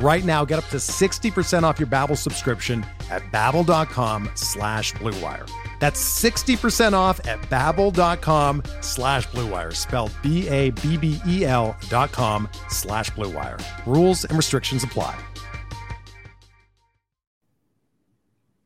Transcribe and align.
Right 0.00 0.24
now, 0.24 0.44
get 0.44 0.60
up 0.60 0.66
to 0.66 0.76
60% 0.76 1.64
off 1.64 1.80
your 1.80 1.88
Babbel 1.88 2.16
subscription 2.16 2.86
at 3.10 3.22
babbel.com 3.32 4.30
slash 4.36 4.92
bluewire. 4.94 5.50
That's 5.80 6.00
60% 6.22 6.92
off 6.92 7.26
at 7.26 7.40
babbel.com 7.42 8.62
slash 8.80 9.26
bluewire, 9.28 9.74
spelled 9.74 10.12
B-A-B-B-E-L 10.22 11.76
dot 11.88 12.12
com 12.12 12.48
slash 12.68 13.10
bluewire. 13.10 13.60
Rules 13.86 14.24
and 14.24 14.36
restrictions 14.36 14.84
apply. 14.84 15.18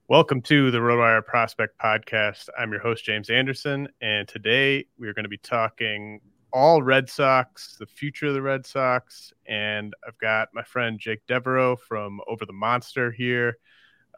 Welcome 0.09 0.43
to 0.43 0.71
the 0.71 0.79
RotoWire 0.79 1.25
Prospect 1.25 1.79
Podcast. 1.79 2.51
I'm 2.59 2.71
your 2.71 2.83
host, 2.83 3.07
James 3.07 3.31
Anderson, 3.31 3.89
and 4.03 4.29
today 4.29 4.85
we're 4.99 5.15
going 5.15 5.25
to 5.25 5.31
be 5.31 5.39
talking 5.39 6.21
all 6.53 6.83
Red 6.83 7.09
Sox, 7.09 7.77
the 7.79 7.87
future 7.87 8.27
of 8.27 8.35
the 8.35 8.43
Red 8.43 8.67
Sox, 8.67 9.33
and 9.47 9.95
I've 10.07 10.19
got 10.19 10.49
my 10.53 10.63
friend 10.63 10.99
Jake 10.99 11.27
Devereaux 11.27 11.77
from 11.77 12.21
Over 12.29 12.47
the 12.47 12.53
Monster 12.53 13.11
here. 13.11 13.59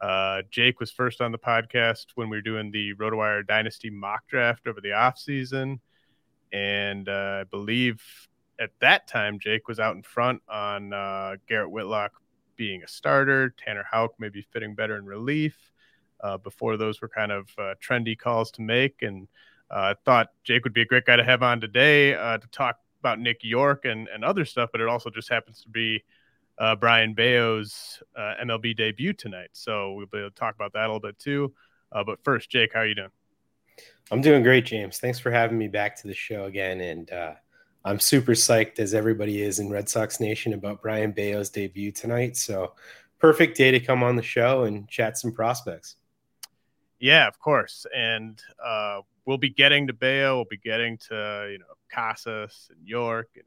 Uh, 0.01 0.41
Jake 0.51 0.79
was 0.79 0.91
first 0.91 1.21
on 1.21 1.31
the 1.31 1.37
podcast 1.37 2.07
when 2.15 2.29
we 2.29 2.37
were 2.37 2.41
doing 2.41 2.71
the 2.71 2.93
RotoWire 2.95 3.47
Dynasty 3.47 3.89
mock 3.89 4.27
draft 4.27 4.67
over 4.67 4.81
the 4.81 4.93
off 4.93 5.17
season, 5.17 5.79
And 6.51 7.07
uh, 7.07 7.39
I 7.41 7.43
believe 7.45 8.01
at 8.59 8.71
that 8.81 9.07
time, 9.07 9.39
Jake 9.39 9.67
was 9.67 9.79
out 9.79 9.95
in 9.95 10.03
front 10.03 10.41
on 10.49 10.93
uh, 10.93 11.35
Garrett 11.47 11.71
Whitlock 11.71 12.11
being 12.55 12.83
a 12.83 12.87
starter, 12.87 13.53
Tanner 13.57 13.85
Houck 13.89 14.15
maybe 14.19 14.45
fitting 14.53 14.75
better 14.75 14.97
in 14.97 15.05
relief. 15.05 15.71
Uh, 16.23 16.37
before 16.37 16.77
those 16.77 17.01
were 17.01 17.09
kind 17.09 17.31
of 17.31 17.49
uh, 17.57 17.75
trendy 17.85 18.17
calls 18.17 18.49
to 18.49 18.61
make. 18.61 19.01
And 19.01 19.27
I 19.69 19.91
uh, 19.91 19.95
thought 20.05 20.29
Jake 20.43 20.63
would 20.63 20.73
be 20.73 20.81
a 20.81 20.85
great 20.85 21.05
guy 21.05 21.17
to 21.17 21.23
have 21.23 21.43
on 21.43 21.59
today 21.59 22.13
to 22.13 22.47
talk 22.51 22.79
about 23.05 23.19
Nick 23.19 23.43
York 23.43 23.85
and, 23.85 24.07
and 24.07 24.25
other 24.25 24.45
stuff, 24.45 24.69
but 24.71 24.81
it 24.81 24.87
also 24.87 25.11
just 25.11 25.29
happens 25.29 25.61
to 25.61 25.69
be 25.69 26.03
uh, 26.57 26.75
Brayan 26.75 27.13
Bello's 27.13 28.01
uh, 28.15 28.33
MLB 28.43 28.75
debut 28.75 29.13
tonight. 29.13 29.49
So 29.53 29.93
we'll 29.93 30.07
be 30.07 30.19
able 30.19 30.31
to 30.31 30.35
talk 30.35 30.55
about 30.55 30.73
that 30.73 30.85
a 30.85 30.87
little 30.87 30.99
bit 30.99 31.19
too. 31.19 31.53
Uh, 31.91 32.03
but 32.03 32.23
first, 32.23 32.49
Jake, 32.49 32.73
how 32.73 32.79
are 32.79 32.87
you 32.87 32.95
doing? 32.95 33.11
I'm 34.11 34.21
doing 34.21 34.41
great, 34.41 34.65
James. 34.65 34.97
Thanks 34.97 35.19
for 35.19 35.31
having 35.31 35.57
me 35.57 35.67
back 35.67 35.95
to 35.97 36.07
the 36.07 36.13
show 36.13 36.45
again. 36.45 36.81
And 36.81 37.11
uh, 37.11 37.33
I'm 37.83 37.99
super 37.99 38.31
psyched, 38.31 38.79
as 38.79 38.93
everybody 38.93 39.41
is 39.41 39.59
in 39.59 39.69
Red 39.69 39.87
Sox 39.87 40.19
Nation, 40.19 40.53
about 40.53 40.81
Brayan 40.81 41.11
Bello's 41.11 41.49
debut 41.49 41.91
tonight. 41.91 42.37
So 42.37 42.73
perfect 43.19 43.57
day 43.57 43.71
to 43.71 43.79
come 43.79 44.01
on 44.01 44.15
the 44.15 44.23
show 44.23 44.63
and 44.63 44.87
chat 44.87 45.17
some 45.17 45.31
prospects. 45.31 45.95
Yeah, 46.99 47.27
of 47.27 47.37
course. 47.39 47.85
And 47.95 48.41
uh, 48.63 49.01
we'll 49.25 49.37
be 49.37 49.49
getting 49.49 49.87
to 49.87 49.93
Bello. 49.93 50.37
We'll 50.37 50.45
be 50.45 50.57
getting 50.57 50.97
to, 51.09 51.49
you 51.51 51.59
know, 51.59 51.65
Casas 51.95 52.69
and 52.69 52.85
York 52.85 53.29
and 53.35 53.45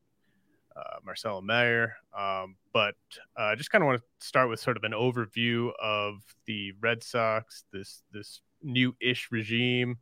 uh, 0.75 0.99
Marcelo 1.05 1.41
Mayer. 1.41 1.97
Um, 2.17 2.57
but 2.73 2.95
I 3.37 3.53
uh, 3.53 3.57
just 3.57 3.71
kind 3.71 3.83
of 3.83 3.87
want 3.87 4.01
to 4.01 4.27
start 4.27 4.49
with 4.49 4.61
sort 4.61 4.77
of 4.77 4.85
an 4.85 4.93
overview 4.93 5.71
of 5.83 6.23
the 6.47 6.73
Red 6.81 7.03
Sox, 7.03 7.65
this 7.73 8.03
this 8.13 8.41
new-ish 8.63 9.29
regime 9.31 9.99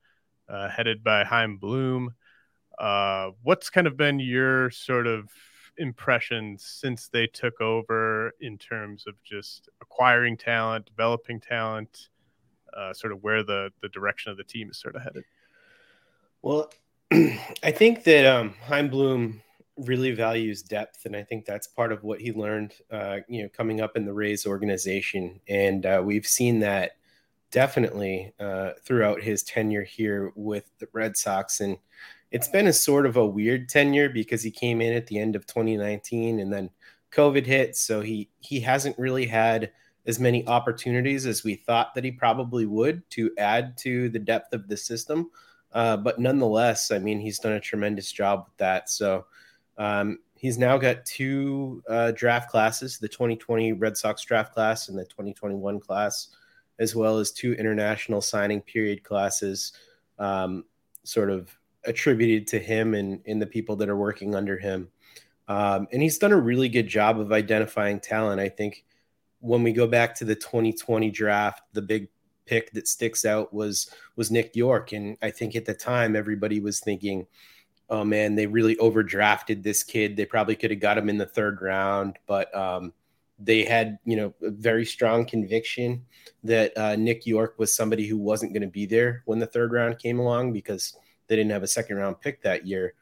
uh, 0.49 0.69
headed 0.69 1.03
by 1.03 1.25
Chaim 1.25 1.59
Bloom. 1.59 2.15
Uh, 2.79 3.31
what's 3.43 3.71
kind 3.71 3.87
of 3.87 3.97
been 3.97 4.21
your 4.21 4.71
sort 4.71 5.07
of 5.07 5.29
impressions 5.79 6.65
since 6.65 7.09
they 7.09 7.27
took 7.27 7.61
over 7.61 8.33
in 8.41 8.57
terms 8.59 9.05
of 9.07 9.15
just 9.23 9.69
acquiring 9.81 10.37
talent, 10.37 10.87
developing 10.87 11.41
talent, 11.41 12.09
uh, 12.77 12.93
sort 12.93 13.13
of 13.13 13.23
where 13.23 13.43
the 13.43 13.71
the 13.83 13.89
direction 13.89 14.31
of 14.31 14.37
the 14.37 14.45
team 14.45 14.71
is 14.71 14.79
sort 14.79 14.95
of 14.95 15.03
headed? 15.03 15.25
Well, 16.43 16.71
I 17.13 17.71
think 17.71 18.05
that 18.05 18.27
um, 18.27 18.55
Chaim 18.63 18.89
Bloom 18.89 19.41
really 19.77 20.13
values 20.13 20.63
depth, 20.63 21.05
and 21.05 21.15
I 21.15 21.23
think 21.23 21.45
that's 21.45 21.67
part 21.67 21.93
of 21.93 22.03
what 22.03 22.21
he 22.21 22.33
learned, 22.33 22.75
uh, 22.91 23.19
you 23.29 23.43
know, 23.43 23.49
coming 23.49 23.81
up 23.81 23.97
in 23.97 24.05
the 24.05 24.13
Rays 24.13 24.47
organization, 24.47 25.41
and 25.49 25.87
uh, 25.87 26.03
we've 26.05 26.27
seen 26.27 26.61
that 26.61 26.93
definitely 27.51 28.33
uh, 28.41 28.71
throughout 28.83 29.23
his 29.23 29.43
tenure 29.43 29.85
here 29.85 30.33
with 30.35 30.71
the 30.79 30.89
Red 30.93 31.17
Sox, 31.17 31.61
and 31.61 31.77
it's 32.33 32.49
been 32.49 32.67
a 32.67 32.73
sort 32.73 33.07
of 33.07 33.17
a 33.17 33.27
weird 33.27 33.69
tenure 33.69 34.09
because 34.09 34.43
he 34.43 34.51
came 34.51 34.81
in 34.81 34.93
at 34.93 35.07
the 35.07 35.19
end 35.19 35.37
of 35.37 35.47
2019, 35.47 36.41
and 36.41 36.53
then 36.53 36.71
COVID 37.13 37.47
hit, 37.47 37.77
so 37.77 38.01
he 38.01 38.29
he 38.41 38.61
hasn't 38.61 38.99
really 38.99 39.27
had 39.27 39.71
as 40.07 40.19
many 40.19 40.47
opportunities 40.47 41.27
as 41.27 41.45
we 41.45 41.55
thought 41.55 41.95
that 41.95 42.05
he 42.05 42.11
probably 42.11 42.67
would 42.67 43.09
to 43.11 43.31
add 43.39 43.77
to 43.77 44.09
the 44.09 44.19
depth 44.19 44.53
of 44.53 44.69
the 44.69 44.77
system. 44.77 45.31
Uh, 45.73 45.97
but 45.97 46.19
nonetheless, 46.19 46.91
I 46.91 46.99
mean, 46.99 47.21
he's 47.21 47.39
done 47.39 47.53
a 47.53 47.61
tremendous 47.61 48.11
job 48.11 48.45
with 48.47 48.57
that. 48.57 48.89
So 48.89 49.27
um, 49.79 50.19
he's 50.35 50.59
now 50.59 50.79
got 50.79 51.05
two 51.05 51.83
uh, 51.89 52.13
draft 52.13 52.51
classes 52.51 52.99
the 52.99 53.09
2020 53.09 53.73
Red 53.73 53.97
Sox 53.97 54.23
draft 54.23 54.55
class 54.55 54.89
and 54.89 54.99
the 54.99 55.05
2021 55.05 55.81
class, 55.81 56.29
as 56.79 56.95
well 56.95 57.19
as 57.19 57.33
two 57.33 57.55
international 57.55 58.21
signing 58.21 58.61
period 58.61 59.03
classes, 59.03 59.73
um, 60.19 60.65
sort 61.05 61.31
of 61.31 61.57
attributed 61.85 62.47
to 62.49 62.59
him 62.59 62.95
and, 62.95 63.21
and 63.27 63.41
the 63.41 63.47
people 63.47 63.77
that 63.77 63.89
are 63.89 63.97
working 63.97 64.35
under 64.35 64.59
him. 64.59 64.89
Um, 65.49 65.87
and 65.93 66.03
he's 66.03 66.19
done 66.19 66.33
a 66.33 66.41
really 66.41 66.69
good 66.69 66.89
job 66.89 67.21
of 67.21 67.33
identifying 67.33 68.01
talent. 68.01 68.41
I 68.41 68.49
think 68.49 68.85
when 69.41 69.63
we 69.63 69.73
go 69.73 69.87
back 69.87 70.15
to 70.17 70.25
the 70.25 70.35
2020 70.35 71.11
draft, 71.11 71.63
the 71.73 71.83
big 71.83 72.09
pick 72.47 72.73
that 72.73 72.89
sticks 72.89 73.25
out 73.25 73.53
was 73.53 73.91
was 74.17 74.31
Nick 74.31 74.57
York, 74.57 74.93
and 74.93 75.17
I 75.23 75.31
think 75.31 75.57
at 75.57 75.67
the 75.67 75.75
time 75.75 76.17
everybody 76.17 76.61
was 76.61 76.81
thinking 76.81 77.27
oh 77.89 78.05
man, 78.05 78.35
they 78.35 78.47
really 78.47 78.77
overdrafted 78.77 79.63
this 79.63 79.83
kid. 79.83 80.17
They 80.17 80.27
probably 80.27 80.57
could 80.57 80.71
have 80.71 80.81
got 80.81 80.99
him 80.99 81.09
in 81.09 81.19
the 81.19 81.27
third 81.27 81.63
round, 81.63 82.19
but 82.27 82.55
um, 82.57 82.93
they 83.39 83.65
had, 83.65 83.99
you 84.05 84.17
know, 84.17 84.35
a 84.43 84.51
very 84.51 84.85
strong 84.85 85.25
conviction 85.25 86.05
that 86.43 86.77
uh, 86.77 86.97
Nick 86.97 87.27
York 87.27 87.55
was 87.59 87.75
somebody 87.75 88.07
who 88.07 88.19
wasn't 88.19 88.53
going 88.53 88.63
to 88.63 88.69
be 88.69 88.87
there 88.87 89.23
when 89.27 89.39
the 89.39 89.47
third 89.47 89.73
round 89.73 89.99
came 89.99 90.19
along 90.19 90.53
because 90.53 90.97
they 91.29 91.37
didn't 91.37 91.53
have 91.53 91.63
a 91.63 91.69
second 91.69 91.97
round 91.97 92.21
pick 92.21 92.43
that 92.43 92.67
year. 92.67 92.95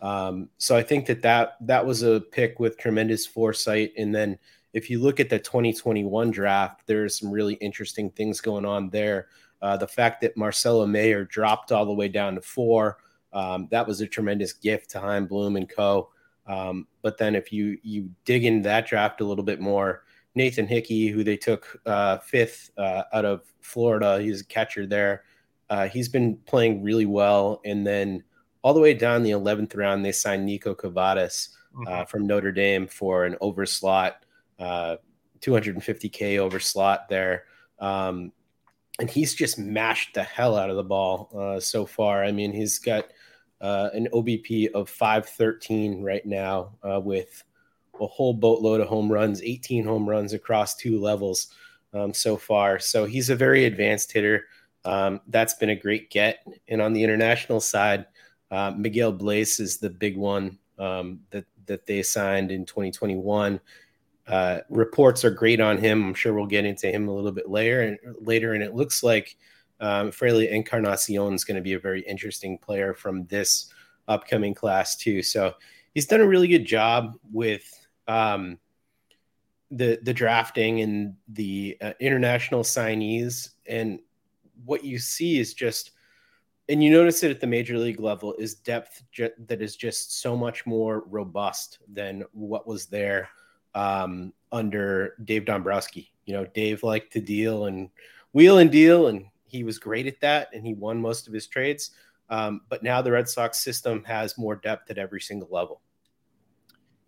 Um, 0.00 0.48
so 0.58 0.76
I 0.76 0.82
think 0.82 1.06
that, 1.06 1.22
that 1.22 1.56
that 1.60 1.86
was 1.86 2.02
a 2.02 2.20
pick 2.20 2.58
with 2.58 2.78
tremendous 2.78 3.24
foresight. 3.24 3.92
And 3.96 4.12
then 4.12 4.38
if 4.72 4.88
you 4.88 5.00
look 5.00 5.20
at 5.20 5.28
the 5.28 5.38
2021 5.38 6.30
draft, 6.30 6.82
there's 6.86 7.18
some 7.18 7.30
really 7.30 7.54
interesting 7.54 8.10
things 8.10 8.40
going 8.40 8.64
on 8.64 8.90
there. 8.90 9.28
Uh, 9.60 9.76
the 9.76 9.86
fact 9.86 10.20
that 10.22 10.36
Marcelo 10.36 10.86
Mayer 10.86 11.24
dropped 11.24 11.72
all 11.72 11.86
the 11.86 11.92
way 11.92 12.08
down 12.08 12.34
to 12.34 12.40
four, 12.40 12.98
um, 13.32 13.68
that 13.70 13.86
was 13.86 14.00
a 14.00 14.06
tremendous 14.06 14.52
gift 14.52 14.90
to 14.90 15.00
Chaim 15.00 15.26
Bloom 15.26 15.56
and 15.56 15.68
Co. 15.68 16.10
Um, 16.46 16.86
but 17.02 17.18
then 17.18 17.34
if 17.36 17.52
you 17.52 17.78
you 17.82 18.10
dig 18.24 18.44
into 18.44 18.68
that 18.68 18.86
draft 18.86 19.20
a 19.20 19.24
little 19.24 19.44
bit 19.44 19.60
more, 19.60 20.02
Nathan 20.34 20.66
Hickey, 20.66 21.08
who 21.08 21.22
they 21.22 21.36
took 21.36 21.80
uh, 21.86 22.18
fifth 22.18 22.70
uh, 22.76 23.04
out 23.12 23.24
of 23.24 23.42
Florida, 23.60 24.20
he's 24.20 24.40
a 24.40 24.46
catcher 24.46 24.86
there. 24.86 25.22
Uh, 25.70 25.88
he's 25.88 26.08
been 26.08 26.36
playing 26.46 26.82
really 26.82 27.06
well, 27.06 27.60
and 27.64 27.86
then 27.86 28.24
all 28.62 28.74
the 28.74 28.80
way 28.80 28.94
down 28.94 29.22
the 29.22 29.30
eleventh 29.30 29.74
round, 29.74 30.04
they 30.04 30.12
signed 30.12 30.44
Nico 30.44 30.74
Kavadas 30.74 31.50
uh, 31.86 31.90
mm-hmm. 31.90 32.04
from 32.04 32.26
Notre 32.26 32.52
Dame 32.52 32.86
for 32.86 33.24
an 33.24 33.36
over 33.40 33.64
slot, 34.58 34.96
250k 35.40 36.38
uh, 36.38 36.42
over 36.42 36.60
slot 36.60 37.08
there. 37.08 37.44
Um, 37.78 38.32
and 38.98 39.10
he's 39.10 39.34
just 39.34 39.58
mashed 39.58 40.14
the 40.14 40.22
hell 40.22 40.56
out 40.56 40.70
of 40.70 40.76
the 40.76 40.84
ball 40.84 41.30
uh, 41.36 41.60
so 41.60 41.86
far. 41.86 42.22
I 42.22 42.32
mean, 42.32 42.52
he's 42.52 42.78
got 42.78 43.06
uh, 43.60 43.90
an 43.94 44.08
OBP 44.12 44.72
of 44.72 44.88
513 44.88 46.02
right 46.02 46.24
now 46.26 46.76
uh, 46.82 47.00
with 47.00 47.42
a 48.00 48.06
whole 48.06 48.34
boatload 48.34 48.80
of 48.80 48.88
home 48.88 49.10
runs, 49.10 49.42
18 49.42 49.84
home 49.84 50.08
runs 50.08 50.32
across 50.32 50.74
two 50.74 51.00
levels 51.00 51.48
um, 51.94 52.12
so 52.12 52.36
far. 52.36 52.78
So 52.78 53.04
he's 53.04 53.30
a 53.30 53.36
very 53.36 53.64
advanced 53.64 54.12
hitter. 54.12 54.46
Um, 54.84 55.20
that's 55.28 55.54
been 55.54 55.70
a 55.70 55.76
great 55.76 56.10
get. 56.10 56.46
And 56.68 56.82
on 56.82 56.92
the 56.92 57.02
international 57.02 57.60
side, 57.60 58.06
Uh, 58.52 58.70
Miguel 58.76 59.14
Bleis 59.14 59.60
is 59.60 59.78
the 59.78 59.88
big 59.88 60.14
one 60.14 60.58
um, 60.76 61.20
that 61.30 61.46
that 61.64 61.86
they 61.86 62.02
signed 62.02 62.50
in 62.50 62.66
2021. 62.66 63.58
Uh, 64.26 64.60
reports 64.68 65.24
are 65.24 65.30
great 65.30 65.60
on 65.60 65.78
him. 65.78 66.04
I'm 66.04 66.14
sure 66.14 66.32
we'll 66.32 66.46
get 66.46 66.64
into 66.64 66.90
him 66.90 67.08
a 67.08 67.14
little 67.14 67.32
bit 67.32 67.48
later. 67.48 67.82
And 67.82 67.98
later, 68.20 68.54
and 68.54 68.62
it 68.62 68.74
looks 68.74 69.02
like 69.02 69.36
um, 69.80 70.12
Encarnacion 70.22 71.34
is 71.34 71.44
going 71.44 71.56
to 71.56 71.62
be 71.62 71.72
a 71.72 71.78
very 71.78 72.02
interesting 72.02 72.56
player 72.56 72.94
from 72.94 73.26
this 73.26 73.72
upcoming 74.06 74.54
class 74.54 74.96
too. 74.96 75.22
So 75.22 75.54
he's 75.92 76.06
done 76.06 76.20
a 76.20 76.26
really 76.26 76.48
good 76.48 76.64
job 76.64 77.14
with 77.32 77.64
um, 78.06 78.58
the 79.70 79.98
the 80.02 80.14
drafting 80.14 80.80
and 80.80 81.16
the 81.28 81.76
uh, 81.80 81.92
international 81.98 82.62
signees. 82.62 83.50
And 83.66 83.98
what 84.64 84.84
you 84.84 84.98
see 84.98 85.40
is 85.40 85.54
just 85.54 85.92
and 86.68 86.82
you 86.82 86.90
notice 86.90 87.22
it 87.24 87.30
at 87.30 87.40
the 87.40 87.46
major 87.46 87.76
league 87.76 88.00
level 88.00 88.34
is 88.38 88.54
depth 88.54 89.02
ju- 89.10 89.30
that 89.46 89.60
is 89.60 89.74
just 89.74 90.20
so 90.20 90.36
much 90.36 90.64
more 90.64 91.02
robust 91.08 91.80
than 91.92 92.22
what 92.32 92.68
was 92.68 92.86
there 92.86 93.28
um, 93.74 94.32
under 94.50 95.14
Dave 95.24 95.44
Dombrowski. 95.44 96.12
You 96.26 96.34
know, 96.34 96.46
Dave 96.46 96.82
liked 96.82 97.12
to 97.14 97.20
deal 97.20 97.66
and 97.66 97.90
wheel 98.32 98.58
and 98.58 98.70
deal, 98.70 99.08
and 99.08 99.26
he 99.44 99.64
was 99.64 99.78
great 99.78 100.06
at 100.06 100.20
that, 100.20 100.48
and 100.52 100.66
he 100.66 100.74
won 100.74 101.00
most 101.00 101.26
of 101.26 101.32
his 101.32 101.46
trades. 101.46 101.90
Um, 102.30 102.62
but 102.68 102.82
now 102.82 103.02
the 103.02 103.12
Red 103.12 103.28
Sox 103.28 103.62
system 103.62 104.04
has 104.04 104.38
more 104.38 104.56
depth 104.56 104.90
at 104.90 104.98
every 104.98 105.20
single 105.20 105.48
level. 105.50 105.82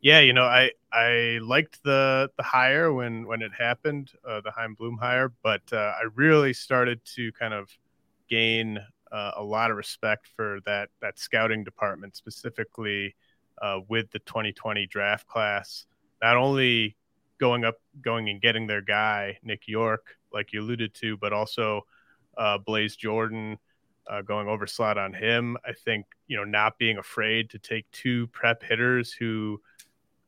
Yeah, 0.00 0.20
you 0.20 0.34
know, 0.34 0.44
I 0.44 0.70
I 0.92 1.38
liked 1.42 1.82
the 1.82 2.30
the 2.36 2.42
hire 2.42 2.92
when 2.92 3.26
when 3.26 3.40
it 3.40 3.52
happened, 3.58 4.12
uh, 4.28 4.42
the 4.42 4.50
Chaim 4.50 4.74
Bloom 4.74 4.98
hire, 4.98 5.32
but 5.42 5.62
uh, 5.72 5.94
I 5.98 6.02
really 6.14 6.52
started 6.52 7.00
to 7.14 7.32
kind 7.32 7.54
of 7.54 7.70
gain 8.28 8.78
uh, 9.10 9.30
a 9.36 9.42
lot 9.42 9.70
of 9.70 9.78
respect 9.78 10.28
for 10.36 10.58
that 10.66 10.90
that 11.00 11.18
scouting 11.18 11.64
department, 11.64 12.16
specifically 12.16 13.14
uh, 13.62 13.80
with 13.88 14.10
the 14.10 14.18
2020 14.18 14.86
draft 14.88 15.26
class. 15.26 15.86
Not 16.22 16.36
only 16.36 16.96
going 17.38 17.64
up, 17.64 17.76
going 18.00 18.28
and 18.28 18.40
getting 18.40 18.66
their 18.66 18.82
guy 18.82 19.38
Nick 19.42 19.68
York, 19.68 20.16
like 20.32 20.52
you 20.52 20.60
alluded 20.60 20.94
to, 20.94 21.16
but 21.16 21.32
also 21.32 21.82
uh, 22.36 22.58
Blaze 22.58 22.96
Jordan. 22.96 23.58
Uh, 24.06 24.20
going 24.20 24.46
over 24.48 24.66
slot 24.66 24.98
on 24.98 25.14
him, 25.14 25.56
I 25.66 25.72
think 25.72 26.04
you 26.26 26.36
know 26.36 26.44
not 26.44 26.76
being 26.76 26.98
afraid 26.98 27.48
to 27.48 27.58
take 27.58 27.90
two 27.90 28.26
prep 28.26 28.62
hitters 28.62 29.14
who 29.14 29.62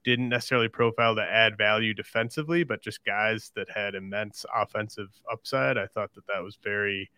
didn't 0.07 0.29
necessarily 0.29 0.69
profile 0.69 1.17
to 1.17 1.21
add 1.21 1.59
value 1.59 1.93
defensively, 1.93 2.63
but 2.63 2.81
just 2.81 3.05
guys 3.05 3.51
that 3.57 3.69
had 3.69 3.97
immense 3.97 4.47
offensive 4.55 5.09
upside. 5.31 5.77
I 5.77 5.89
thought 5.89 6.15
that 6.15 6.27
that 6.29 6.43
was 6.45 6.57
very 6.63 7.11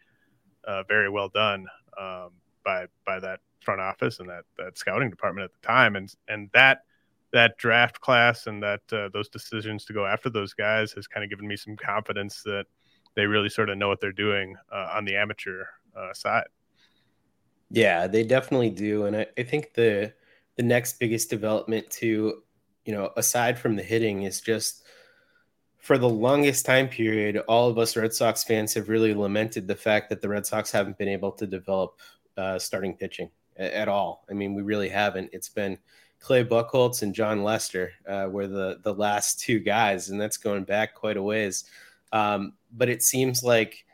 uh, 0.67 0.83
very 0.85 1.11
well 1.11 1.29
done 1.29 1.67
um, 2.01 2.31
by 2.65 2.87
by 3.05 3.21
that 3.21 3.41
front 3.61 3.83
office 3.83 4.21
and 4.21 4.29
that 4.31 4.45
that 4.57 4.79
scouting 4.79 5.11
department 5.11 5.45
at 5.45 5.53
the 5.53 5.67
time, 5.67 5.97
and 5.97 6.13
and 6.29 6.49
that 6.55 6.85
that 7.33 7.59
draft 7.59 8.01
class 8.01 8.47
and 8.47 8.63
that 8.63 8.81
uh, 8.93 9.09
those 9.13 9.29
decisions 9.29 9.85
to 9.85 9.93
go 9.93 10.07
after 10.07 10.31
those 10.31 10.55
guys 10.55 10.93
has 10.93 11.07
kind 11.07 11.25
of 11.25 11.31
given 11.31 11.47
me 11.47 11.57
some 11.57 11.77
confidence 11.77 12.43
that 12.45 12.65
they 13.15 13.27
really 13.27 13.49
sort 13.49 13.69
of 13.69 13.77
know 13.77 13.89
what 13.89 14.01
they're 14.01 14.13
doing 14.13 14.57
uh, 14.73 14.91
on 14.95 15.05
the 15.05 15.17
amateur 15.17 15.65
uh, 15.97 16.13
side. 16.15 16.47
Yeah, 17.71 18.07
they 18.07 18.25
definitely 18.25 18.71
do, 18.71 19.05
and 19.05 19.17
I, 19.17 19.27
I 19.37 19.43
think 19.43 19.75
the 19.75 20.13
the 20.57 20.63
next 20.63 20.99
biggest 20.99 21.31
development 21.31 21.91
too, 21.91 22.43
you 22.85 22.95
know, 22.95 23.11
aside 23.17 23.59
from 23.59 23.77
the 23.77 23.83
hitting, 23.83 24.23
is 24.23 24.41
just 24.41 24.83
for 25.79 25.99
the 25.99 26.09
longest 26.09 26.65
time 26.65 26.89
period, 26.89 27.37
all 27.47 27.69
of 27.69 27.79
us 27.79 27.97
Red 27.97 28.13
Sox 28.13 28.43
fans 28.43 28.75
have 28.75 28.89
really 28.89 29.15
lamented 29.15 29.69
the 29.69 29.77
fact 29.77 30.09
that 30.09 30.21
the 30.21 30.29
Red 30.29 30.47
Sox 30.47 30.71
haven't 30.71 30.99
been 30.99 31.09
able 31.09 31.33
to 31.33 31.47
develop 31.47 32.01
uh, 32.37 32.59
starting 32.59 32.95
pitching 32.95 33.31
at 33.57 33.89
all. 33.89 34.25
I 34.31 34.35
mean, 34.35 34.55
we 34.55 34.63
really 34.63 34.89
haven't. 34.89 35.31
It's 35.33 35.49
been 35.49 35.79
Clay 36.21 36.45
Buchholz 36.45 37.03
and 37.03 37.15
Jon 37.15 37.43
Lester 37.43 37.93
uh, 38.09 38.29
were 38.31 38.47
the 38.47 38.81
the 38.83 38.95
last 38.95 39.41
two 39.41 39.59
guys, 39.59 40.11
and 40.11 40.21
that's 40.21 40.37
going 40.37 40.65
back 40.65 40.95
quite 40.95 41.17
a 41.17 41.23
ways. 41.23 41.65
Um, 42.13 42.55
but 42.73 42.89
it 42.89 43.03
seems 43.03 43.43
like 43.43 43.85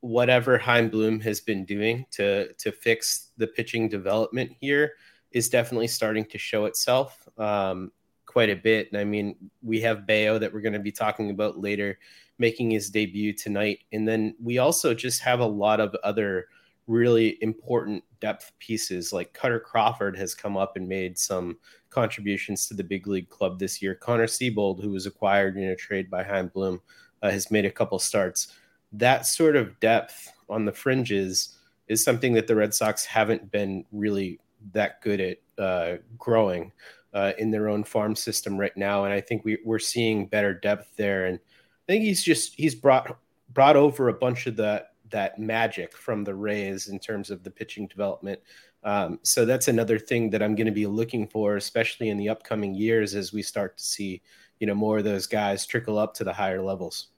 whatever 0.00 0.58
Chaim 0.58 0.88
Bloom 0.88 1.20
has 1.20 1.40
been 1.40 1.64
doing 1.64 2.06
to 2.12 2.52
to 2.54 2.72
fix 2.72 3.30
the 3.36 3.46
pitching 3.46 3.88
development 3.88 4.52
here 4.60 4.92
is 5.32 5.48
definitely 5.48 5.88
starting 5.88 6.24
to 6.26 6.38
show 6.38 6.66
itself. 6.66 7.28
Um, 7.38 7.92
quite 8.28 8.50
a 8.50 8.56
bit. 8.56 8.88
And 8.92 9.00
I 9.00 9.04
mean, 9.04 9.34
we 9.62 9.80
have 9.80 10.06
Bello 10.06 10.38
that 10.38 10.52
we're 10.52 10.60
going 10.60 10.74
to 10.74 10.78
be 10.78 10.92
talking 10.92 11.30
about 11.30 11.58
later, 11.58 11.98
making 12.38 12.70
his 12.70 12.90
debut 12.90 13.32
tonight. 13.32 13.80
And 13.92 14.06
then 14.06 14.36
we 14.40 14.58
also 14.58 14.94
just 14.94 15.22
have 15.22 15.40
a 15.40 15.46
lot 15.46 15.80
of 15.80 15.96
other 16.04 16.46
really 16.88 17.38
important 17.42 18.02
depth 18.20 18.50
pieces. 18.58 19.12
Like 19.12 19.32
Kutter 19.32 19.62
Crawford 19.62 20.16
has 20.16 20.34
come 20.34 20.56
up 20.56 20.76
and 20.76 20.88
made 20.88 21.16
some 21.16 21.58
contributions 21.90 22.66
to 22.66 22.74
the 22.74 22.82
big 22.82 23.06
league 23.06 23.28
club 23.28 23.58
this 23.58 23.80
year. 23.80 23.94
Connor 23.94 24.26
Seabold, 24.26 24.82
who 24.82 24.90
was 24.90 25.06
acquired 25.06 25.56
in 25.56 25.68
a 25.68 25.76
trade 25.76 26.10
by 26.10 26.24
Chaim 26.24 26.48
Bloom, 26.48 26.80
uh, 27.22 27.30
has 27.30 27.50
made 27.50 27.64
a 27.64 27.70
couple 27.70 27.98
starts. 27.98 28.56
That 28.92 29.26
sort 29.26 29.54
of 29.54 29.78
depth 29.78 30.32
on 30.48 30.64
the 30.64 30.72
fringes 30.72 31.56
is 31.86 32.02
something 32.02 32.32
that 32.34 32.46
the 32.46 32.56
Red 32.56 32.74
Sox 32.74 33.04
haven't 33.04 33.50
been 33.50 33.84
really 33.92 34.40
that 34.72 35.00
good 35.02 35.20
at 35.20 35.38
uh, 35.62 35.96
growing 36.18 36.72
uh, 37.14 37.32
in 37.38 37.50
their 37.50 37.68
own 37.68 37.84
farm 37.84 38.14
system 38.14 38.58
right 38.58 38.76
now, 38.76 39.04
and 39.04 39.12
I 39.12 39.20
think 39.20 39.44
we, 39.44 39.58
we're 39.64 39.78
seeing 39.78 40.26
better 40.26 40.52
depth 40.54 40.96
there. 40.96 41.26
And 41.26 41.38
I 41.38 41.92
think 41.92 42.04
he's 42.04 42.22
just 42.22 42.54
he's 42.54 42.74
brought 42.74 43.16
brought 43.52 43.76
over 43.76 44.08
a 44.08 44.14
bunch 44.14 44.46
of 44.46 44.56
that 44.56 44.92
that 45.10 45.38
magic 45.38 45.96
from 45.96 46.24
the 46.24 46.34
Rays 46.34 46.88
in 46.88 46.98
terms 46.98 47.30
of 47.30 47.42
the 47.42 47.50
pitching 47.50 47.86
development. 47.86 48.40
Um, 48.84 49.18
so 49.22 49.44
that's 49.44 49.68
another 49.68 49.98
thing 49.98 50.30
that 50.30 50.42
I'm 50.42 50.54
going 50.54 50.66
to 50.66 50.72
be 50.72 50.86
looking 50.86 51.26
for, 51.26 51.56
especially 51.56 52.10
in 52.10 52.16
the 52.16 52.28
upcoming 52.28 52.74
years 52.74 53.14
as 53.14 53.32
we 53.32 53.42
start 53.42 53.76
to 53.78 53.84
see, 53.84 54.22
you 54.60 54.66
know, 54.66 54.74
more 54.74 54.98
of 54.98 55.04
those 55.04 55.26
guys 55.26 55.66
trickle 55.66 55.98
up 55.98 56.14
to 56.14 56.24
the 56.24 56.32
higher 56.32 56.62
levels. 56.62 57.08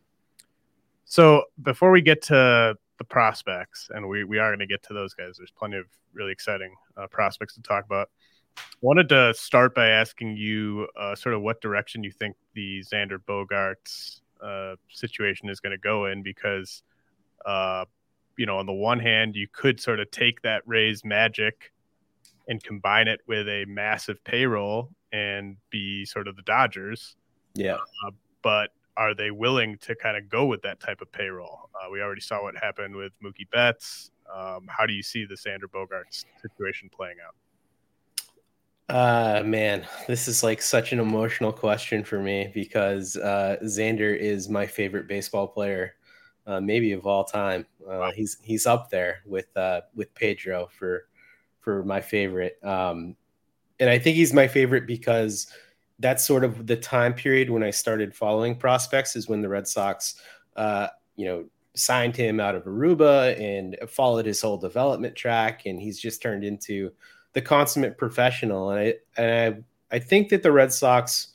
So 1.04 1.44
before 1.62 1.90
we 1.90 2.00
get 2.00 2.22
to 2.22 2.76
the 2.98 3.04
prospects, 3.04 3.88
and 3.92 4.08
we, 4.08 4.24
we 4.24 4.38
are 4.38 4.50
going 4.50 4.60
to 4.60 4.66
get 4.66 4.82
to 4.84 4.94
those 4.94 5.14
guys, 5.14 5.36
there's 5.38 5.50
plenty 5.50 5.76
of 5.76 5.86
really 6.12 6.32
exciting 6.32 6.74
uh, 6.96 7.06
prospects 7.08 7.54
to 7.54 7.62
talk 7.62 7.84
about 7.84 8.08
wanted 8.80 9.08
to 9.08 9.34
start 9.34 9.74
by 9.74 9.88
asking 9.88 10.36
you 10.36 10.88
uh, 10.98 11.14
sort 11.14 11.34
of 11.34 11.42
what 11.42 11.60
direction 11.60 12.02
you 12.02 12.10
think 12.10 12.36
the 12.54 12.80
Xander 12.80 13.18
Bogaerts 13.18 14.20
uh, 14.42 14.76
situation 14.90 15.48
is 15.48 15.60
going 15.60 15.72
to 15.72 15.78
go 15.78 16.06
in 16.06 16.22
because, 16.22 16.82
uh, 17.46 17.84
you 18.36 18.46
know, 18.46 18.58
on 18.58 18.66
the 18.66 18.72
one 18.72 19.00
hand, 19.00 19.36
you 19.36 19.46
could 19.52 19.80
sort 19.80 20.00
of 20.00 20.10
take 20.10 20.42
that 20.42 20.62
Rays 20.66 21.04
magic 21.04 21.72
and 22.48 22.62
combine 22.62 23.08
it 23.08 23.20
with 23.26 23.48
a 23.48 23.64
massive 23.66 24.22
payroll 24.24 24.90
and 25.12 25.56
be 25.70 26.04
sort 26.04 26.28
of 26.28 26.36
the 26.36 26.42
Dodgers. 26.42 27.16
Yeah. 27.54 27.74
Uh, 28.06 28.10
but 28.42 28.70
are 28.96 29.14
they 29.14 29.30
willing 29.30 29.78
to 29.78 29.94
kind 29.94 30.16
of 30.16 30.28
go 30.28 30.46
with 30.46 30.62
that 30.62 30.80
type 30.80 31.00
of 31.00 31.10
payroll? 31.12 31.70
Uh, 31.74 31.90
we 31.90 32.00
already 32.00 32.20
saw 32.20 32.42
what 32.42 32.54
happened 32.56 32.94
with 32.94 33.12
Mookie 33.22 33.48
Betts. 33.52 34.10
Um, 34.34 34.66
how 34.68 34.86
do 34.86 34.92
you 34.92 35.02
see 35.02 35.24
the 35.24 35.34
Xander 35.34 35.64
Bogaerts 35.72 36.24
situation 36.40 36.90
playing 36.94 37.16
out? 37.26 37.34
Uh 38.90 39.44
man, 39.44 39.86
this 40.08 40.26
is 40.26 40.42
like 40.42 40.60
such 40.60 40.92
an 40.92 40.98
emotional 40.98 41.52
question 41.52 42.02
for 42.02 42.18
me 42.18 42.50
because 42.52 43.16
uh, 43.16 43.56
Xander 43.62 44.16
is 44.16 44.48
my 44.48 44.66
favorite 44.66 45.06
baseball 45.06 45.46
player, 45.46 45.94
uh, 46.46 46.60
maybe 46.60 46.92
of 46.92 47.06
all 47.06 47.24
time. 47.24 47.66
Uh, 47.82 47.98
wow. 47.98 48.10
He's 48.12 48.38
he's 48.42 48.66
up 48.66 48.90
there 48.90 49.20
with 49.26 49.54
uh, 49.56 49.82
with 49.94 50.14
Pedro 50.14 50.68
for 50.70 51.06
for 51.60 51.84
my 51.84 52.00
favorite, 52.00 52.58
um, 52.64 53.16
and 53.78 53.90
I 53.90 53.98
think 53.98 54.16
he's 54.16 54.32
my 54.32 54.48
favorite 54.48 54.86
because 54.86 55.46
that's 55.98 56.26
sort 56.26 56.44
of 56.44 56.66
the 56.66 56.76
time 56.76 57.12
period 57.12 57.50
when 57.50 57.62
I 57.62 57.70
started 57.70 58.14
following 58.14 58.56
prospects 58.56 59.16
is 59.16 59.28
when 59.28 59.42
the 59.42 59.48
Red 59.48 59.68
Sox, 59.68 60.14
uh, 60.56 60.88
you 61.16 61.26
know, 61.26 61.44
signed 61.74 62.16
him 62.16 62.40
out 62.40 62.54
of 62.54 62.64
Aruba 62.64 63.38
and 63.38 63.76
followed 63.88 64.24
his 64.24 64.40
whole 64.40 64.56
development 64.56 65.14
track, 65.14 65.66
and 65.66 65.80
he's 65.80 66.00
just 66.00 66.22
turned 66.22 66.44
into 66.44 66.90
the 67.32 67.42
consummate 67.42 67.98
professional. 67.98 68.70
And 68.70 68.80
I 68.80 68.94
and 69.16 69.64
I, 69.90 69.96
I 69.96 69.98
think 69.98 70.30
that 70.30 70.42
the 70.42 70.52
Red 70.52 70.72
Sox 70.72 71.34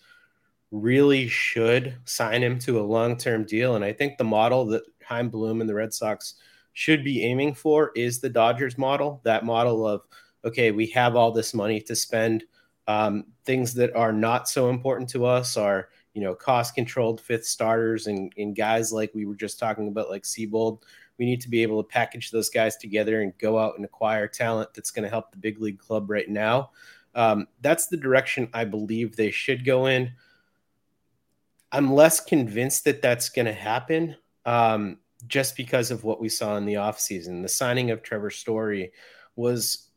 really 0.71 1.27
should 1.27 1.95
sign 2.05 2.43
him 2.43 2.59
to 2.59 2.79
a 2.79 2.83
long 2.83 3.17
term 3.17 3.45
deal. 3.45 3.75
And 3.75 3.85
I 3.85 3.93
think 3.93 4.17
the 4.17 4.24
model 4.24 4.65
that 4.67 4.83
Chaim 5.05 5.29
Bloom 5.29 5.62
and 5.62 5.69
the 5.69 5.75
Red 5.75 5.93
Sox 5.93 6.35
should 6.74 7.03
be 7.03 7.24
aiming 7.24 7.53
for 7.53 7.91
is 7.95 8.19
the 8.19 8.29
Dodgers 8.29 8.77
model. 8.77 9.21
That 9.24 9.45
model 9.45 9.88
of 9.88 10.01
okay, 10.43 10.71
we 10.71 10.88
have 10.88 11.15
all 11.15 11.31
this 11.31 11.53
money 11.53 11.81
to 11.81 11.95
spend. 11.95 12.43
Um, 12.88 13.25
things 13.45 13.74
that 13.75 13.95
are 13.95 14.13
not 14.13 14.47
so 14.47 14.69
important 14.69 15.09
to 15.09 15.25
us 15.25 15.57
are 15.57 15.89
you 16.13 16.21
know 16.21 16.35
cost 16.35 16.75
controlled 16.75 17.19
fifth 17.19 17.45
starters 17.45 18.07
and, 18.07 18.31
and 18.38 18.55
guys 18.55 18.91
like 18.93 19.12
we 19.15 19.25
were 19.25 19.35
just 19.35 19.57
talking 19.57 19.88
about 19.88 20.09
like 20.09 20.24
Seabold 20.24 20.83
we 21.17 21.25
need 21.25 21.41
to 21.41 21.50
be 21.50 21.63
able 21.63 21.81
to 21.81 21.88
package 21.88 22.31
those 22.31 22.50
guys 22.50 22.75
together 22.77 23.21
and 23.21 23.38
go 23.38 23.57
out 23.57 23.75
and 23.75 23.85
acquire 23.85 24.27
talent 24.27 24.74
that's 24.74 24.91
going 24.91 25.03
to 25.03 25.09
help 25.09 25.31
the 25.31 25.38
big 25.38 25.62
league 25.62 25.79
club 25.79 26.09
right 26.09 26.29
now. 26.29 26.71
Um, 27.13 27.47
that's 27.62 27.88
the 27.88 27.97
direction 27.97 28.50
I 28.53 28.65
believe 28.65 29.15
they 29.15 29.31
should 29.31 29.65
go 29.65 29.85
in. 29.85 30.12
I'm 31.71 31.93
less 31.93 32.19
convinced 32.19 32.83
that 32.85 33.01
that's 33.01 33.29
going 33.29 33.45
to 33.45 33.53
happen 33.53 34.15
um, 34.46 34.98
just 35.28 35.58
because 35.58 35.92
of 35.92 36.04
what 36.04 36.22
we 36.22 36.30
saw 36.30 36.58
in 36.58 36.66
the 36.66 36.75
offseason. 36.75 37.42
The 37.42 37.50
signing 37.50 37.92
of 37.92 38.04
Trevor 38.04 38.30
Story 38.30 38.92
was 39.36 39.90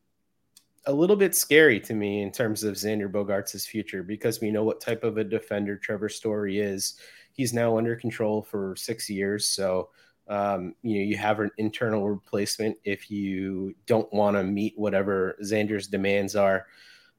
a 0.87 0.93
little 0.93 1.17
bit 1.17 1.35
scary 1.35 1.79
to 1.81 1.95
me 1.95 2.23
in 2.23 2.33
terms 2.33 2.65
of 2.65 2.75
Xander 2.75 3.11
Bogaerts' 3.11 3.67
future 3.67 4.03
because 4.03 4.41
we 4.41 4.51
know 4.51 4.65
what 4.65 4.81
type 4.81 5.05
of 5.05 5.19
a 5.19 5.25
defender 5.25 5.77
Trevor 5.77 6.09
Story 6.09 6.59
is. 6.59 6.95
He's 7.33 7.53
now 7.53 7.77
under 7.77 7.95
control 7.95 8.43
for 8.43 8.75
six 8.77 9.09
years, 9.09 9.47
so 9.47 9.91
um, 10.29 10.75
you 10.83 10.99
know 10.99 11.05
you 11.05 11.17
have 11.17 11.41
an 11.41 11.51
internal 11.59 12.09
replacement 12.09 12.77
if 12.85 13.11
you 13.11 13.75
don't 13.87 14.13
want 14.13 14.37
to 14.37 14.43
meet 14.43 14.75
whatever 14.77 15.37
Xander's 15.43 15.87
demands 15.87 16.35
are. 16.35 16.67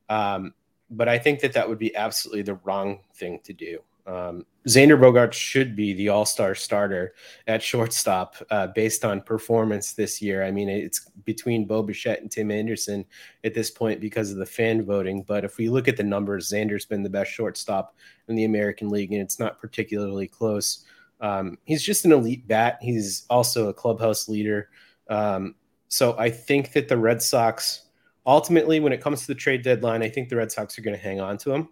Um, 0.09 0.53
but 0.89 1.07
I 1.07 1.19
think 1.19 1.39
that 1.41 1.53
that 1.53 1.69
would 1.69 1.77
be 1.77 1.95
absolutely 1.95 2.41
the 2.41 2.59
wrong 2.63 3.01
thing 3.13 3.39
to 3.43 3.53
do. 3.53 3.79
Um, 4.09 4.45
Xander 4.67 4.99
Bogart 4.99 5.33
should 5.33 5.75
be 5.75 5.93
the 5.93 6.09
all 6.09 6.25
star 6.25 6.55
starter 6.55 7.13
at 7.47 7.61
shortstop 7.61 8.35
uh, 8.49 8.67
based 8.67 9.05
on 9.05 9.21
performance 9.21 9.93
this 9.93 10.21
year. 10.21 10.43
I 10.43 10.51
mean, 10.51 10.67
it's 10.67 11.09
between 11.25 11.65
Bo 11.65 11.83
Bichette 11.83 12.21
and 12.21 12.31
Tim 12.31 12.49
Anderson 12.49 13.05
at 13.43 13.53
this 13.53 13.69
point 13.69 14.01
because 14.01 14.31
of 14.31 14.37
the 14.37 14.45
fan 14.45 14.83
voting. 14.83 15.23
But 15.23 15.45
if 15.45 15.57
we 15.57 15.69
look 15.69 15.87
at 15.87 15.95
the 15.95 16.03
numbers, 16.03 16.51
Xander's 16.51 16.85
been 16.85 17.03
the 17.03 17.09
best 17.09 17.31
shortstop 17.31 17.95
in 18.27 18.35
the 18.35 18.45
American 18.45 18.89
League, 18.89 19.13
and 19.13 19.21
it's 19.21 19.39
not 19.39 19.59
particularly 19.59 20.27
close. 20.27 20.85
Um, 21.21 21.57
he's 21.65 21.83
just 21.83 22.05
an 22.05 22.11
elite 22.11 22.47
bat. 22.47 22.79
He's 22.81 23.25
also 23.29 23.69
a 23.69 23.73
clubhouse 23.73 24.27
leader. 24.27 24.69
Um, 25.09 25.55
so 25.87 26.17
I 26.17 26.31
think 26.31 26.73
that 26.73 26.87
the 26.87 26.97
Red 26.97 27.21
Sox, 27.21 27.83
ultimately, 28.25 28.79
when 28.79 28.93
it 28.93 29.01
comes 29.01 29.21
to 29.21 29.27
the 29.27 29.35
trade 29.35 29.61
deadline, 29.61 30.01
I 30.01 30.09
think 30.09 30.29
the 30.29 30.35
Red 30.35 30.51
Sox 30.51 30.77
are 30.79 30.81
going 30.81 30.97
to 30.97 31.03
hang 31.03 31.19
on 31.19 31.37
to 31.39 31.51
him 31.53 31.69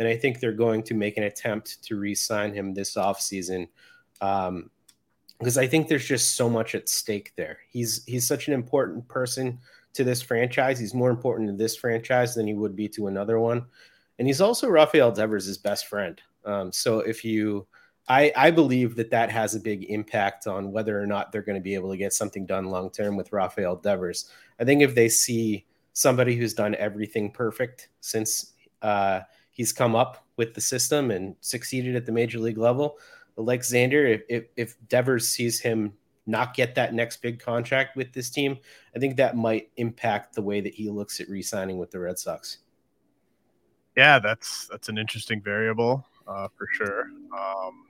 and 0.00 0.08
I 0.08 0.16
think 0.16 0.40
they're 0.40 0.52
going 0.52 0.82
to 0.84 0.94
make 0.94 1.18
an 1.18 1.24
attempt 1.24 1.84
to 1.84 1.96
re-sign 1.96 2.54
him 2.54 2.72
this 2.72 2.94
offseason. 2.94 3.68
Um, 4.22 4.70
because 5.38 5.58
I 5.58 5.66
think 5.66 5.88
there's 5.88 6.06
just 6.06 6.34
so 6.34 6.50
much 6.50 6.74
at 6.74 6.88
stake 6.88 7.32
there. 7.36 7.58
He's 7.70 8.04
he's 8.04 8.26
such 8.26 8.48
an 8.48 8.54
important 8.54 9.06
person 9.08 9.58
to 9.94 10.04
this 10.04 10.20
franchise. 10.20 10.78
He's 10.78 10.92
more 10.92 11.10
important 11.10 11.48
to 11.48 11.56
this 11.56 11.76
franchise 11.76 12.34
than 12.34 12.46
he 12.46 12.54
would 12.54 12.76
be 12.76 12.88
to 12.90 13.06
another 13.06 13.38
one, 13.38 13.64
and 14.18 14.26
he's 14.26 14.40
also 14.42 14.68
Rafael 14.68 15.12
Devers' 15.12 15.56
best 15.56 15.86
friend. 15.86 16.20
Um, 16.44 16.72
so 16.72 17.00
if 17.00 17.24
you, 17.24 17.66
I 18.06 18.32
I 18.36 18.50
believe 18.50 18.96
that 18.96 19.10
that 19.10 19.30
has 19.30 19.54
a 19.54 19.60
big 19.60 19.84
impact 19.84 20.46
on 20.46 20.72
whether 20.72 21.00
or 21.00 21.06
not 21.06 21.32
they're 21.32 21.40
going 21.40 21.58
to 21.58 21.62
be 21.62 21.74
able 21.74 21.90
to 21.90 21.96
get 21.96 22.12
something 22.12 22.44
done 22.44 22.66
long 22.66 22.90
term 22.90 23.16
with 23.16 23.32
Rafael 23.32 23.76
Devers. 23.76 24.30
I 24.58 24.64
think 24.64 24.82
if 24.82 24.94
they 24.94 25.08
see 25.08 25.64
somebody 25.94 26.36
who's 26.36 26.52
done 26.52 26.74
everything 26.74 27.30
perfect 27.30 27.88
since 28.00 28.52
uh, 28.82 29.20
he's 29.50 29.72
come 29.72 29.94
up 29.94 30.24
with 30.36 30.54
the 30.54 30.60
system 30.60 31.10
and 31.10 31.36
succeeded 31.40 31.96
at 31.96 32.06
the 32.06 32.12
major 32.12 32.38
league 32.38 32.58
level. 32.58 32.98
But 33.36 33.42
like 33.42 33.60
Xander, 33.60 34.14
if, 34.14 34.22
if, 34.28 34.44
if 34.56 34.88
Devers 34.88 35.28
sees 35.28 35.60
him 35.60 35.92
not 36.26 36.54
get 36.54 36.74
that 36.76 36.94
next 36.94 37.22
big 37.22 37.40
contract 37.40 37.96
with 37.96 38.12
this 38.12 38.30
team, 38.30 38.58
I 38.94 38.98
think 38.98 39.16
that 39.16 39.36
might 39.36 39.70
impact 39.76 40.34
the 40.34 40.42
way 40.42 40.60
that 40.60 40.74
he 40.74 40.88
looks 40.88 41.20
at 41.20 41.28
re-signing 41.28 41.78
with 41.78 41.90
the 41.90 42.00
Red 42.00 42.18
Sox. 42.18 42.58
Yeah, 43.96 44.18
that's 44.18 44.68
that's 44.68 44.88
an 44.88 44.98
interesting 44.98 45.42
variable 45.42 46.06
uh, 46.26 46.48
for 46.56 46.66
sure. 46.72 47.02
Um, 47.36 47.86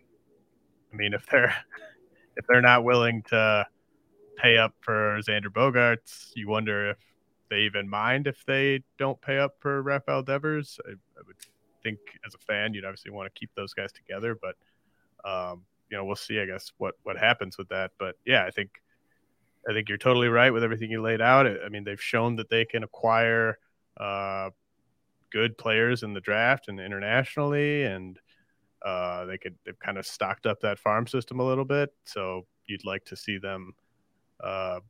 I 0.93 0.97
mean, 0.97 1.13
if 1.13 1.27
they're 1.27 1.55
if 2.37 2.47
they're 2.49 2.63
not 2.63 2.85
willing 2.85 3.23
to 3.29 3.67
pay 4.39 4.57
up 4.57 4.75
for 4.81 5.21
Xander 5.21 5.49
Bogaerts, 5.49 6.31
you 6.35 6.49
wonder 6.49 6.91
if 6.91 6.97
they 7.51 7.61
even 7.61 7.89
mind 7.89 8.27
if 8.27 8.45
they 8.47 8.83
don't 8.99 9.21
pay 9.21 9.39
up 9.39 9.57
for 9.61 9.83
Rafael 9.83 10.23
Devers. 10.23 10.81
I, 10.87 10.93
I 11.21 11.23
would 11.27 11.37
think 11.83 11.99
as 12.27 12.35
a 12.35 12.39
fan, 12.39 12.75
you'd 12.75 12.85
obviously 12.85 13.11
want 13.11 13.33
to 13.33 13.39
keep 13.39 13.51
those 13.55 13.75
guys 13.75 13.93
together, 13.93 14.37
but 14.41 14.57
um, 15.29 15.65
you 15.91 15.97
know, 15.97 16.05
we'll 16.05 16.17
see. 16.17 16.41
I 16.41 16.47
guess 16.47 16.73
what 16.79 16.95
what 17.03 17.19
happens 17.19 17.59
with 17.59 17.69
that. 17.69 17.93
But 17.99 18.17
yeah, 18.25 18.45
I 18.45 18.51
think 18.51 18.71
I 19.69 19.73
think 19.73 19.89
you're 19.89 19.99
totally 19.99 20.29
right 20.29 20.53
with 20.53 20.65
everything 20.65 20.91
you 20.91 21.03
laid 21.03 21.21
out. 21.21 21.47
I 21.47 21.69
mean, 21.69 21.85
they've 21.85 22.01
shown 22.01 22.37
that 22.37 22.49
they 22.49 22.65
can 22.65 22.83
acquire 22.83 23.59
uh, 23.99 24.51
good 25.31 25.59
players 25.59 26.03
in 26.03 26.15
the 26.15 26.21
draft 26.21 26.69
and 26.69 26.81
internationally, 26.81 27.85
and 27.85 28.19
uh, 28.85 29.27
they 29.27 29.39
could 29.39 29.57
they've 29.67 29.79
kind 29.79 29.99
of 29.99 30.07
stocked 30.07 30.47
up 30.47 30.61
that 30.61 30.79
farm 30.79 31.07
system 31.07 31.41
a 31.41 31.47
little 31.47 31.65
bit. 31.65 31.93
So 32.05 32.47
you'd 32.67 32.87
like 32.87 33.05
to 33.07 33.17
see 33.17 33.39
them 33.39 33.75
uh, 34.43 34.81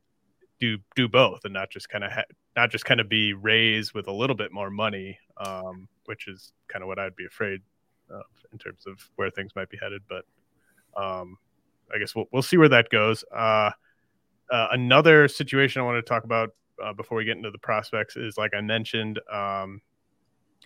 do 0.60 0.78
do 0.94 1.08
both 1.08 1.40
and 1.44 1.54
not 1.54 1.70
just 1.70 1.88
kind 1.88 2.04
of 2.04 2.12
ha- 2.12 2.24
not 2.56 2.70
just 2.70 2.84
kind 2.84 3.00
of 3.00 3.08
be 3.08 3.32
raised 3.32 3.94
with 3.94 4.06
a 4.06 4.12
little 4.12 4.36
bit 4.36 4.52
more 4.52 4.70
money, 4.70 5.18
um, 5.40 5.88
which 6.04 6.28
is 6.28 6.52
kind 6.68 6.82
of 6.82 6.88
what 6.88 6.98
I'd 6.98 7.16
be 7.16 7.26
afraid 7.26 7.60
of 8.10 8.24
in 8.52 8.58
terms 8.58 8.84
of 8.86 8.98
where 9.16 9.30
things 9.30 9.52
might 9.56 9.68
be 9.68 9.78
headed. 9.80 10.02
But 10.08 10.24
um, 10.96 11.36
I 11.92 11.98
guess 11.98 12.14
we'll 12.14 12.26
we'll 12.32 12.42
see 12.42 12.56
where 12.56 12.68
that 12.68 12.88
goes. 12.90 13.24
Uh, 13.34 13.70
uh, 14.50 14.68
another 14.72 15.28
situation 15.28 15.80
I 15.80 15.84
want 15.84 16.04
to 16.04 16.08
talk 16.08 16.24
about 16.24 16.50
uh, 16.82 16.92
before 16.92 17.18
we 17.18 17.24
get 17.24 17.36
into 17.36 17.50
the 17.50 17.58
prospects 17.58 18.16
is 18.16 18.36
like 18.36 18.52
I 18.54 18.60
mentioned. 18.60 19.20
Um, 19.32 19.80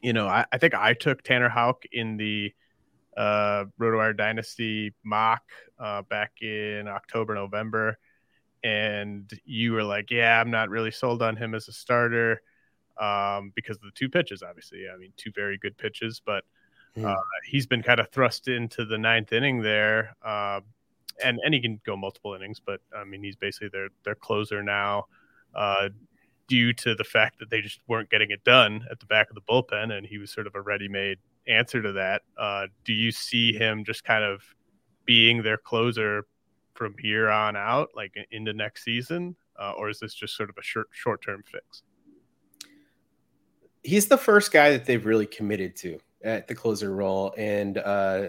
you 0.02 0.12
know, 0.12 0.26
I, 0.26 0.44
I, 0.52 0.58
think 0.58 0.74
I 0.74 0.92
took 0.92 1.22
Tanner 1.22 1.48
Houck 1.48 1.84
in 1.92 2.18
the 2.18 2.52
uh, 3.16 3.64
RotoWire 3.80 4.14
Dynasty 4.14 4.92
mock 5.02 5.42
uh, 5.78 6.02
back 6.02 6.32
in 6.42 6.88
October, 6.88 7.34
November 7.34 7.96
and 8.64 9.30
you 9.44 9.72
were 9.74 9.84
like, 9.84 10.10
"Yeah, 10.10 10.40
I'm 10.40 10.50
not 10.50 10.70
really 10.70 10.90
sold 10.90 11.22
on 11.22 11.36
him 11.36 11.54
as 11.54 11.68
a 11.68 11.72
starter 11.72 12.40
um, 12.98 13.52
because 13.54 13.76
of 13.76 13.82
the 13.82 13.92
two 13.94 14.08
pitches. 14.08 14.42
Obviously, 14.42 14.86
I 14.92 14.96
mean, 14.96 15.12
two 15.16 15.30
very 15.34 15.58
good 15.58 15.76
pitches, 15.76 16.20
but 16.24 16.44
mm. 16.96 17.04
uh, 17.04 17.16
he's 17.46 17.66
been 17.66 17.82
kind 17.82 18.00
of 18.00 18.10
thrust 18.10 18.48
into 18.48 18.84
the 18.84 18.98
ninth 18.98 19.32
inning 19.32 19.62
there, 19.62 20.16
uh, 20.24 20.60
and 21.22 21.38
and 21.44 21.54
he 21.54 21.60
can 21.60 21.80
go 21.84 21.96
multiple 21.96 22.34
innings, 22.34 22.60
but 22.64 22.80
I 22.96 23.04
mean, 23.04 23.22
he's 23.22 23.36
basically 23.36 23.68
their 23.68 23.88
their 24.04 24.14
closer 24.14 24.62
now." 24.62 25.06
Uh, 25.54 25.88
due 26.46 26.72
to 26.72 26.94
the 26.94 27.04
fact 27.04 27.38
that 27.38 27.50
they 27.50 27.60
just 27.60 27.80
weren't 27.88 28.10
getting 28.10 28.30
it 28.30 28.44
done 28.44 28.84
at 28.90 29.00
the 29.00 29.06
back 29.06 29.28
of 29.30 29.34
the 29.34 29.40
bullpen, 29.40 29.96
and 29.96 30.06
he 30.06 30.18
was 30.18 30.30
sort 30.30 30.46
of 30.46 30.54
a 30.54 30.60
ready-made 30.60 31.18
answer 31.46 31.82
to 31.82 31.92
that. 31.92 32.22
Uh, 32.36 32.66
do 32.84 32.92
you 32.92 33.10
see 33.10 33.52
him 33.52 33.84
just 33.84 34.04
kind 34.04 34.24
of 34.24 34.42
being 35.04 35.42
their 35.42 35.56
closer 35.56 36.26
from 36.74 36.94
here 36.98 37.30
on 37.30 37.56
out, 37.56 37.90
like 37.94 38.12
in 38.16 38.24
into 38.30 38.52
next 38.52 38.84
season, 38.84 39.36
uh, 39.60 39.72
or 39.72 39.88
is 39.88 40.00
this 40.00 40.14
just 40.14 40.36
sort 40.36 40.50
of 40.50 40.56
a 40.58 40.62
short 40.62 40.88
short 40.90 41.22
term 41.22 41.42
fix? 41.46 41.82
He's 43.84 44.08
the 44.08 44.18
first 44.18 44.50
guy 44.52 44.70
that 44.70 44.86
they've 44.86 45.04
really 45.04 45.26
committed 45.26 45.76
to 45.76 46.00
at 46.22 46.48
the 46.48 46.54
closer 46.54 46.94
role, 46.94 47.34
and 47.36 47.78
uh, 47.78 48.28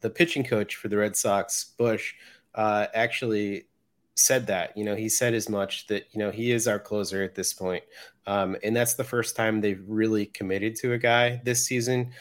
the 0.00 0.10
pitching 0.10 0.42
coach 0.42 0.76
for 0.76 0.88
the 0.88 0.96
Red 0.96 1.16
Sox, 1.16 1.72
Bush, 1.76 2.14
uh, 2.54 2.86
actually 2.94 3.66
said 4.14 4.46
that. 4.46 4.76
You 4.76 4.84
know, 4.84 4.94
he 4.94 5.08
said 5.08 5.34
as 5.34 5.48
much 5.48 5.86
that 5.88 6.06
you 6.12 6.18
know 6.18 6.30
he 6.30 6.50
is 6.50 6.66
our 6.66 6.78
closer 6.78 7.22
at 7.22 7.34
this 7.34 7.52
point, 7.52 7.84
um, 8.26 8.56
and 8.64 8.74
that's 8.74 8.94
the 8.94 9.04
first 9.04 9.36
time 9.36 9.60
they've 9.60 9.84
really 9.86 10.26
committed 10.26 10.74
to 10.76 10.94
a 10.94 10.98
guy 10.98 11.40
this 11.44 11.64
season. 11.64 12.12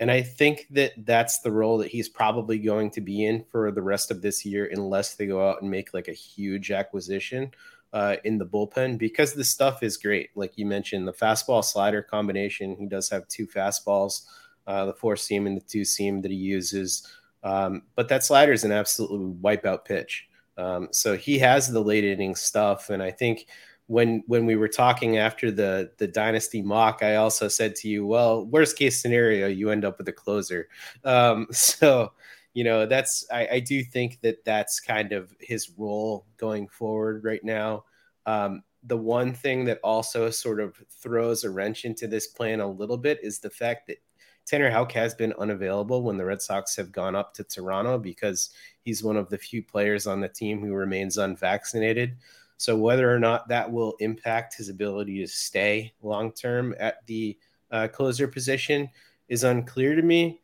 And 0.00 0.10
I 0.10 0.22
think 0.22 0.66
that 0.70 0.92
that's 1.06 1.38
the 1.38 1.52
role 1.52 1.78
that 1.78 1.90
he's 1.90 2.08
probably 2.08 2.58
going 2.58 2.90
to 2.90 3.00
be 3.00 3.24
in 3.24 3.44
for 3.44 3.70
the 3.70 3.80
rest 3.80 4.10
of 4.10 4.22
this 4.22 4.44
year, 4.44 4.68
unless 4.72 5.14
they 5.14 5.26
go 5.26 5.48
out 5.48 5.62
and 5.62 5.70
make 5.70 5.94
like 5.94 6.08
a 6.08 6.12
huge 6.12 6.72
acquisition 6.72 7.52
uh, 7.94 8.16
in 8.24 8.36
the 8.36 8.44
bullpen 8.44 8.98
because 8.98 9.32
the 9.32 9.44
stuff 9.44 9.82
is 9.82 9.96
great. 9.96 10.30
Like 10.34 10.58
you 10.58 10.66
mentioned, 10.66 11.06
the 11.06 11.12
fastball 11.12 11.64
slider 11.64 12.02
combination, 12.02 12.76
he 12.76 12.86
does 12.86 13.08
have 13.08 13.26
two 13.28 13.46
fastballs, 13.46 14.26
uh, 14.66 14.86
the 14.86 14.92
four 14.92 15.16
seam 15.16 15.46
and 15.46 15.56
the 15.56 15.62
two 15.62 15.84
seam 15.84 16.20
that 16.22 16.32
he 16.32 16.36
uses. 16.36 17.06
Um, 17.44 17.82
but 17.94 18.08
that 18.08 18.24
slider 18.24 18.52
is 18.52 18.64
an 18.64 18.72
absolutely 18.72 19.32
wipeout 19.40 19.84
pitch. 19.84 20.26
Um, 20.58 20.88
so 20.90 21.16
he 21.16 21.38
has 21.38 21.68
the 21.68 21.80
late 21.82 22.04
inning 22.04 22.34
stuff. 22.34 22.90
And 22.90 23.00
I 23.00 23.12
think 23.12 23.46
when 23.86 24.24
when 24.26 24.44
we 24.44 24.56
were 24.56 24.68
talking 24.68 25.18
after 25.18 25.50
the 25.50 25.90
the 25.98 26.06
dynasty 26.06 26.62
mock 26.62 27.02
i 27.02 27.16
also 27.16 27.48
said 27.48 27.76
to 27.76 27.86
you 27.86 28.06
well 28.06 28.46
worst 28.46 28.78
case 28.78 28.98
scenario 28.98 29.46
you 29.46 29.68
end 29.68 29.84
up 29.84 29.98
with 29.98 30.08
a 30.08 30.12
closer 30.12 30.68
um, 31.04 31.46
so 31.52 32.10
you 32.54 32.64
know 32.64 32.86
that's 32.86 33.26
I, 33.30 33.48
I, 33.52 33.60
do 33.60 33.82
think 33.82 34.20
that 34.22 34.44
that's 34.44 34.80
kind 34.80 35.12
of 35.12 35.34
his 35.40 35.70
role 35.76 36.24
going 36.36 36.68
forward 36.68 37.24
right 37.24 37.44
now 37.44 37.84
um, 38.26 38.62
the 38.86 38.96
one 38.96 39.32
thing 39.34 39.64
that 39.66 39.80
also 39.82 40.30
sort 40.30 40.60
of 40.60 40.76
throws 40.88 41.44
a 41.44 41.50
wrench 41.50 41.84
into 41.84 42.06
this 42.06 42.28
plan 42.28 42.60
a 42.60 42.66
little 42.66 42.96
bit 42.96 43.18
is 43.22 43.38
the 43.38 43.50
fact 43.50 43.86
that 43.88 43.98
Tanner 44.46 44.70
Houck 44.70 44.92
has 44.92 45.14
been 45.14 45.32
unavailable 45.38 46.02
when 46.02 46.18
the 46.18 46.24
Red 46.24 46.42
Sox 46.42 46.76
have 46.76 46.92
gone 46.92 47.16
up 47.16 47.32
to 47.34 47.44
Toronto 47.44 47.98
because 47.98 48.50
he's 48.82 49.02
one 49.02 49.16
of 49.16 49.30
the 49.30 49.38
few 49.38 49.62
players 49.62 50.06
on 50.06 50.20
the 50.20 50.28
team 50.28 50.60
who 50.60 50.74
remains 50.74 51.16
unvaccinated. 51.16 52.16
So 52.58 52.76
whether 52.76 53.12
or 53.12 53.18
not 53.18 53.48
that 53.48 53.70
will 53.70 53.94
impact 54.00 54.56
his 54.56 54.68
ability 54.68 55.20
to 55.20 55.26
stay 55.26 55.94
long 56.02 56.30
term 56.30 56.74
at 56.78 57.06
the 57.06 57.38
uh, 57.70 57.88
closer 57.88 58.28
position 58.28 58.90
is 59.28 59.44
unclear 59.44 59.96
to 59.96 60.02
me. 60.02 60.40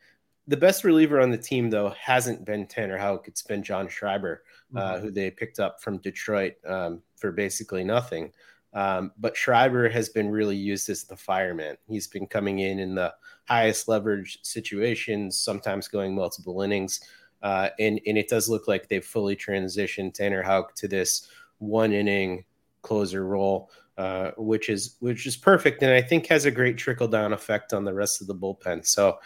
The 0.50 0.56
best 0.56 0.82
reliever 0.82 1.20
on 1.20 1.30
the 1.30 1.38
team, 1.38 1.70
though, 1.70 1.90
hasn't 1.90 2.44
been 2.44 2.66
Tanner 2.66 2.98
Houck. 2.98 3.28
It's 3.28 3.40
been 3.40 3.62
John 3.62 3.86
Schreiber, 3.86 4.42
uh, 4.74 4.80
mm-hmm. 4.80 5.04
who 5.04 5.10
they 5.12 5.30
picked 5.30 5.60
up 5.60 5.80
from 5.80 5.98
Detroit 5.98 6.54
um, 6.66 7.02
for 7.14 7.30
basically 7.30 7.84
nothing. 7.84 8.32
Um, 8.74 9.12
but 9.16 9.36
Schreiber 9.36 9.88
has 9.88 10.08
been 10.08 10.28
really 10.28 10.56
used 10.56 10.88
as 10.88 11.04
the 11.04 11.16
fireman. 11.16 11.76
He's 11.86 12.08
been 12.08 12.26
coming 12.26 12.58
in 12.58 12.80
in 12.80 12.96
the 12.96 13.14
highest 13.44 13.86
leverage 13.86 14.40
situations, 14.42 15.38
sometimes 15.38 15.86
going 15.86 16.16
multiple 16.16 16.62
innings. 16.62 16.98
Uh, 17.42 17.68
and, 17.78 18.00
and 18.04 18.18
it 18.18 18.28
does 18.28 18.48
look 18.48 18.66
like 18.66 18.88
they've 18.88 19.04
fully 19.04 19.36
transitioned 19.36 20.14
Tanner 20.14 20.42
Houck 20.42 20.74
to 20.74 20.88
this 20.88 21.28
one 21.58 21.92
inning 21.92 22.44
closer 22.82 23.24
role. 23.24 23.70
uh, 24.00 24.30
which 24.38 24.70
is 24.70 24.96
which 25.00 25.26
is 25.26 25.36
perfect, 25.36 25.82
and 25.82 25.92
I 25.92 26.00
think 26.00 26.26
has 26.28 26.46
a 26.46 26.50
great 26.50 26.78
trickle 26.78 27.06
down 27.06 27.34
effect 27.34 27.74
on 27.74 27.84
the 27.84 27.92
rest 27.92 28.22
of 28.22 28.28
the 28.28 28.34
bullpen. 28.34 28.86
So 28.86 29.18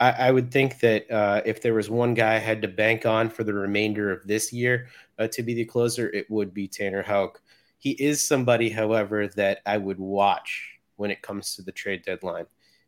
I, 0.00 0.10
I 0.10 0.30
would 0.30 0.50
think 0.50 0.80
that 0.80 1.10
uh, 1.10 1.42
if 1.44 1.62
there 1.62 1.74
was 1.74 1.90
one 1.90 2.14
guy 2.14 2.34
I 2.34 2.38
had 2.38 2.62
to 2.62 2.68
bank 2.68 3.06
on 3.06 3.28
for 3.28 3.44
the 3.44 3.54
remainder 3.54 4.10
of 4.10 4.26
this 4.26 4.52
year 4.52 4.88
uh, 5.18 5.28
to 5.28 5.42
be 5.42 5.54
the 5.54 5.64
closer, 5.66 6.08
it 6.10 6.28
would 6.30 6.52
be 6.52 6.66
Tanner 6.66 7.02
Houck. 7.02 7.40
He 7.78 7.90
is 7.92 8.26
somebody, 8.26 8.70
however, 8.70 9.28
that 9.28 9.60
I 9.66 9.78
would 9.78 9.98
watch 9.98 10.78
when 10.96 11.10
it 11.10 11.22
comes 11.22 11.54
to 11.54 11.62
the 11.62 11.72
trade 11.72 12.02
deadline 12.04 12.46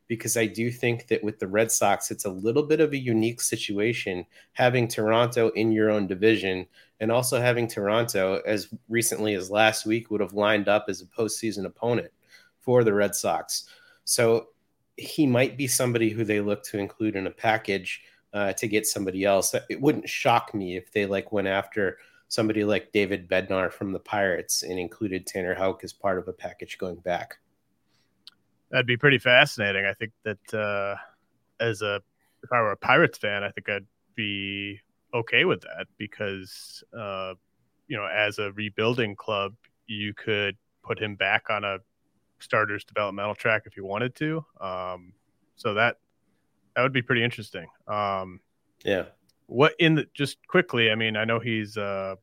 because 0.08 0.36
I 0.36 0.44
do 0.46 0.70
think 0.70 1.06
that 1.08 1.24
with 1.24 1.38
the 1.38 1.46
Red 1.46 1.72
Sox, 1.72 2.10
it's 2.10 2.26
a 2.26 2.30
little 2.30 2.64
bit 2.64 2.80
of 2.80 2.92
a 2.92 2.98
unique 2.98 3.40
situation 3.40 4.26
having 4.52 4.86
Toronto 4.86 5.48
in 5.50 5.72
your 5.72 5.90
own 5.90 6.06
division 6.06 6.66
and 7.00 7.10
also 7.10 7.40
having 7.40 7.66
Toronto, 7.66 8.42
as 8.46 8.68
recently 8.90 9.34
as 9.34 9.50
last 9.50 9.86
week, 9.86 10.10
would 10.10 10.20
have 10.20 10.34
lined 10.34 10.68
up 10.68 10.86
as 10.88 11.00
a 11.00 11.06
postseason 11.06 11.64
opponent 11.64 12.10
for 12.60 12.84
the 12.84 12.92
Red 12.92 13.14
Sox. 13.14 13.68
So 14.04 14.48
he 14.96 15.26
might 15.26 15.56
be 15.56 15.66
somebody 15.66 16.10
who 16.10 16.24
they 16.24 16.40
look 16.40 16.62
to 16.64 16.78
include 16.78 17.16
in 17.16 17.26
a 17.26 17.30
package 17.30 18.02
uh, 18.32 18.52
to 18.54 18.68
get 18.68 18.86
somebody 18.86 19.24
else. 19.24 19.54
It 19.68 19.80
wouldn't 19.80 20.08
shock 20.08 20.54
me 20.54 20.76
if 20.76 20.92
they 20.92 21.06
like 21.06 21.32
went 21.32 21.48
after 21.48 21.98
somebody 22.28 22.64
like 22.64 22.92
David 22.92 23.28
Bednar 23.28 23.70
from 23.70 23.92
the 23.92 23.98
Pirates 23.98 24.62
and 24.62 24.78
included 24.78 25.26
Tanner 25.26 25.54
Houck 25.54 25.84
as 25.84 25.92
part 25.92 26.18
of 26.18 26.28
a 26.28 26.32
package 26.32 26.78
going 26.78 26.96
back. 26.96 27.36
That'd 28.70 28.86
be 28.86 28.96
pretty 28.96 29.18
fascinating. 29.18 29.84
I 29.84 29.92
think 29.92 30.12
that 30.24 30.54
uh, 30.54 30.96
as 31.60 31.82
a 31.82 32.00
if 32.42 32.50
I 32.50 32.60
were 32.62 32.72
a 32.72 32.76
Pirates 32.76 33.18
fan, 33.18 33.44
I 33.44 33.50
think 33.50 33.68
I'd 33.68 33.86
be 34.14 34.80
okay 35.14 35.44
with 35.44 35.60
that 35.60 35.86
because 35.98 36.82
uh, 36.98 37.34
you 37.86 37.96
know, 37.98 38.06
as 38.06 38.38
a 38.38 38.52
rebuilding 38.52 39.14
club, 39.14 39.54
you 39.86 40.14
could 40.14 40.56
put 40.82 40.98
him 40.98 41.14
back 41.14 41.50
on 41.50 41.64
a 41.64 41.78
starter's 42.42 42.84
developmental 42.84 43.34
track 43.34 43.62
if 43.66 43.76
you 43.76 43.84
wanted 43.84 44.14
to. 44.16 44.44
Um, 44.60 45.12
so 45.56 45.74
that 45.74 45.98
that 46.74 46.82
would 46.82 46.92
be 46.92 47.02
pretty 47.02 47.22
interesting. 47.22 47.66
Um, 47.86 48.40
yeah. 48.84 49.04
What 49.46 49.74
in 49.78 49.94
the 49.94 50.06
just 50.14 50.38
quickly? 50.46 50.90
I 50.90 50.94
mean, 50.94 51.16
I 51.16 51.24
know 51.24 51.38
he's 51.38 51.76
uh, 51.76 52.16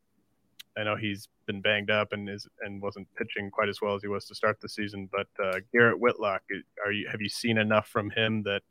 I 0.78 0.84
know 0.84 0.96
he's 0.96 1.28
been 1.46 1.62
banged 1.62 1.90
up 1.90 2.14
and 2.14 2.30
is 2.30 2.48
and 2.62 2.82
wasn't 2.82 3.08
pitching 3.16 3.50
quite 3.52 3.70
as 3.70 3.82
well 3.82 3.96
as 3.96 4.02
he 4.02 4.08
was 4.08 4.26
to 4.26 4.36
start 4.36 4.60
the 4.62 4.70
season. 4.70 5.10
But 5.12 5.28
uh, 5.44 5.60
Garrett 5.74 6.00
Whitlock, 6.00 6.42
are 6.86 6.92
you 6.92 7.08
have 7.10 7.22
you 7.22 7.30
seen 7.30 7.58
enough 7.58 7.88
from 7.88 8.10
him 8.12 8.44
that 8.44 8.62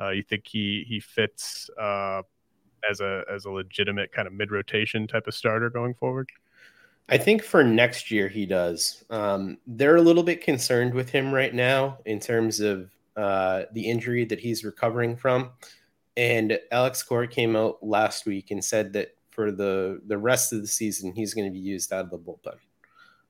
uh, 0.00 0.10
you 0.10 0.22
think 0.22 0.46
he 0.46 0.84
he 0.88 1.00
fits 1.00 1.68
uh, 1.80 2.22
as 2.88 3.00
a 3.00 3.24
as 3.30 3.44
a 3.44 3.50
legitimate 3.50 4.12
kind 4.12 4.26
of 4.26 4.34
mid 4.34 4.50
rotation 4.50 5.06
type 5.06 5.26
of 5.26 5.34
starter 5.34 5.70
going 5.70 5.94
forward? 5.94 6.28
I 7.08 7.18
think 7.18 7.42
for 7.42 7.62
next 7.62 8.10
year 8.10 8.28
he 8.28 8.46
does. 8.46 9.04
Um, 9.10 9.58
they're 9.66 9.96
a 9.96 10.02
little 10.02 10.22
bit 10.22 10.42
concerned 10.42 10.94
with 10.94 11.10
him 11.10 11.32
right 11.32 11.54
now 11.54 11.98
in 12.06 12.20
terms 12.20 12.60
of 12.60 12.90
uh, 13.16 13.64
the 13.72 13.88
injury 13.88 14.24
that 14.26 14.40
he's 14.40 14.64
recovering 14.64 15.16
from. 15.16 15.50
And 16.16 16.58
Alex 16.70 17.02
Cora 17.02 17.28
came 17.28 17.56
out 17.56 17.82
last 17.82 18.26
week 18.26 18.50
and 18.50 18.64
said 18.64 18.92
that 18.94 19.16
for 19.30 19.50
the 19.50 20.00
the 20.06 20.18
rest 20.18 20.52
of 20.52 20.60
the 20.60 20.66
season, 20.66 21.12
he's 21.12 21.34
going 21.34 21.46
to 21.46 21.52
be 21.52 21.58
used 21.58 21.92
out 21.92 22.04
of 22.04 22.10
the 22.10 22.18
bullpen. 22.18 22.56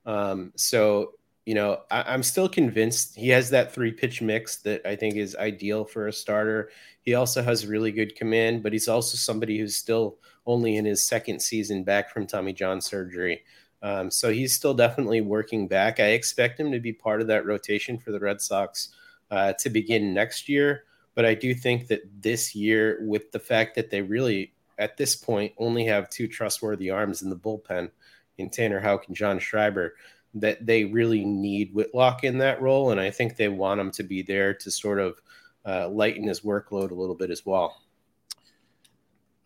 Um, 0.05 0.53
so 0.57 1.13
you 1.47 1.55
know, 1.55 1.81
I, 1.91 2.15
am 2.15 2.23
still 2.23 2.49
convinced 2.49 3.17
he 3.17 3.29
has 3.31 3.51
that 3.51 3.73
three 3.73 3.91
pitch 3.91 4.23
mix 4.23 4.57
that 4.59 4.87
I 4.87 4.95
think 4.95 5.17
is 5.17 5.35
ideal 5.37 5.85
for 5.85 6.07
a 6.07 6.13
starter. 6.13 6.71
He 7.03 7.15
also 7.15 7.43
has 7.43 7.67
really 7.67 7.91
good 7.91 8.15
command, 8.15 8.63
but 8.63 8.73
he's 8.73 8.87
also 8.87 9.17
somebody 9.17 9.59
who's 9.59 9.77
still 9.77 10.19
only 10.47 10.77
in 10.77 10.85
his 10.85 11.07
second 11.07 11.41
season 11.41 11.85
back 11.85 12.11
from 12.11 12.27
Tommy 12.27 12.53
John 12.53 12.81
surgery. 12.81 13.43
Um, 13.83 14.11
so 14.11 14.31
he's 14.33 14.55
still 14.55 14.75
definitely 14.75 15.21
working 15.21 15.67
back. 15.67 15.99
I 15.99 16.11
expect 16.11 16.59
him 16.59 16.71
to 16.73 16.81
be 16.81 16.93
part 16.93 17.21
of 17.21 17.27
that 17.29 17.47
rotation 17.47 17.99
for 17.99 18.13
the 18.13 18.21
Red 18.21 18.41
Sox 18.41 18.91
uh, 19.31 19.53
to 19.55 19.71
begin 19.71 20.15
next 20.15 20.49
year. 20.49 20.85
But 21.15 21.27
I 21.27 21.35
do 21.35 21.55
think 21.55 21.89
that 21.89 22.03
this 22.21 22.55
year, 22.55 22.99
with 23.03 23.33
the 23.33 23.39
fact 23.39 23.75
that 23.75 23.91
they 23.91 24.01
really 24.01 24.53
at 24.79 24.97
this 24.97 25.15
point 25.15 25.53
only 25.59 25.85
have 25.85 26.09
two 26.09 26.27
trustworthy 26.27 26.91
arms 26.91 27.23
in 27.23 27.31
the 27.31 27.37
bullpen 27.37 27.91
in 28.39 28.51
Tanner 28.51 28.81
Houck 28.81 29.07
and 29.09 29.17
John 29.17 29.39
Schreiber 29.39 29.95
that 30.35 30.65
they 30.65 30.85
really 30.85 31.25
need 31.25 31.75
Whitlock 31.75 32.25
in 32.25 32.39
that 32.39 32.63
role. 32.63 32.91
And 32.91 33.01
I 33.01 33.11
think 33.11 33.37
they 33.37 33.49
want 33.49 33.81
him 33.81 33.91
to 33.93 34.03
be 34.03 34.23
there 34.23 34.55
to 34.55 34.71
sort 34.71 34.99
of 34.99 35.21
uh, 35.67 35.89
lighten 35.89 36.29
his 36.29 36.41
workload 36.41 36.91
a 36.91 36.95
little 36.95 37.15
bit 37.15 37.31
as 37.31 37.45
well. 37.45 37.83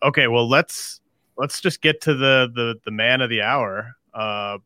Okay, 0.03 0.27
well 0.27 0.47
let's 0.47 1.01
let's 1.37 1.59
just 1.59 1.81
get 1.81 2.01
to 2.01 2.13
the 2.13 2.51
the 2.53 2.75
the 2.85 2.91
man 2.91 3.21
of 3.21 3.29
the 3.29 3.41
hour, 3.41 3.95
uh, 4.13 4.57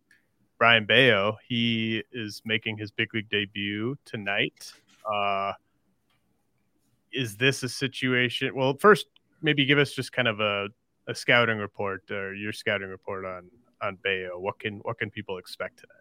Brayan 0.57 0.85
Bello. 0.85 1.37
He 1.47 2.03
is 2.11 2.41
making 2.43 2.77
his 2.77 2.91
big 2.91 3.13
league 3.13 3.29
debut 3.29 3.95
tonight. 4.03 4.73
Uh, 5.09 5.53
is 7.13 7.37
this 7.37 7.63
a 7.63 7.69
situation? 7.69 8.53
Well, 8.55 8.75
first, 8.79 9.07
maybe 9.41 9.65
give 9.65 9.79
us 9.79 9.91
just 9.93 10.11
kind 10.11 10.27
of 10.27 10.39
a, 10.39 10.67
a 11.07 11.15
scouting 11.15 11.57
report 11.57 12.09
or 12.11 12.33
your 12.33 12.53
scouting 12.53 12.89
report 12.89 13.25
on 13.25 13.49
on 13.81 13.97
Bello. 14.03 14.37
What 14.39 14.59
can 14.59 14.79
what 14.79 14.97
can 14.99 15.09
people 15.09 15.37
expect 15.37 15.79
today? 15.79 15.93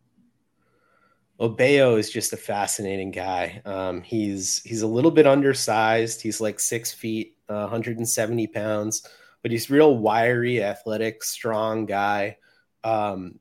Bello 1.48 1.96
is 1.96 2.10
just 2.10 2.34
a 2.34 2.36
fascinating 2.36 3.10
guy. 3.10 3.62
Um, 3.64 4.02
he's 4.02 4.62
he's 4.62 4.82
a 4.82 4.86
little 4.86 5.10
bit 5.10 5.26
undersized. 5.26 6.20
He's 6.20 6.40
like 6.40 6.60
six 6.60 6.92
feet, 6.92 7.36
uh, 7.48 7.60
170 7.60 8.46
pounds, 8.48 9.06
but 9.42 9.50
he's 9.50 9.70
real 9.70 9.96
wiry, 9.96 10.62
athletic, 10.62 11.24
strong 11.24 11.86
guy. 11.86 12.36
Um, 12.84 13.38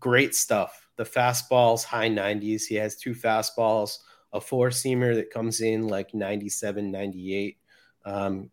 great 0.00 0.34
stuff. 0.34 0.88
The 0.96 1.04
fastballs, 1.04 1.84
high 1.84 2.08
90s. 2.08 2.64
He 2.64 2.74
has 2.74 2.96
two 2.96 3.14
fastballs, 3.14 3.98
a 4.32 4.40
four 4.40 4.70
seamer 4.70 5.14
that 5.14 5.30
comes 5.30 5.60
in 5.60 5.86
like 5.86 6.14
97, 6.14 6.90
98. 6.90 7.58
Um, 8.04 8.50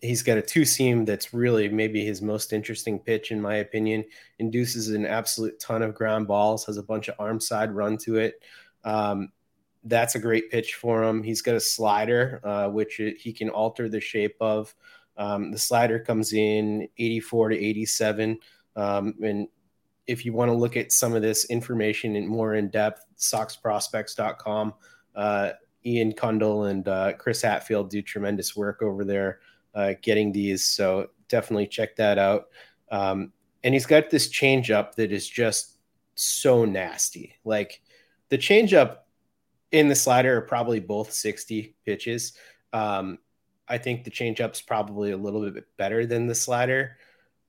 he's 0.00 0.22
got 0.22 0.38
a 0.38 0.42
two 0.42 0.64
seam 0.64 1.04
that's 1.04 1.32
really 1.32 1.68
maybe 1.68 2.04
his 2.04 2.20
most 2.20 2.52
interesting 2.52 2.98
pitch 2.98 3.30
in 3.30 3.40
my 3.40 3.56
opinion. 3.56 4.04
Induces 4.38 4.90
an 4.90 5.06
absolute 5.06 5.58
ton 5.58 5.82
of 5.82 5.94
ground 5.94 6.26
balls 6.26 6.64
has 6.66 6.76
a 6.76 6.82
bunch 6.82 7.08
of 7.08 7.14
arm 7.18 7.40
side 7.40 7.72
run 7.72 7.96
to 7.98 8.16
it. 8.16 8.42
Um, 8.84 9.32
that's 9.84 10.14
a 10.14 10.20
great 10.20 10.50
pitch 10.50 10.74
for 10.74 11.02
him. 11.02 11.22
He's 11.22 11.42
got 11.42 11.54
a 11.54 11.60
slider 11.60 12.40
uh, 12.44 12.68
which 12.68 12.96
he 12.96 13.32
can 13.32 13.48
alter 13.48 13.88
the 13.88 14.00
shape 14.00 14.36
of. 14.40 14.74
Um, 15.16 15.50
the 15.50 15.58
slider 15.58 15.98
comes 15.98 16.32
in 16.32 16.88
84 16.98 17.50
to 17.50 17.56
87 17.58 18.38
um, 18.76 19.14
and 19.22 19.48
if 20.06 20.24
you 20.24 20.32
want 20.32 20.50
to 20.50 20.54
look 20.54 20.76
at 20.76 20.92
some 20.92 21.14
of 21.14 21.22
this 21.22 21.46
information 21.46 22.16
in 22.16 22.26
more 22.26 22.54
in 22.54 22.68
depth 22.68 23.06
soxprospects.com 23.18 24.74
uh, 25.14 25.50
ian 25.86 26.12
cundall 26.12 26.70
and 26.70 26.86
uh, 26.86 27.14
chris 27.14 27.40
hatfield 27.40 27.88
do 27.88 28.02
tremendous 28.02 28.54
work 28.54 28.82
over 28.82 29.06
there 29.06 29.40
uh, 29.76 29.92
getting 30.02 30.32
these. 30.32 30.64
So 30.64 31.10
definitely 31.28 31.68
check 31.68 31.94
that 31.96 32.18
out. 32.18 32.46
Um, 32.90 33.32
and 33.62 33.74
he's 33.74 33.86
got 33.86 34.10
this 34.10 34.28
changeup 34.28 34.94
that 34.94 35.12
is 35.12 35.28
just 35.28 35.76
so 36.14 36.64
nasty. 36.64 37.34
Like 37.44 37.82
the 38.30 38.38
changeup 38.38 38.98
in 39.70 39.88
the 39.88 39.94
slider 39.94 40.38
are 40.38 40.42
probably 40.42 40.80
both 40.80 41.12
60 41.12 41.76
pitches. 41.84 42.32
Um, 42.72 43.18
I 43.68 43.78
think 43.78 44.04
the 44.04 44.10
changeup's 44.10 44.62
probably 44.62 45.12
a 45.12 45.16
little 45.16 45.48
bit 45.50 45.66
better 45.76 46.06
than 46.06 46.26
the 46.26 46.34
slider. 46.34 46.96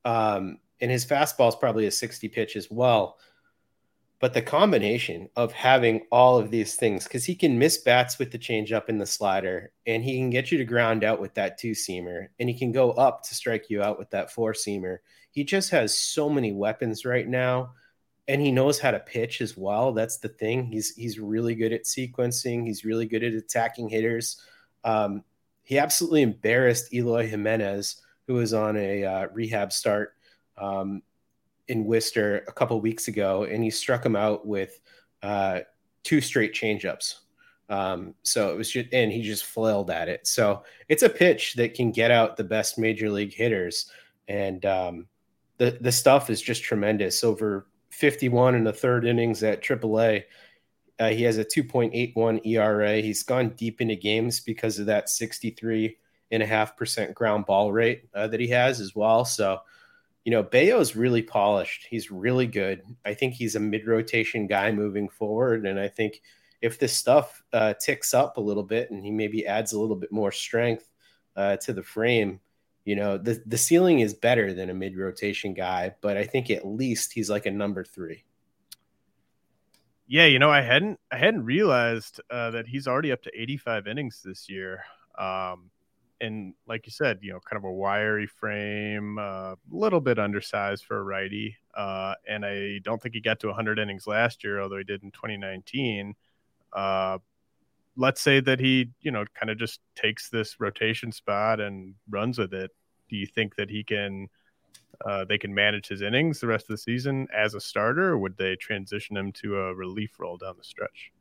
Um, 0.04 0.60
and 0.82 0.92
his 0.92 1.06
fastball 1.06 1.50
is 1.50 1.56
probably 1.56 1.86
a 1.86 1.92
60 1.92 2.28
pitch 2.30 2.56
as 2.56 2.70
well. 2.70 3.18
But 4.20 4.34
the 4.34 4.42
combination 4.42 5.30
of 5.36 5.52
having 5.52 6.08
all 6.12 6.40
of 6.40 6.50
these 6.50 6.74
things, 6.74 7.04
because 7.04 7.24
he 7.24 7.36
can 7.36 7.60
miss 7.60 7.78
bats 7.78 8.18
with 8.18 8.32
the 8.32 8.40
changeup 8.40 8.90
and 8.90 9.00
the 9.00 9.06
slider, 9.06 9.72
and 9.86 10.04
he 10.04 10.18
can 10.18 10.32
get 10.32 10.52
you 10.52 10.58
to 10.58 10.66
ground 10.66 11.04
out 11.04 11.22
with 11.22 11.36
that 11.36 11.60
two 11.60 11.72
seamer, 11.72 12.30
and 12.40 12.50
he 12.50 12.58
can 12.58 12.72
go 12.72 12.92
up 12.94 13.22
to 13.24 13.36
strike 13.36 13.70
you 13.70 13.84
out 13.84 14.00
with 14.00 14.10
that 14.10 14.32
four 14.32 14.54
seamer. 14.54 14.98
He 15.30 15.44
just 15.44 15.70
has 15.70 15.96
so 15.96 16.30
many 16.30 16.52
weapons 16.52 17.06
right 17.06 17.28
now, 17.28 17.74
and 18.28 18.42
he 18.42 18.52
knows 18.52 18.80
how 18.80 18.90
to 18.90 19.00
pitch 19.00 19.40
as 19.40 19.56
well. 19.56 19.94
That's 19.94 20.18
the 20.18 20.30
thing. 20.30 20.66
He's 20.66 20.96
he's 20.96 21.20
really 21.20 21.54
good 21.54 21.72
at 21.72 21.84
sequencing. 21.84 22.66
He's 22.66 22.84
really 22.84 23.06
good 23.06 23.24
at 23.24 23.34
attacking 23.34 23.90
hitters. 23.90 24.42
Um, 24.84 25.24
he 25.64 25.78
absolutely 25.78 26.24
embarrassed 26.24 26.92
Eloy 26.92 27.28
Jimenez, 27.28 28.02
who 28.26 28.34
was 28.34 28.54
on 28.54 28.78
a 28.78 29.04
uh, 29.04 29.28
rehab 29.32 29.72
start 29.72 30.16
um, 30.58 31.04
in 31.68 31.86
Worcester 31.86 32.44
a 32.48 32.52
couple 32.52 32.80
weeks 32.82 33.08
ago, 33.08 33.44
and 33.44 33.64
he 33.64 33.70
struck 33.70 34.06
him 34.06 34.16
out 34.16 34.46
with 34.46 34.80
uh, 35.24 35.60
two 36.04 36.22
straight 36.22 36.54
changeups. 36.54 37.16
Um, 37.70 38.14
so 38.24 38.50
it 38.52 38.58
was 38.58 38.72
just, 38.72 38.94
and 38.94 39.12
he 39.12 39.22
just 39.22 39.46
flailed 39.46 39.92
at 39.92 40.08
it. 40.08 40.26
So 40.26 40.64
it's 40.88 41.04
a 41.04 41.10
pitch 41.10 41.56
that 41.56 41.74
can 41.74 41.92
get 41.92 42.12
out 42.12 42.38
the 42.38 42.44
best 42.44 42.78
major 42.78 43.10
league 43.10 43.34
hitters, 43.34 43.92
and 44.28 44.66
um, 44.66 45.08
the 45.58 45.78
the 45.82 45.92
stuff 45.92 46.30
is 46.30 46.42
just 46.42 46.64
tremendous. 46.64 47.24
Over 47.24 47.68
51 47.90 48.56
in 48.56 48.64
the 48.64 48.74
third 48.74 49.06
innings 49.06 49.44
at 49.44 49.64
AAA. 49.64 50.24
Uh, 51.00 51.10
he 51.10 51.24
has 51.24 51.38
a 51.38 51.46
2.81 51.46 52.46
ERA. 52.46 52.96
He's 52.98 53.24
gone 53.24 53.50
deep 53.50 53.82
into 53.82 53.96
games 53.96 54.40
because 54.40 54.80
of 54.80 54.88
that 54.88 55.10
63 55.10 55.98
and 56.32 56.44
a 56.44 56.46
half 56.46 56.76
percent 56.76 57.14
ground 57.16 57.46
ball 57.46 57.72
rate 57.72 58.04
uh, 58.14 58.28
that 58.28 58.40
he 58.40 58.48
has 58.48 58.80
as 58.80 58.96
well. 58.96 59.26
So 59.26 59.62
you 60.28 60.32
know, 60.32 60.44
Bello's 60.44 60.94
really 60.94 61.22
polished. 61.22 61.88
He's 61.90 62.12
really 62.12 62.48
good. 62.48 62.84
I 63.06 63.14
think 63.14 63.34
he's 63.34 63.56
a 63.56 63.62
mid 63.62 63.88
rotation 63.88 64.46
guy 64.46 64.74
moving 64.74 65.08
forward. 65.08 65.66
And 65.66 65.80
I 65.80 65.88
think 65.88 66.22
if 66.62 66.78
this 66.78 66.92
stuff 66.92 67.42
uh, 67.54 67.76
ticks 67.76 68.14
up 68.14 68.36
a 68.36 68.42
little 68.42 68.64
bit 68.64 68.92
and 68.92 69.02
he 69.02 69.10
maybe 69.10 69.48
adds 69.48 69.72
a 69.72 69.80
little 69.80 69.96
bit 69.96 70.12
more 70.12 70.34
strength 70.34 70.92
uh, 71.38 71.56
to 71.56 71.72
the 71.72 71.82
frame, 71.82 72.42
you 72.84 72.98
know, 72.98 73.18
the, 73.18 73.42
the 73.46 73.58
ceiling 73.58 74.02
is 74.02 74.14
better 74.14 74.54
than 74.54 74.70
a 74.70 74.74
mid 74.74 74.98
rotation 74.98 75.54
guy, 75.54 75.96
but 76.02 76.18
I 76.18 76.26
think 76.26 76.50
at 76.50 76.68
least 76.68 77.14
he's 77.14 77.30
like 77.30 77.46
a 77.46 77.52
number 77.52 77.86
three. 77.86 78.26
Yeah, 80.08 80.26
you 80.26 80.40
know, 80.40 80.52
I 80.52 80.60
hadn't 80.60 81.00
I 81.10 81.20
hadn't 81.20 81.46
realized 81.46 82.20
uh, 82.30 82.52
that 82.52 82.68
he's 82.68 82.86
already 82.86 83.14
up 83.14 83.24
to 83.24 83.32
85 83.34 83.88
innings 83.88 84.22
this 84.26 84.50
year. 84.50 84.84
Um, 85.18 85.72
and 86.22 86.54
like 86.68 86.86
you 86.86 86.92
said, 86.92 87.20
you 87.22 87.32
know, 87.32 87.40
kind 87.40 87.58
of 87.58 87.64
a 87.64 87.72
wiry 87.72 88.28
frame, 88.28 89.18
a 89.18 89.22
uh, 89.22 89.56
little 89.70 90.02
bit 90.02 90.20
undersized 90.20 90.86
for 90.86 90.98
a 90.98 91.04
righty. 91.04 91.56
Uh, 91.76 92.16
and 92.28 92.46
I 92.46 92.80
don't 92.84 93.02
think 93.02 93.16
he 93.16 93.22
got 93.22 93.40
to 93.42 93.48
100 93.48 93.80
innings 93.80 94.08
last 94.08 94.44
year, 94.44 94.62
although 94.62 94.78
he 94.78 94.84
did 94.84 95.04
in 95.04 95.12
2019. 95.12 96.16
Uh, 96.74 97.20
let's 97.96 98.22
say 98.22 98.40
that 98.40 98.60
he, 98.60 98.92
you 99.02 99.12
know, 99.12 99.26
kind 99.34 99.50
of 99.50 99.58
just 99.58 99.80
takes 99.96 100.30
this 100.30 100.60
rotation 100.60 101.12
spot 101.12 101.60
and 101.60 101.94
runs 102.10 102.38
with 102.38 102.54
it. 102.54 102.72
Do 103.10 103.16
you 103.16 103.28
think 103.28 103.56
that 103.56 103.70
he 103.70 103.84
can? 103.84 104.30
Uh, 105.06 105.24
they 105.26 105.38
can 105.38 105.54
manage 105.54 105.88
his 105.88 106.02
innings 106.02 106.40
the 106.40 106.48
rest 106.48 106.64
of 106.66 106.70
the 106.70 106.78
season 106.78 107.28
as 107.36 107.54
a 107.54 107.60
starter, 107.60 108.14
or 108.14 108.18
would 108.18 108.36
they 108.36 108.56
transition 108.56 109.16
him 109.16 109.32
to 109.32 109.56
a 109.56 109.76
relief 109.76 110.20
role 110.20 110.38
down 110.38 110.56
the 110.58 110.64
stretch? 110.64 111.12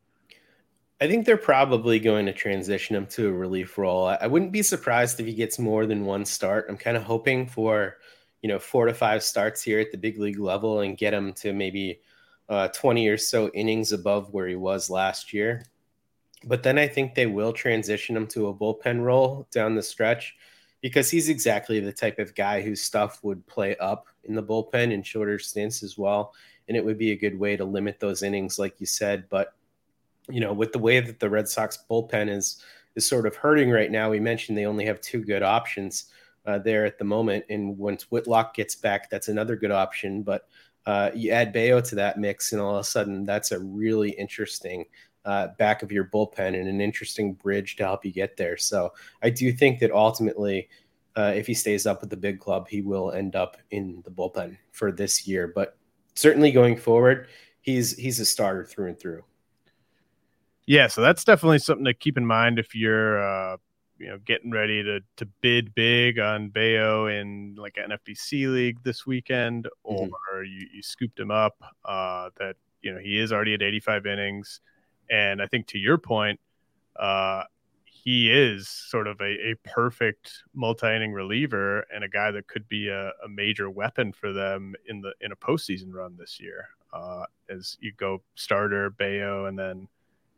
I 1.01 1.07
think 1.07 1.27
they're 1.27 1.37
probably 1.37 1.99
going 1.99 2.25
to 2.27 2.33
transition 2.33 2.97
him 2.97 3.07
to 3.09 3.29
a 3.29 3.33
relief 3.33 3.77
role. 3.77 4.07
I 4.07 4.27
wouldn't 4.27 4.53
be 4.53 4.63
surprised 4.63 5.21
if 5.21 5.27
he 5.27 5.35
gets 5.35 5.59
more 5.59 5.85
than 5.85 6.07
one 6.07 6.25
start. 6.25 6.67
I'm 6.71 6.79
kind 6.79 6.97
of 6.97 7.03
hoping 7.03 7.47
for, 7.47 7.99
you 8.41 8.49
know, 8.49 8.59
four 8.59 8.87
to 8.87 8.95
five 8.95 9.23
starts 9.23 9.63
here 9.63 9.79
at 9.79 9.93
the 9.93 9.99
big 9.99 10.19
league 10.19 10.39
level 10.39 10.81
and 10.81 10.97
get 10.97 11.13
him 11.13 11.35
to 11.35 11.53
maybe 11.53 12.01
uh, 12.49 12.69
20 12.69 13.09
or 13.09 13.19
so 13.19 13.49
innings 13.49 13.93
above 13.93 14.33
where 14.33 14.49
he 14.49 14.57
was 14.57 14.89
last 14.89 15.35
year. 15.35 15.67
But 16.45 16.63
then 16.63 16.79
I 16.79 16.89
think 16.89 17.15
they 17.15 17.27
will 17.27 17.53
transition 17.53 18.17
him 18.17 18.27
to 18.29 18.49
a 18.49 18.55
bullpen 18.55 19.03
role 19.03 19.47
down 19.51 19.75
the 19.75 19.83
stretch 19.83 20.35
because 20.81 21.11
he's 21.11 21.29
exactly 21.29 21.79
the 21.79 21.93
type 21.93 22.19
of 22.19 22.35
guy 22.35 22.63
whose 22.63 22.81
stuff 22.81 23.23
would 23.23 23.47
play 23.47 23.77
up 23.77 24.07
in 24.25 24.35
the 24.35 24.43
bullpen 24.43 24.93
in 24.93 25.03
shorter 25.03 25.39
stints 25.39 25.83
as 25.83 25.99
well. 25.99 26.33
And 26.69 26.77
it 26.77 26.85
would 26.85 26.99
be 26.99 27.13
a 27.13 27.17
good 27.17 27.39
way 27.39 27.57
to 27.57 27.65
limit 27.65 28.01
those 28.01 28.23
innings, 28.23 28.59
like 28.59 28.81
you 28.81 28.87
said. 28.87 29.29
But 29.29 29.53
you 30.29 30.41
know, 30.41 30.53
with 30.53 30.73
the 30.73 30.79
way 30.79 31.01
that 31.01 31.21
the 31.21 31.31
Red 31.31 31.49
Sox 31.49 31.79
bullpen 31.91 32.29
is 32.29 32.63
is 32.95 33.07
sort 33.07 33.27
of 33.27 33.37
hurting 33.37 33.71
right 33.71 33.91
now, 33.91 34.11
we 34.11 34.21
mentioned 34.21 34.57
they 34.57 34.67
only 34.67 34.87
have 34.87 35.01
two 35.01 35.23
good 35.23 35.43
options 35.43 36.07
uh, 36.47 36.59
there 36.59 36.87
at 36.87 36.99
the 36.99 37.05
moment. 37.05 37.45
And 37.51 37.77
once 37.77 38.11
Whitlock 38.11 38.55
gets 38.55 38.75
back, 38.75 39.11
that's 39.11 39.29
another 39.29 39.55
good 39.57 39.71
option. 39.71 40.23
But 40.23 40.49
uh, 40.87 41.11
you 41.15 41.31
add 41.31 41.53
Bello 41.53 41.81
to 41.81 41.95
that 41.97 42.19
mix, 42.19 42.53
and 42.53 42.63
all 42.63 42.77
of 42.77 42.81
a 42.81 42.85
sudden, 42.85 43.25
that's 43.25 43.53
a 43.53 43.59
really 43.59 44.11
interesting 44.11 44.87
uh, 45.25 45.49
back 45.59 45.83
of 45.83 45.91
your 45.91 46.05
bullpen 46.05 46.59
and 46.59 46.69
an 46.69 46.81
interesting 46.81 47.35
bridge 47.35 47.77
to 47.77 47.85
help 47.85 48.05
you 48.05 48.13
get 48.13 48.37
there. 48.37 48.57
So 48.57 48.93
I 49.23 49.31
do 49.31 49.53
think 49.53 49.81
that 49.81 49.91
ultimately, 49.91 50.69
uh, 51.17 51.33
if 51.35 51.47
he 51.47 51.55
stays 51.55 51.87
up 51.87 52.01
with 52.01 52.11
the 52.11 52.17
big 52.17 52.39
club, 52.39 52.69
he 52.69 52.81
will 52.81 53.11
end 53.11 53.35
up 53.35 53.57
in 53.73 54.03
the 54.05 54.11
bullpen 54.11 54.57
for 54.71 54.93
this 54.93 55.27
year. 55.27 55.51
But 55.53 55.77
certainly 56.15 56.53
going 56.53 56.77
forward, 56.77 57.27
he's 57.61 57.97
he's 57.97 58.21
a 58.21 58.25
starter 58.25 58.65
through 58.65 58.89
and 58.89 58.99
through. 58.99 59.25
Yeah, 60.67 60.89
so 60.89 61.01
that's 61.01 61.25
definitely 61.25 61.61
something 61.61 61.85
to 61.85 61.95
keep 61.95 62.19
in 62.19 62.27
mind 62.27 62.59
if 62.59 62.75
you're 62.75 63.23
uh, 63.23 63.57
you 63.99 64.09
know 64.09 64.19
getting 64.19 64.51
ready 64.51 64.83
to 64.83 65.01
to 65.17 65.27
bid 65.41 65.75
big 65.75 66.19
on 66.19 66.49
Bello 66.49 67.07
in 67.07 67.55
like 67.57 67.77
NFBC 67.77 68.53
league 68.53 68.83
this 68.83 69.07
weekend, 69.07 69.69
or 69.85 70.07
mm-hmm. 70.07 70.45
you, 70.45 70.67
you 70.75 70.83
scooped 70.83 71.19
him 71.19 71.31
up. 71.31 71.57
Uh, 71.85 72.31
that 72.39 72.57
you 72.83 72.93
know 72.93 72.99
he 72.99 73.19
is 73.19 73.33
already 73.33 73.55
at 73.55 73.63
85 73.63 74.07
innings, 74.07 74.61
and 75.11 75.41
I 75.41 75.47
think 75.47 75.69
to 75.69 75.79
your 75.79 75.99
point, 75.99 76.41
uh, 76.99 77.45
he 77.85 78.33
is 78.33 78.69
sort 78.69 79.07
of 79.07 79.21
a, 79.21 79.51
a 79.51 79.55
perfect 79.65 80.33
multi-inning 80.55 81.13
reliever 81.13 81.87
and 81.95 82.05
a 82.05 82.09
guy 82.09 82.31
that 82.31 82.47
could 82.47 82.69
be 82.69 82.89
a, 82.89 83.09
a 83.25 83.29
major 83.29 83.71
weapon 83.71 84.13
for 84.13 84.33
them 84.33 84.75
in 84.89 85.01
the 85.01 85.13
in 85.21 85.33
a 85.33 85.37
postseason 85.37 85.93
run 85.93 86.17
this 86.19 86.41
year. 86.41 86.69
Uh, 86.93 87.25
as 87.51 87.77
you 87.81 87.93
go 87.97 88.23
starter 88.35 88.91
Bello 88.91 89.47
and 89.47 89.59
then 89.59 89.87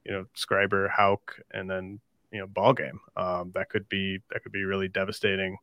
you 0.08 0.14
know 0.14 0.24
Schreiber, 0.34 0.88
Houck, 0.88 1.38
and 1.52 1.70
then 1.70 2.00
you 2.32 2.40
know 2.40 2.46
ball 2.46 2.72
game. 2.72 2.98
Um, 3.16 3.52
that 3.54 3.68
could 3.68 3.88
be 3.88 4.18
that 4.30 4.42
could 4.42 4.52
be 4.52 4.64
really 4.64 4.88
devastating 4.88 5.58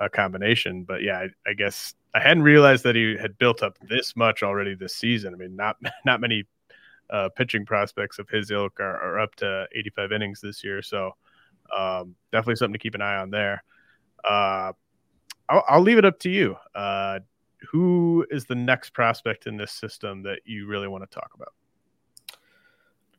uh, 0.00 0.08
combination. 0.08 0.84
But 0.84 1.02
yeah, 1.02 1.18
I, 1.18 1.50
I, 1.50 1.52
guess 1.52 1.94
I 2.14 2.20
hadn't 2.20 2.42
realized 2.42 2.84
that 2.84 2.96
he 2.96 3.16
had 3.20 3.38
built 3.38 3.62
up 3.62 3.76
this 3.88 4.16
much 4.16 4.42
already 4.42 4.74
this 4.74 4.96
season. 4.96 5.34
I 5.34 5.36
mean, 5.36 5.54
not 5.54 5.76
not 6.06 6.20
many 6.20 6.44
uh, 7.10 7.28
pitching 7.36 7.66
prospects 7.66 8.18
of 8.18 8.28
his 8.28 8.50
ilk 8.50 8.80
are, 8.80 8.96
are, 8.96 9.18
up 9.18 9.34
to 9.36 9.66
85 9.74 10.12
innings 10.12 10.40
this 10.40 10.62
year. 10.62 10.82
So 10.82 11.12
um, 11.76 12.14
definitely 12.32 12.56
something 12.56 12.74
to 12.74 12.78
keep 12.78 12.94
an 12.94 13.02
eye 13.02 13.16
on 13.16 13.30
there. 13.30 13.64
Uh, 14.24 14.72
I'll, 15.48 15.64
I'll, 15.68 15.80
leave 15.80 15.96
it 15.96 16.04
up 16.04 16.18
to 16.20 16.30
you. 16.30 16.56
Uh, 16.74 17.20
who 17.70 18.26
is 18.30 18.44
the 18.44 18.54
next 18.54 18.90
prospect 18.90 19.46
in 19.46 19.56
this 19.56 19.72
system 19.72 20.22
that 20.24 20.40
you 20.44 20.66
really 20.66 20.86
want 20.86 21.08
to 21.08 21.14
talk 21.14 21.30
about? 21.34 21.54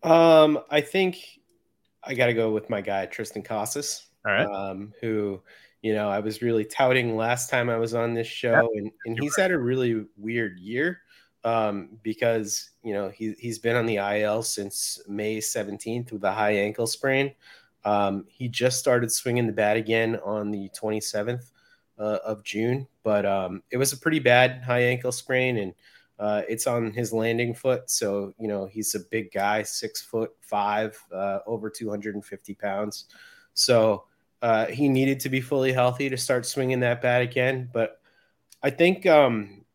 Um, 0.03 0.59
I 0.69 0.81
think 0.81 1.39
I 2.03 2.13
got 2.13 2.27
to 2.27 2.33
go 2.33 2.51
with 2.51 2.69
my 2.69 2.81
guy 2.81 3.07
Triston 3.07 3.43
Casas. 3.43 4.07
All 4.25 4.31
right. 4.31 4.45
Um, 4.45 4.93
who, 5.01 5.41
you 5.81 5.93
know, 5.93 6.09
I 6.09 6.19
was 6.19 6.41
really 6.41 6.65
touting 6.65 7.15
last 7.15 7.49
time 7.49 7.69
I 7.69 7.77
was 7.77 7.93
on 7.93 8.13
this 8.13 8.27
show, 8.27 8.69
and, 8.75 8.91
and 9.05 9.19
he's 9.19 9.35
had 9.37 9.51
a 9.51 9.57
really 9.57 10.05
weird 10.17 10.59
year 10.59 11.01
um, 11.43 11.97
because 12.03 12.71
you 12.83 12.93
know 12.93 13.09
he 13.09 13.33
he's 13.39 13.59
been 13.59 13.75
on 13.75 13.85
the 13.85 13.97
IL 13.97 14.43
since 14.43 15.01
May 15.07 15.37
17th 15.37 16.11
with 16.11 16.23
a 16.23 16.31
high 16.31 16.55
ankle 16.55 16.87
sprain. 16.87 17.33
Um, 17.85 18.25
he 18.27 18.49
just 18.49 18.79
started 18.79 19.11
swinging 19.11 19.47
the 19.47 19.53
bat 19.53 19.77
again 19.77 20.19
on 20.25 20.51
the 20.51 20.69
27th 20.79 21.49
uh, 21.97 22.19
of 22.25 22.43
June, 22.43 22.87
but 23.03 23.25
um, 23.25 23.63
it 23.71 23.77
was 23.77 23.93
a 23.93 23.97
pretty 23.97 24.19
bad 24.19 24.63
high 24.63 24.83
ankle 24.83 25.13
sprain, 25.13 25.57
and 25.57 25.73
uh, 26.19 26.41
it's 26.49 26.67
on 26.67 26.91
his 26.91 27.13
landing 27.13 27.53
foot, 27.53 27.89
so 27.89 28.33
you 28.37 28.49
know 28.49 28.65
he's 28.65 28.93
a 28.93 28.99
big 28.99 29.31
guy, 29.31 29.63
six 29.63 30.01
foot 30.01 30.31
five, 30.41 31.01
uh, 31.13 31.39
over 31.47 31.69
250 31.69 32.53
pounds. 32.55 33.05
So 33.53 34.03
uh, 34.41 34.65
he 34.65 34.89
needed 34.89 35.21
to 35.21 35.29
be 35.29 35.39
fully 35.39 35.71
healthy 35.71 36.09
to 36.09 36.17
start 36.17 36.45
swinging 36.45 36.81
that 36.81 37.01
bat 37.01 37.21
again. 37.21 37.69
But 37.71 38.01
I 38.61 38.69
think 38.69 39.05
um, 39.05 39.65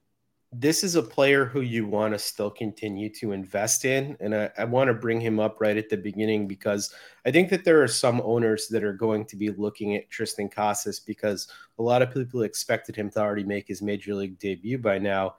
this 0.52 0.84
is 0.84 0.96
a 0.96 1.02
player 1.02 1.46
who 1.46 1.62
you 1.62 1.86
want 1.86 2.12
to 2.12 2.18
still 2.18 2.50
continue 2.50 3.08
to 3.14 3.32
invest 3.32 3.86
in, 3.86 4.14
and 4.20 4.34
I, 4.34 4.50
I 4.58 4.64
want 4.64 4.88
to 4.88 4.94
bring 4.94 5.22
him 5.22 5.40
up 5.40 5.62
right 5.62 5.78
at 5.78 5.88
the 5.88 5.96
beginning 5.96 6.46
because 6.46 6.94
I 7.24 7.30
think 7.30 7.48
that 7.50 7.64
there 7.64 7.82
are 7.82 7.88
some 7.88 8.20
owners 8.22 8.68
that 8.68 8.84
are 8.84 8.92
going 8.92 9.24
to 9.26 9.36
be 9.36 9.48
looking 9.48 9.96
at 9.96 10.10
Triston 10.10 10.52
Casas 10.52 11.00
because 11.00 11.48
a 11.78 11.82
lot 11.82 12.02
of 12.02 12.12
people 12.12 12.42
expected 12.42 12.94
him 12.96 13.08
to 13.12 13.20
already 13.20 13.44
make 13.44 13.66
his 13.66 13.80
major 13.80 14.14
league 14.14 14.38
debut 14.38 14.76
by 14.76 14.98
now 14.98 15.36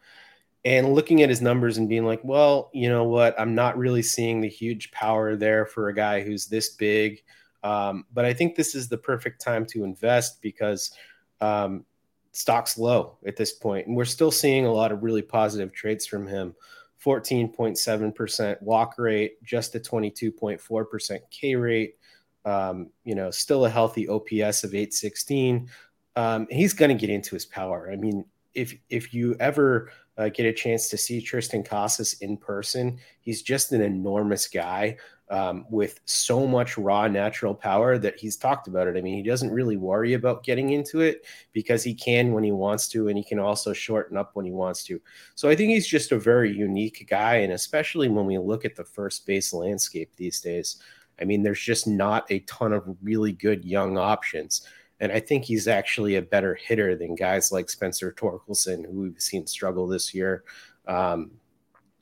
and 0.65 0.93
looking 0.93 1.21
at 1.21 1.29
his 1.29 1.41
numbers 1.41 1.77
and 1.77 1.87
being 1.87 2.05
like, 2.05 2.21
well, 2.23 2.71
you 2.73 2.89
know 2.89 3.03
what? 3.03 3.39
I'm 3.39 3.53
not 3.53 3.77
really 3.77 4.01
seeing 4.01 4.41
the 4.41 4.49
huge 4.49 4.91
power 4.91 5.35
there 5.35 5.67
for 5.67 5.89
a 5.89 5.95
guy 5.95 6.21
who's 6.21 6.47
this 6.47 6.69
big. 6.71 7.21
Um, 7.63 8.05
but 8.11 8.25
I 8.25 8.33
think 8.33 8.55
this 8.55 8.73
is 8.73 8.89
the 8.89 8.97
perfect 8.97 9.39
time 9.39 9.65
to 9.67 9.83
invest 9.83 10.41
because 10.41 10.91
um, 11.39 11.85
stock's 12.31 12.79
low 12.79 13.17
at 13.27 13.35
this 13.35 13.53
point, 13.53 13.85
and 13.85 13.95
we're 13.95 14.05
still 14.05 14.31
seeing 14.31 14.65
a 14.65 14.71
lot 14.71 14.91
of 14.91 15.03
really 15.03 15.21
positive 15.21 15.71
traits 15.71 16.07
from 16.07 16.27
him. 16.27 16.55
14.7% 17.03 18.61
walk 18.63 18.95
rate, 18.97 19.43
just 19.43 19.75
a 19.75 19.79
22.4% 19.79 21.19
K 21.29 21.55
rate. 21.55 21.95
Um, 22.43 22.89
you 23.03 23.13
know, 23.13 23.29
still 23.29 23.65
a 23.65 23.69
healthy 23.69 24.07
OPS 24.07 24.63
of 24.63 24.73
816. 24.73 25.69
Um, 26.15 26.47
he's 26.49 26.73
going 26.73 26.89
to 26.89 26.99
get 26.99 27.09
into 27.09 27.35
his 27.35 27.45
power. 27.45 27.89
I 27.91 27.95
mean, 27.95 28.25
if 28.55 28.73
if 28.89 29.13
you 29.13 29.35
ever 29.39 29.91
uh, 30.17 30.29
get 30.29 30.45
a 30.45 30.53
chance 30.53 30.89
to 30.89 30.97
see 30.97 31.21
Triston 31.21 31.67
Casas 31.67 32.13
in 32.21 32.37
person, 32.37 32.97
he's 33.19 33.41
just 33.41 33.71
an 33.73 33.81
enormous 33.81 34.47
guy 34.47 34.97
um, 35.29 35.65
with 35.69 35.99
so 36.05 36.47
much 36.47 36.77
raw 36.77 37.07
natural 37.07 37.53
power 37.53 37.97
that 37.97 38.17
he's 38.17 38.37
talked 38.37 38.67
about 38.67 38.87
it. 38.87 38.95
I 38.95 39.01
mean, 39.01 39.15
he 39.15 39.23
doesn't 39.23 39.51
really 39.51 39.75
worry 39.75 40.13
about 40.13 40.43
getting 40.43 40.69
into 40.69 41.01
it 41.01 41.25
because 41.51 41.83
he 41.83 41.93
can 41.93 42.31
when 42.31 42.43
he 42.43 42.51
wants 42.51 42.87
to, 42.89 43.07
and 43.07 43.17
he 43.17 43.23
can 43.23 43.39
also 43.39 43.73
shorten 43.73 44.17
up 44.17 44.31
when 44.35 44.45
he 44.45 44.51
wants 44.51 44.83
to. 44.85 45.01
So 45.33 45.49
I 45.49 45.55
think 45.55 45.71
he's 45.71 45.87
just 45.87 46.11
a 46.11 46.19
very 46.19 46.51
unique 46.51 47.07
guy, 47.09 47.37
and 47.37 47.53
especially 47.53 48.07
when 48.07 48.25
we 48.25 48.37
look 48.37 48.65
at 48.65 48.75
the 48.75 48.85
first 48.85 49.25
base 49.25 49.53
landscape 49.53 50.11
these 50.15 50.39
days. 50.39 50.77
I 51.19 51.23
mean, 51.23 51.43
there's 51.43 51.61
just 51.61 51.87
not 51.87 52.29
a 52.29 52.39
ton 52.39 52.73
of 52.73 52.83
really 53.01 53.31
good 53.31 53.63
young 53.63 53.97
options. 53.97 54.67
And 54.99 55.11
I 55.11 55.19
think 55.19 55.43
he's 55.43 55.67
actually 55.67 56.15
a 56.15 56.21
better 56.21 56.55
hitter 56.55 56.95
than 56.95 57.15
guys 57.15 57.51
like 57.51 57.69
Spencer 57.69 58.13
Torkelson, 58.13 58.85
who 58.85 59.01
we've 59.01 59.21
seen 59.21 59.45
struggle 59.45 59.87
this 59.87 60.13
year. 60.13 60.43
Um, 60.87 61.31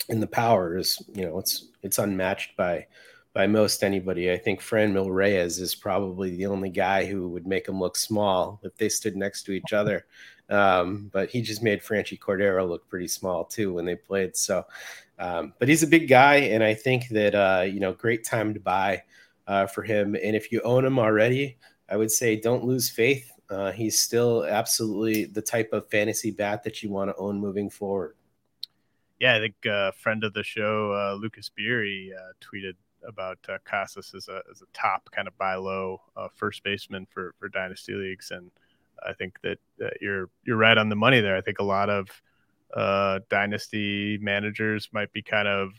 and 0.10 0.22
the 0.22 0.28
power 0.28 0.78
is, 0.78 1.02
you 1.14 1.26
know, 1.26 1.40
it's 1.40 1.70
it's 1.82 1.98
unmatched 1.98 2.56
by 2.58 2.88
by 3.34 3.48
most 3.48 3.84
anybody. 3.84 4.32
I 4.32 4.38
think 4.38 4.62
Franmil 4.62 5.14
Reyes 5.14 5.60
is 5.60 5.74
probably 5.74 6.36
the 6.36 6.46
only 6.46 6.70
guy 6.70 7.06
who 7.06 7.30
would 7.30 7.48
make 7.48 7.68
him 7.68 7.80
look 7.80 7.96
small 7.96 8.60
if 8.64 8.76
they 8.78 8.90
stood 8.90 9.16
next 9.16 9.44
to 9.44 9.54
each 9.54 9.74
other. 9.74 10.06
Um, 10.50 11.10
but 11.12 11.30
he 11.30 11.42
just 11.42 11.64
made 11.64 11.82
Franchy 11.82 12.20
Cordero 12.20 12.68
look 12.68 12.88
pretty 12.88 13.08
small 13.08 13.46
too 13.46 13.74
when 13.74 13.86
they 13.86 13.96
played. 13.96 14.36
So, 14.38 14.66
um, 15.18 15.54
but 15.58 15.68
he's 15.68 15.84
a 15.84 15.88
big 15.88 16.08
guy, 16.08 16.36
and 16.36 16.64
I 16.64 16.74
think 16.74 17.08
that 17.10 17.34
uh, 17.34 17.64
you 17.64 17.80
know, 17.80 17.94
great 17.94 18.24
time 18.24 18.54
to 18.54 18.60
buy 18.60 19.04
uh, 19.48 19.68
for 19.68 19.82
him. 19.82 20.16
And 20.16 20.36
if 20.36 20.52
you 20.52 20.62
own 20.62 20.86
him 20.86 21.00
already, 21.00 21.58
I 21.94 21.96
would 21.96 22.10
say 22.10 22.36
don't 22.36 22.64
lose 22.64 22.90
faith. 22.90 23.32
Uh, 23.52 23.72
he's 23.72 24.00
still 24.00 24.46
absolutely 24.46 25.26
the 25.26 25.44
type 25.44 25.70
of 25.74 25.88
fantasy 25.92 26.32
bat 26.32 26.64
that 26.64 26.82
you 26.82 26.90
want 26.90 27.12
to 27.12 27.16
own 27.18 27.38
moving 27.40 27.70
forward. 27.70 28.16
Yeah, 29.20 29.36
I 29.36 29.40
think 29.40 29.54
a 29.68 29.72
uh, 29.72 29.92
friend 29.92 30.24
of 30.24 30.34
the 30.34 30.44
show, 30.44 30.92
uh, 30.92 31.14
Lucas 31.14 31.50
Beery, 31.50 32.12
uh, 32.18 32.32
tweeted 32.42 32.74
about 33.08 33.38
uh, 33.48 33.60
Casas 33.64 34.16
as 34.16 34.28
a 34.28 34.42
as 34.50 34.64
a 34.64 34.66
top 34.74 35.08
kind 35.12 35.28
of 35.28 35.38
buy 35.38 35.54
low 35.54 36.02
first 36.34 36.64
baseman 36.64 37.06
for 37.06 37.36
for 37.38 37.48
dynasty 37.48 37.94
leagues, 37.94 38.32
and 38.32 38.50
I 39.06 39.14
think 39.14 39.40
that, 39.42 39.60
that 39.78 39.98
you're 40.02 40.30
you're 40.46 40.58
right 40.58 40.78
on 40.78 40.90
the 40.90 40.96
money 40.96 41.22
there. 41.22 41.38
I 41.38 41.42
think 41.42 41.60
a 41.60 41.64
lot 41.64 41.92
of 41.92 42.10
uh, 42.74 43.20
dynasty 43.30 44.18
managers 44.20 44.90
might 44.92 45.14
be 45.14 45.22
kind 45.22 45.48
of 45.48 45.74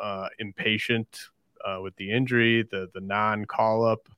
uh, 0.00 0.26
impatient 0.40 1.28
uh, 1.64 1.78
with 1.80 1.94
the 1.96 2.10
injury, 2.10 2.66
the 2.68 2.88
the 2.92 3.00
non 3.00 3.44
call 3.44 3.84
up, 3.84 4.08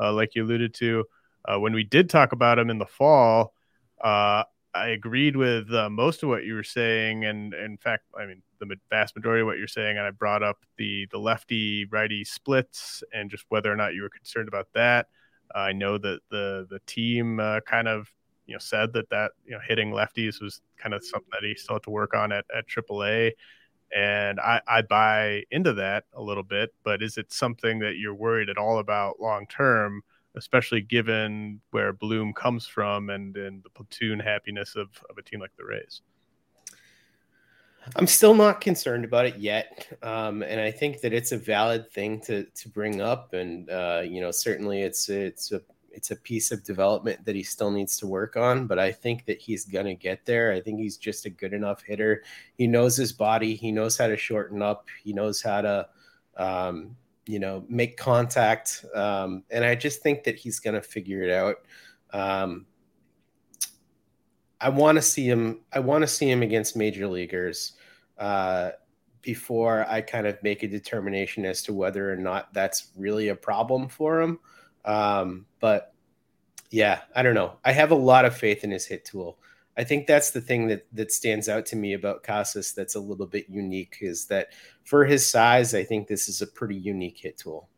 uh, 0.00 0.12
like 0.12 0.34
you 0.34 0.44
alluded 0.44 0.74
to. 0.74 1.04
Uh, 1.46 1.58
when 1.58 1.74
we 1.74 1.84
did 1.84 2.08
talk 2.08 2.32
about 2.32 2.58
him 2.58 2.70
in 2.70 2.78
the 2.78 2.86
fall, 2.86 3.52
uh, 4.02 4.44
I 4.74 4.88
agreed 4.88 5.36
with 5.36 5.68
most 5.90 6.22
of 6.22 6.28
what 6.28 6.44
you 6.44 6.54
were 6.54 6.64
saying, 6.64 7.24
and 7.24 7.54
in 7.54 7.76
fact, 7.76 8.04
I 8.18 8.26
mean 8.26 8.42
the 8.58 8.74
vast 8.90 9.14
majority 9.14 9.42
of 9.42 9.46
what 9.46 9.58
you're 9.58 9.68
saying. 9.68 9.98
And 9.98 10.06
I 10.06 10.10
brought 10.10 10.42
up 10.42 10.58
the 10.78 11.06
the 11.12 11.18
lefty 11.18 11.84
righty 11.86 12.24
splits 12.24 13.04
and 13.12 13.30
just 13.30 13.44
whether 13.50 13.72
or 13.72 13.76
not 13.76 13.94
you 13.94 14.02
were 14.02 14.10
concerned 14.10 14.48
about 14.48 14.68
that. 14.74 15.06
I 15.54 15.72
know 15.72 15.96
that 15.98 16.20
the 16.30 16.66
the 16.68 16.80
team 16.86 17.38
kind 17.66 17.86
of 17.86 18.10
you 18.46 18.54
know 18.54 18.58
said 18.58 18.92
that 18.94 19.08
that 19.10 19.32
you 19.44 19.52
know 19.52 19.60
hitting 19.66 19.92
lefties 19.92 20.42
was 20.42 20.60
kind 20.76 20.94
of 20.94 21.04
something 21.04 21.30
that 21.32 21.46
he 21.46 21.54
still 21.54 21.76
had 21.76 21.82
to 21.84 21.90
work 21.90 22.14
on 22.14 22.32
at 22.32 22.44
at 22.56 22.66
AAA, 22.66 23.32
and 23.94 24.40
I 24.40 24.60
I 24.66 24.82
buy 24.82 25.44
into 25.50 25.72
that 25.74 26.04
a 26.12 26.22
little 26.22 26.42
bit. 26.42 26.74
But 26.82 27.02
is 27.02 27.16
it 27.16 27.32
something 27.32 27.78
that 27.78 27.96
you're 27.96 28.14
worried 28.14 28.50
at 28.50 28.58
all 28.58 28.78
about 28.78 29.20
long 29.20 29.46
term, 29.46 30.02
especially 30.34 30.80
given 30.80 31.60
where 31.70 31.92
Bloom 31.92 32.32
comes 32.32 32.66
from 32.66 33.10
and 33.10 33.36
and 33.36 33.62
the 33.62 33.70
platoon 33.70 34.18
happiness 34.20 34.74
of 34.76 34.88
of 35.08 35.16
a 35.18 35.22
team 35.22 35.40
like 35.40 35.56
the 35.56 35.64
Rays? 35.64 36.02
I'm 37.96 38.06
still 38.06 38.34
not 38.34 38.62
concerned 38.62 39.04
about 39.04 39.26
it 39.26 39.36
yet, 39.36 39.88
um, 40.02 40.42
and 40.42 40.58
I 40.58 40.70
think 40.70 41.02
that 41.02 41.12
it's 41.12 41.32
a 41.32 41.36
valid 41.36 41.90
thing 41.90 42.20
to 42.22 42.44
to 42.44 42.68
bring 42.68 43.00
up, 43.00 43.34
and 43.34 43.68
uh, 43.70 44.02
you 44.04 44.20
know 44.20 44.30
certainly 44.30 44.82
it's 44.82 45.08
it's 45.08 45.52
a 45.52 45.60
it's 45.94 46.10
a 46.10 46.16
piece 46.16 46.50
of 46.50 46.64
development 46.64 47.24
that 47.24 47.36
he 47.36 47.42
still 47.42 47.70
needs 47.70 47.96
to 47.98 48.06
work 48.06 48.36
on, 48.36 48.66
but 48.66 48.78
I 48.78 48.92
think 48.92 49.24
that 49.26 49.40
he's 49.40 49.64
going 49.64 49.86
to 49.86 49.94
get 49.94 50.26
there. 50.26 50.52
I 50.52 50.60
think 50.60 50.80
he's 50.80 50.96
just 50.96 51.26
a 51.26 51.30
good 51.30 51.52
enough 51.52 51.82
hitter. 51.82 52.22
He 52.56 52.66
knows 52.66 52.96
his 52.96 53.12
body, 53.12 53.54
he 53.54 53.72
knows 53.72 53.96
how 53.96 54.08
to 54.08 54.16
shorten 54.16 54.62
up, 54.62 54.88
he 55.02 55.12
knows 55.12 55.40
how 55.40 55.60
to, 55.60 55.88
um, 56.36 56.96
you 57.26 57.38
know, 57.38 57.64
make 57.68 57.96
contact. 57.96 58.84
Um, 58.94 59.44
and 59.50 59.64
I 59.64 59.74
just 59.74 60.02
think 60.02 60.24
that 60.24 60.36
he's 60.36 60.60
going 60.60 60.74
to 60.74 60.82
figure 60.82 61.22
it 61.22 61.30
out. 61.30 61.56
Um, 62.12 62.66
I 64.60 64.68
want 64.68 64.96
to 64.96 65.02
see 65.02 65.28
him. 65.28 65.60
I 65.72 65.80
want 65.80 66.02
to 66.02 66.08
see 66.08 66.30
him 66.30 66.42
against 66.42 66.76
major 66.76 67.06
leaguers 67.06 67.72
uh, 68.18 68.70
before 69.20 69.86
I 69.88 70.00
kind 70.00 70.26
of 70.26 70.42
make 70.42 70.62
a 70.62 70.68
determination 70.68 71.44
as 71.44 71.62
to 71.64 71.74
whether 71.74 72.10
or 72.10 72.16
not 72.16 72.52
that's 72.54 72.88
really 72.96 73.28
a 73.28 73.34
problem 73.34 73.88
for 73.88 74.20
him. 74.22 74.38
Um, 74.84 75.46
but 75.60 75.94
yeah, 76.70 77.02
I 77.14 77.22
don't 77.22 77.34
know. 77.34 77.58
I 77.64 77.72
have 77.72 77.90
a 77.90 77.96
lot 77.96 78.24
of 78.24 78.36
faith 78.36 78.64
in 78.64 78.70
his 78.70 78.86
hit 78.86 79.04
tool. 79.04 79.38
I 79.76 79.84
think 79.84 80.06
that's 80.06 80.30
the 80.30 80.40
thing 80.40 80.68
that 80.68 80.86
that 80.92 81.12
stands 81.12 81.48
out 81.48 81.66
to 81.66 81.76
me 81.76 81.94
about 81.94 82.22
Casas 82.22 82.72
that's 82.72 82.94
a 82.94 83.00
little 83.00 83.26
bit 83.26 83.48
unique 83.48 83.98
is 84.00 84.26
that 84.26 84.48
for 84.84 85.04
his 85.04 85.26
size, 85.26 85.74
I 85.74 85.84
think 85.84 86.06
this 86.06 86.28
is 86.28 86.42
a 86.42 86.46
pretty 86.46 86.76
unique 86.76 87.18
hit 87.18 87.38
tool. 87.38 87.68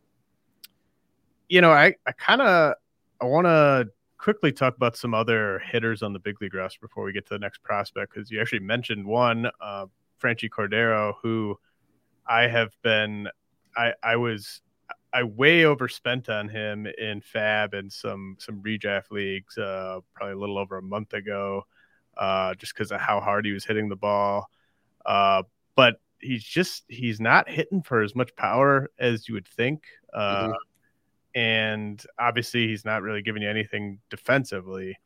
You 1.49 1.61
know, 1.61 1.73
I, 1.73 1.95
I 2.07 2.13
kind 2.13 2.43
of 2.43 2.75
I 3.21 3.25
want 3.25 3.47
to 3.47 3.89
quickly 4.19 4.53
talk 4.53 4.77
about 4.77 4.97
some 4.97 5.15
other 5.15 5.61
hitters 5.61 6.03
on 6.03 6.13
the 6.13 6.19
big 6.19 6.41
league 6.43 6.55
roster 6.55 6.81
before 6.81 7.05
we 7.05 7.13
get 7.13 7.27
to 7.27 7.35
the 7.35 7.39
next 7.39 7.63
prospect 7.63 8.13
because 8.13 8.31
you 8.31 8.41
actually 8.41 8.61
mentioned 8.61 9.07
one, 9.07 9.47
uh, 9.61 9.87
Franchy 10.23 10.51
Cordero, 10.51 11.15
who 11.23 11.59
I 12.27 12.43
have 12.49 12.71
been 12.83 13.29
I 13.77 13.93
I 14.03 14.17
was 14.17 14.61
I 15.17 15.23
way 15.23 15.65
overspent 15.65 16.29
on 16.29 16.47
him 16.47 16.87
in 16.87 17.23
FAAB 17.23 17.73
and 17.73 17.91
some 17.91 18.37
some 18.39 18.63
redraft 18.63 19.11
leagues, 19.11 19.57
uh, 19.57 20.01
probably 20.13 20.35
a 20.35 20.39
little 20.39 20.59
over 20.59 20.77
a 20.77 20.83
month 20.83 21.15
ago, 21.15 21.63
uh, 22.19 22.55
just 22.55 22.75
because 22.75 22.93
of 22.93 23.01
how 23.01 23.21
hard 23.21 23.47
he 23.47 23.53
was 23.53 23.65
hitting 23.65 23.89
the 23.89 23.97
ball. 23.97 24.51
Uh, 25.07 25.43
but 25.75 26.03
he's 26.21 26.45
just 26.45 26.85
he's 26.89 27.19
not 27.19 27.49
hitting 27.49 27.81
for 27.81 28.03
as 28.03 28.15
much 28.15 28.37
power 28.37 28.91
as 28.99 29.27
you 29.27 29.33
would 29.33 29.49
think, 29.49 29.85
uh, 30.13 30.49
mm-hmm. 30.49 31.41
and 31.41 32.05
obviously 32.19 32.69
he's 32.69 32.85
not 32.85 33.01
really 33.01 33.23
giving 33.23 33.41
you 33.41 33.49
anything 33.49 33.99
defensively. 34.11 34.99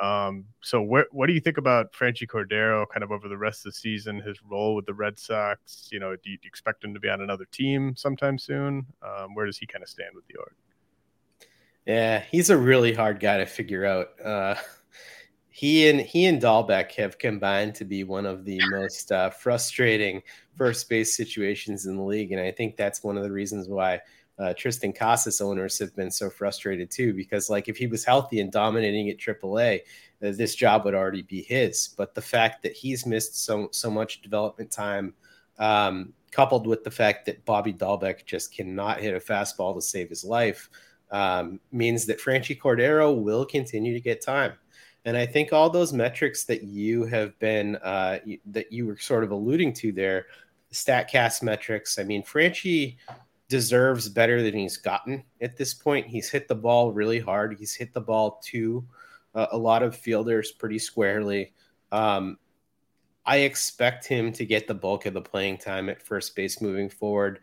Um, 0.00 0.46
so 0.62 0.80
what 0.80 1.08
what 1.12 1.26
do 1.26 1.32
you 1.32 1.40
think 1.40 1.58
about 1.58 1.92
Franchy 1.92 2.26
Cordero 2.26 2.86
kind 2.88 3.02
of 3.02 3.10
over 3.10 3.28
the 3.28 3.36
rest 3.36 3.66
of 3.66 3.72
the 3.72 3.78
season, 3.78 4.20
his 4.20 4.42
role 4.42 4.74
with 4.74 4.86
the 4.86 4.94
Red 4.94 5.18
Sox? 5.18 5.88
You 5.92 6.00
know, 6.00 6.16
do 6.16 6.30
you, 6.30 6.38
expect 6.44 6.84
him 6.84 6.94
to 6.94 7.00
be 7.00 7.08
on 7.08 7.20
another 7.20 7.46
team 7.46 7.94
sometime 7.96 8.38
soon? 8.38 8.86
Um, 9.02 9.34
where 9.34 9.46
does 9.46 9.58
he 9.58 9.66
kind 9.66 9.82
of 9.82 9.88
stand 9.88 10.10
with 10.14 10.26
the 10.26 10.36
org? 10.36 10.52
Yeah, 11.86 12.22
he's 12.30 12.50
a 12.50 12.56
really 12.56 12.94
hard 12.94 13.20
guy 13.20 13.38
to 13.38 13.46
figure 13.46 13.84
out. 13.84 14.08
Uh, 14.24 14.54
he 15.48 15.90
and 15.90 16.00
he 16.00 16.26
and 16.26 16.40
Dalbec 16.40 16.92
have 16.92 17.18
combined 17.18 17.74
to 17.76 17.84
be 17.84 18.04
one 18.04 18.24
of 18.24 18.44
the 18.44 18.60
most 18.70 19.12
uh, 19.12 19.30
frustrating 19.30 20.22
first 20.56 20.88
base 20.88 21.16
situations 21.16 21.86
in 21.86 21.96
the 21.96 22.02
league, 22.02 22.32
and 22.32 22.40
I 22.40 22.52
think 22.52 22.76
that's 22.76 23.02
one 23.02 23.16
of 23.16 23.22
the 23.22 23.32
reasons 23.32 23.68
why 23.68 24.00
uh, 24.40 24.54
Triston 24.54 24.96
Casas 24.96 25.42
owners 25.42 25.78
have 25.78 25.94
been 25.94 26.10
so 26.10 26.30
frustrated 26.30 26.90
too, 26.90 27.12
because 27.12 27.50
like 27.50 27.68
if 27.68 27.76
he 27.76 27.86
was 27.86 28.04
healthy 28.04 28.40
and 28.40 28.50
dominating 28.50 29.10
at 29.10 29.18
AAA, 29.18 29.80
uh, 29.80 30.32
this 30.32 30.54
job 30.54 30.84
would 30.84 30.94
already 30.94 31.22
be 31.22 31.42
his. 31.42 31.88
But 31.96 32.14
the 32.14 32.22
fact 32.22 32.62
that 32.62 32.72
he's 32.72 33.04
missed 33.04 33.44
so 33.44 33.68
so 33.70 33.90
much 33.90 34.22
development 34.22 34.70
time, 34.70 35.12
um, 35.58 36.14
coupled 36.30 36.66
with 36.66 36.84
the 36.84 36.90
fact 36.90 37.26
that 37.26 37.44
Bobby 37.44 37.74
Dalbec 37.74 38.24
just 38.24 38.54
cannot 38.54 39.00
hit 39.00 39.14
a 39.14 39.20
fastball 39.20 39.74
to 39.74 39.82
save 39.82 40.08
his 40.08 40.24
life, 40.24 40.70
um, 41.10 41.60
means 41.70 42.06
that 42.06 42.18
Franchy 42.18 42.58
Cordero 42.58 43.14
will 43.14 43.44
continue 43.44 43.92
to 43.92 44.00
get 44.00 44.24
time. 44.24 44.54
And 45.04 45.18
I 45.18 45.26
think 45.26 45.52
all 45.52 45.68
those 45.68 45.92
metrics 45.92 46.44
that 46.44 46.62
you 46.62 47.04
have 47.04 47.38
been 47.40 47.76
uh, 47.76 48.20
that 48.46 48.72
you 48.72 48.86
were 48.86 48.96
sort 48.96 49.24
of 49.24 49.32
alluding 49.32 49.74
to 49.74 49.92
there, 49.92 50.26
Statcast 50.72 51.42
metrics. 51.42 51.98
I 51.98 52.04
mean, 52.04 52.22
Franchy 52.22 52.96
deserves 53.50 54.08
better 54.08 54.42
than 54.42 54.54
he's 54.54 54.76
gotten 54.76 55.24
at 55.42 55.56
this 55.56 55.74
point. 55.74 56.06
He's 56.06 56.30
hit 56.30 56.46
the 56.46 56.54
ball 56.54 56.92
really 56.92 57.18
hard. 57.18 57.56
He's 57.58 57.74
hit 57.74 57.92
the 57.92 58.00
ball 58.00 58.40
to 58.46 58.86
uh, 59.34 59.48
a 59.50 59.58
lot 59.58 59.82
of 59.82 59.96
fielders 59.96 60.52
pretty 60.52 60.78
squarely. 60.78 61.52
Um, 61.90 62.38
I 63.26 63.38
expect 63.38 64.06
him 64.06 64.32
to 64.32 64.46
get 64.46 64.68
the 64.68 64.74
bulk 64.74 65.04
of 65.04 65.14
the 65.14 65.20
playing 65.20 65.58
time 65.58 65.88
at 65.88 66.00
first 66.00 66.34
base 66.36 66.62
moving 66.62 66.88
forward. 66.88 67.40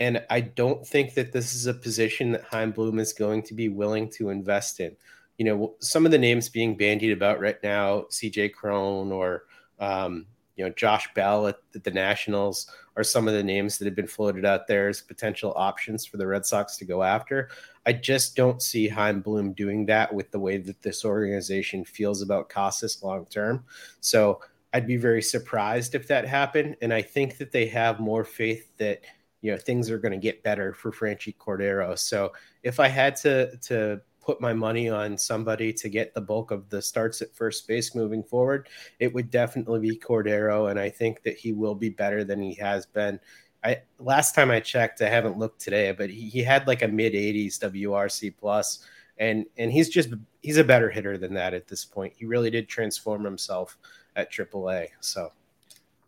And 0.00 0.24
I 0.28 0.40
don't 0.40 0.84
think 0.84 1.14
that 1.14 1.32
this 1.32 1.54
is 1.54 1.66
a 1.66 1.74
position 1.74 2.32
that 2.32 2.44
Chaim 2.44 2.72
Bloom 2.72 2.98
is 2.98 3.12
going 3.12 3.44
to 3.44 3.54
be 3.54 3.68
willing 3.68 4.10
to 4.10 4.30
invest 4.30 4.80
in. 4.80 4.96
You 5.38 5.44
know, 5.44 5.74
some 5.78 6.04
of 6.04 6.10
the 6.10 6.18
names 6.18 6.48
being 6.48 6.76
bandied 6.76 7.12
about 7.12 7.40
right 7.40 7.62
now, 7.62 8.06
CJ 8.10 8.54
Cron 8.54 9.12
or 9.12 9.44
um, 9.78 10.26
you 10.56 10.64
know, 10.64 10.70
Josh 10.70 11.08
Bell 11.14 11.46
at, 11.46 11.58
the 11.72 11.90
Nationals 11.90 12.70
are 12.96 13.04
some 13.04 13.26
of 13.26 13.34
the 13.34 13.42
names 13.42 13.78
that 13.78 13.86
have 13.86 13.94
been 13.94 14.06
floated 14.06 14.44
out 14.44 14.66
there 14.66 14.88
as 14.88 15.00
potential 15.00 15.52
options 15.56 16.06
for 16.06 16.16
the 16.16 16.26
Red 16.26 16.46
Sox 16.46 16.76
to 16.76 16.84
go 16.84 17.02
after. 17.02 17.48
I 17.86 17.92
just 17.92 18.36
don't 18.36 18.62
see 18.62 18.88
Chaim 18.88 19.20
Bloom 19.20 19.52
doing 19.52 19.86
that 19.86 20.12
with 20.12 20.30
the 20.30 20.38
way 20.38 20.58
that 20.58 20.82
this 20.82 21.04
organization 21.04 21.84
feels 21.84 22.22
about 22.22 22.48
Casas 22.48 23.02
long 23.02 23.26
term. 23.26 23.64
So 24.00 24.40
I'd 24.72 24.86
be 24.86 24.96
very 24.96 25.22
surprised 25.22 25.94
if 25.94 26.08
that 26.08 26.26
happened. 26.26 26.76
And 26.82 26.92
I 26.92 27.02
think 27.02 27.38
that 27.38 27.52
they 27.52 27.66
have 27.66 28.00
more 28.00 28.24
faith 28.24 28.68
that 28.78 29.02
you 29.40 29.52
know 29.52 29.58
things 29.58 29.90
are 29.90 29.98
going 29.98 30.12
to 30.12 30.18
get 30.18 30.42
better 30.42 30.72
for 30.72 30.90
Franchy 30.90 31.36
Cordero. 31.36 31.98
So 31.98 32.32
if 32.62 32.80
I 32.80 32.88
had 32.88 33.14
to 33.16 33.56
to 33.58 34.00
put 34.24 34.40
my 34.40 34.52
money 34.52 34.88
on 34.88 35.18
somebody 35.18 35.72
to 35.72 35.88
get 35.88 36.14
the 36.14 36.20
bulk 36.20 36.50
of 36.50 36.68
the 36.70 36.80
starts 36.80 37.20
at 37.20 37.34
first 37.34 37.68
base 37.68 37.94
moving 37.94 38.22
forward, 38.22 38.68
it 38.98 39.12
would 39.12 39.30
definitely 39.30 39.80
be 39.80 39.96
Cordero, 39.98 40.70
and 40.70 40.80
I 40.80 40.88
think 40.88 41.22
that 41.24 41.36
he 41.36 41.52
will 41.52 41.74
be 41.74 41.90
better 41.90 42.24
than 42.24 42.40
he 42.40 42.54
has 42.54 42.86
been. 42.86 43.20
I 43.62 43.82
last 43.98 44.34
time 44.34 44.50
I 44.50 44.60
checked, 44.60 45.02
I 45.02 45.08
haven't 45.08 45.38
looked 45.38 45.60
today, 45.60 45.92
but 45.92 46.10
he, 46.10 46.28
he 46.28 46.42
had 46.42 46.66
like 46.66 46.82
a 46.82 46.88
mid 46.88 47.12
80s 47.14 47.58
WRC 47.58 48.34
plus, 48.38 48.86
and 49.18 49.46
and 49.58 49.72
he's 49.72 49.88
just 49.88 50.10
he's 50.42 50.58
a 50.58 50.64
better 50.64 50.90
hitter 50.90 51.18
than 51.18 51.34
that 51.34 51.54
at 51.54 51.66
this 51.66 51.84
point. 51.84 52.14
He 52.16 52.24
really 52.24 52.50
did 52.50 52.68
transform 52.68 53.24
himself 53.24 53.76
at 54.16 54.30
AAA. 54.30 54.88
So 55.00 55.32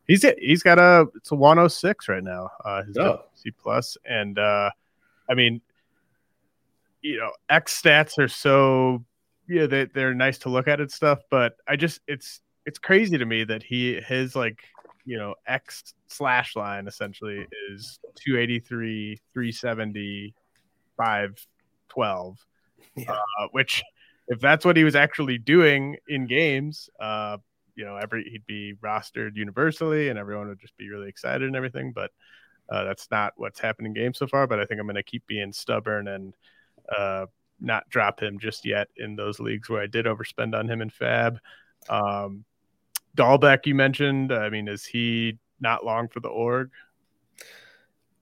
he's 0.07 0.25
he's 0.39 0.63
got 0.63 0.79
a 0.79 1.07
it's 1.17 1.33
a 1.33 1.35
106 1.35 2.09
right 2.09 2.25
now. 2.25 2.51
Uh, 2.65 2.83
his 2.85 2.97
oh. 2.99 3.25
C 3.35 3.51
plus, 3.51 3.97
and 4.05 4.39
uh, 4.39 4.71
I 5.29 5.35
mean 5.35 5.61
you 7.03 7.19
know, 7.19 7.31
X 7.49 7.81
stats 7.81 8.19
are 8.19 8.29
so 8.29 9.05
yeah, 9.49 9.67
they 9.67 9.85
they're 9.87 10.15
nice 10.15 10.39
to 10.39 10.49
look 10.49 10.69
at 10.69 10.81
and 10.81 10.91
stuff, 10.91 11.21
but 11.31 11.55
I 11.69 11.77
just 11.77 12.01
it's 12.07 12.41
it's 12.65 12.79
crazy 12.79 13.17
to 13.19 13.25
me 13.25 13.45
that 13.45 13.63
he 13.63 14.01
his 14.01 14.35
like 14.35 14.59
you 15.05 15.19
know 15.19 15.35
X 15.47 15.95
slash 16.09 16.57
line 16.57 16.87
essentially 16.87 17.47
is 17.71 17.99
283, 18.17 19.21
370, 19.33 20.35
512, 20.97 22.47
yeah. 22.97 23.13
uh, 23.13 23.47
which 23.53 23.83
if 24.29 24.41
that's 24.41 24.65
what 24.65 24.77
he 24.77 24.85
was 24.85 24.97
actually 24.97 25.39
doing 25.39 25.97
in 26.09 26.27
games, 26.27 26.91
uh, 27.01 27.39
you 27.77 27.85
know, 27.85 27.97
every 27.97 28.25
he'd 28.25 28.47
be 28.47 28.75
rostered 28.83 29.37
universally 29.37 30.09
and 30.09 30.19
everyone 30.19 30.49
would 30.49 30.61
just 30.61 30.77
be 30.77 30.89
really 30.89 31.09
excited 31.09 31.47
and 31.47 31.55
everything. 31.55 31.93
But 31.93 32.11
uh, 32.69 32.85
that's 32.85 33.09
not 33.11 33.35
what's 33.37 33.61
happened 33.61 33.87
in 33.87 33.93
games 33.93 34.19
so 34.19 34.27
far. 34.27 34.47
But 34.47 34.59
I 34.59 34.65
think 34.65 34.81
I'm 34.81 34.87
going 34.87 34.97
to 34.97 35.03
keep 35.03 35.27
being 35.27 35.53
stubborn 35.53 36.09
and 36.09 36.35
uh, 36.94 37.27
not 37.61 37.88
drop 37.88 38.22
him 38.22 38.38
just 38.38 38.64
yet 38.64 38.88
in 38.96 39.16
those 39.16 39.40
leagues 39.40 39.68
where 39.68 39.83
I 39.83 39.87
did 39.87 40.07
overspend 40.07 40.55
on 40.55 40.68
him 40.68 40.83
in 40.83 40.90
FAAB. 40.90 41.38
Um, 41.88 42.44
Dalbec, 43.16 43.66
you 43.66 43.75
mentioned. 43.75 44.33
I 44.33 44.51
mean, 44.51 44.68
is 44.68 44.85
he 44.85 45.38
not 45.61 45.85
long 45.85 46.09
for 46.09 46.20
the 46.20 46.29
org? 46.29 46.70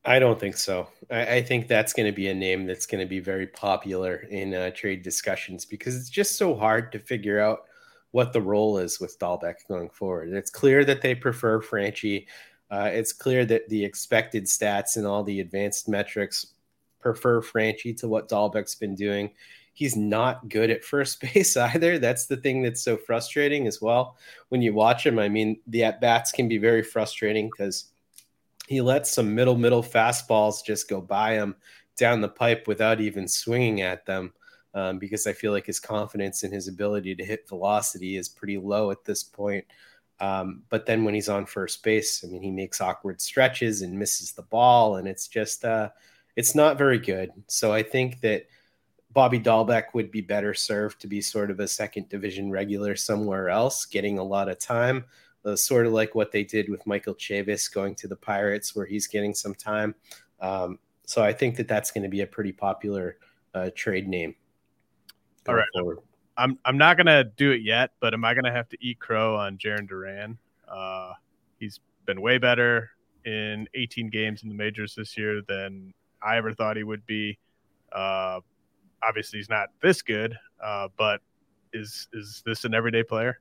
I 0.05 0.19
don't 0.19 0.39
think 0.39 0.57
so. 0.57 0.89
I, 1.11 1.37
I 1.37 1.43
think 1.43 1.67
that's 1.67 1.93
going 1.93 2.07
to 2.07 2.15
be 2.15 2.29
a 2.29 2.35
name 2.35 2.67
that's 2.67 2.87
going 2.87 3.01
to 3.01 3.09
be 3.09 3.21
very 3.21 3.47
popular 3.47 4.17
in 4.31 4.55
uh, 4.55 4.71
trade 4.71 5.03
discussions 5.03 5.65
because 5.65 5.97
it's 5.97 6.11
just 6.11 6.37
so 6.37 6.55
hard 6.55 6.93
to 6.93 6.99
figure 6.99 7.41
out 7.41 7.65
what 8.11 8.33
the 8.33 8.41
role 8.41 8.79
is 8.79 9.01
with 9.01 9.19
Dalbec 9.19 9.67
going 9.67 9.89
forward. 9.89 10.33
It's 10.33 10.51
clear 10.51 10.85
that 10.85 11.03
they 11.03 11.15
prefer 11.15 11.61
Franchy. 11.61 12.27
Uh, 12.71 12.91
it's 12.93 13.13
clear 13.13 13.45
that 13.47 13.69
the 13.69 13.85
expected 13.85 14.45
stats 14.45 14.97
and 14.97 15.07
all 15.07 15.25
the 15.25 15.41
advanced 15.41 15.89
metrics 15.89 16.54
prefer 17.05 17.41
Franchy 17.41 17.97
to 17.99 18.09
what 18.09 18.29
Dalbec's 18.29 18.75
been 18.75 18.97
doing 18.97 19.31
he's 19.75 19.97
not 19.97 20.49
good 20.49 20.71
at 20.71 20.85
first 20.85 21.21
base 21.35 21.57
either. 21.57 21.99
That's 21.99 22.27
the 22.27 22.39
thing 22.39 22.63
that's 22.63 22.83
so 22.83 22.97
frustrating 22.97 23.67
as 23.67 23.83
well. 23.83 24.17
When 24.49 24.63
you 24.63 24.73
watch 24.73 25.05
him, 25.05 25.19
I 25.19 25.29
mean, 25.29 25.61
the 25.67 25.85
at 25.85 26.01
bats 26.01 26.33
can 26.33 26.49
be 26.49 26.59
very 26.59 26.83
frustrating 26.83 27.51
because 27.51 27.91
he 28.67 28.81
lets 28.81 29.13
some 29.13 29.35
middle 29.35 29.57
middle 29.57 29.83
fastballs 29.83 30.65
just 30.65 30.89
go 30.89 31.03
by 31.03 31.35
him 31.35 31.55
down 31.99 32.23
the 32.23 32.29
pipe 32.29 32.67
without 32.67 33.01
even 33.01 33.29
swinging 33.29 33.83
at 33.83 34.07
them. 34.07 34.33
Um, 34.73 34.99
because 34.99 35.29
I 35.29 35.33
feel 35.33 35.53
like 35.53 35.67
his 35.67 35.79
confidence 35.79 36.43
in 36.43 36.51
his 36.51 36.67
ability 36.67 37.15
to 37.15 37.25
hit 37.25 37.49
velocity 37.49 38.17
is 38.17 38.29
pretty 38.29 38.59
low 38.59 38.91
at 38.91 39.05
this 39.05 39.23
point. 39.23 39.65
Um, 40.19 40.63
but 40.69 40.85
then 40.85 41.05
when 41.05 41.15
he's 41.15 41.29
on 41.29 41.47
first 41.47 41.81
base, 41.85 42.25
I 42.25 42.27
mean, 42.27 42.43
he 42.43 42.51
makes 42.51 42.81
awkward 42.81 43.21
stretches 43.21 43.83
and 43.83 43.97
misses 43.97 44.33
the 44.33 44.43
ball, 44.43 44.97
and 44.97 45.07
it's 45.07 45.29
just 45.29 45.65
uh, 45.65 45.91
it's 46.37 46.55
not 46.55 46.79
very 46.79 46.99
good. 46.99 47.31
So 47.47 47.73
I 47.73 47.83
think 47.83 48.21
that 48.21 48.47
Bobby 49.13 49.39
Dalbec 49.39 49.95
would 49.95 50.11
be 50.11 50.21
better 50.21 50.55
served 50.55 51.01
to 51.01 51.07
be 51.07 51.21
sort 51.21 51.51
of 51.51 51.61
a 51.61 51.69
second 51.69 52.09
division 52.09 52.51
regular 52.51 52.97
somewhere 52.97 53.49
else, 53.49 53.87
getting 53.87 54.19
a 54.19 54.25
lot 54.25 54.49
of 54.49 54.59
time, 54.59 55.05
uh, 55.45 55.55
sort 55.55 55.87
of 55.87 55.93
like 55.93 56.15
what 56.15 56.33
they 56.33 56.43
did 56.43 56.69
with 56.69 56.87
Michael 56.87 57.15
Chavis 57.15 57.73
going 57.73 57.95
to 57.97 58.09
the 58.09 58.17
Pirates, 58.17 58.75
where 58.75 58.87
he's 58.87 59.07
getting 59.07 59.35
some 59.35 59.55
time. 59.55 59.95
Um, 60.41 60.79
so 61.07 61.23
I 61.23 61.33
think 61.33 61.57
that 61.57 61.69
that's 61.69 61.93
going 61.93 62.03
to 62.03 62.09
be 62.09 62.23
a 62.23 62.27
pretty 62.27 62.53
popular 62.53 63.19
uh, 63.55 63.71
trade 63.75 64.09
name. 64.09 64.35
All 65.49 65.55
right. 65.55 65.67
Forward. 65.75 65.99
I'm 66.37 66.59
I'm 66.65 66.77
not 66.77 66.97
gonna 66.97 67.23
do 67.23 67.53
it 67.53 67.63
yet, 67.63 67.93
but 68.01 68.13
am 68.13 68.25
I 68.25 68.35
gonna 68.35 68.51
have 68.51 68.69
to 68.71 68.77
eat 68.81 68.99
crow 68.99 69.37
on 69.37 69.57
Jarren 69.57 69.89
Duran? 69.89 70.37
Uh, 70.67 71.13
he's 71.59 71.81
been 72.07 72.21
way 72.21 72.39
better 72.39 72.91
in 73.25 73.69
18 73.75 74.11
games 74.11 74.43
in 74.43 74.49
the 74.49 74.55
majors 74.55 74.95
this 74.95 75.17
year 75.17 75.43
than 75.47 75.95
I 76.25 76.39
ever 76.39 76.53
thought 76.53 76.77
he 76.77 76.85
would 76.85 77.05
be. 77.07 77.39
Uh, 77.93 78.41
obviously 79.07 79.39
he's 79.39 79.49
not 79.49 79.69
this 79.83 80.03
good, 80.03 80.37
uh, 80.63 80.89
but 80.97 81.21
is 81.73 82.09
is 82.13 82.43
this 82.47 82.65
an 82.65 82.75
everyday 82.75 83.03
player? 83.03 83.41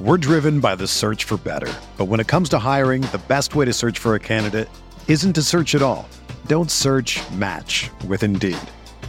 We're 0.00 0.18
driven 0.18 0.58
by 0.58 0.74
the 0.74 0.86
search 0.86 1.24
for 1.24 1.36
better, 1.36 1.72
but 1.96 2.06
when 2.06 2.18
it 2.18 2.26
comes 2.26 2.48
to 2.50 2.58
hiring, 2.58 3.02
the 3.02 3.22
best 3.28 3.54
way 3.54 3.64
to 3.64 3.72
search 3.72 3.98
for 3.98 4.14
a 4.14 4.18
candidate 4.18 4.68
isn't 5.06 5.34
to 5.34 5.42
search 5.42 5.74
at 5.74 5.82
all. 5.82 6.08
Don't 6.46 6.70
search. 6.70 7.20
Match 7.32 7.90
with 8.08 8.22
Indeed. 8.22 8.58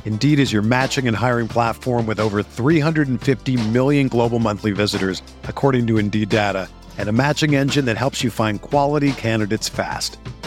Indeed 0.05 0.39
is 0.39 0.53
your 0.53 0.61
matching 0.61 1.07
and 1.07 1.17
hiring 1.17 1.47
platform 1.47 2.05
with 2.05 2.19
over 2.19 2.43
350 2.43 3.69
million 3.69 4.07
global 4.07 4.39
monthly 4.39 4.71
visitors, 4.71 5.21
according 5.45 5.87
to 5.87 5.97
Indeed 5.97 6.29
data, 6.29 6.69
and 6.97 7.09
a 7.09 7.13
matching 7.13 7.55
engine 7.55 7.85
that 7.85 7.97
helps 7.97 8.23
you 8.23 8.29
find 8.29 8.61
quality 8.61 9.13
candidates 9.13 9.69
fast. 9.69 10.19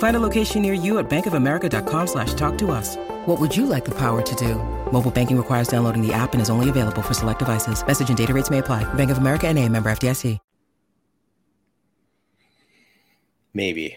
Find 0.00 0.16
a 0.16 0.20
location 0.20 0.60
near 0.60 0.74
you 0.74 0.98
at 0.98 1.08
bankofamerica.com 1.08 2.06
slash 2.06 2.34
talk 2.34 2.58
to 2.58 2.70
us. 2.70 2.96
What 3.26 3.40
would 3.40 3.56
you 3.56 3.64
like 3.64 3.86
the 3.86 3.94
power 3.94 4.20
to 4.20 4.34
do? 4.34 4.56
Mobile 4.92 5.10
banking 5.10 5.38
requires 5.38 5.68
downloading 5.68 6.06
the 6.06 6.12
app 6.12 6.32
and 6.32 6.42
is 6.42 6.50
only 6.50 6.68
available 6.68 7.00
for 7.00 7.14
select 7.14 7.38
devices. 7.38 7.86
Message 7.86 8.10
and 8.10 8.18
data 8.18 8.34
rates 8.34 8.50
may 8.50 8.58
apply. 8.58 8.92
Bank 8.94 9.10
of 9.10 9.18
America 9.18 9.46
and 9.46 9.58
a 9.58 9.66
member 9.68 9.90
FDIC. 9.90 10.38
Maybe. 13.54 13.96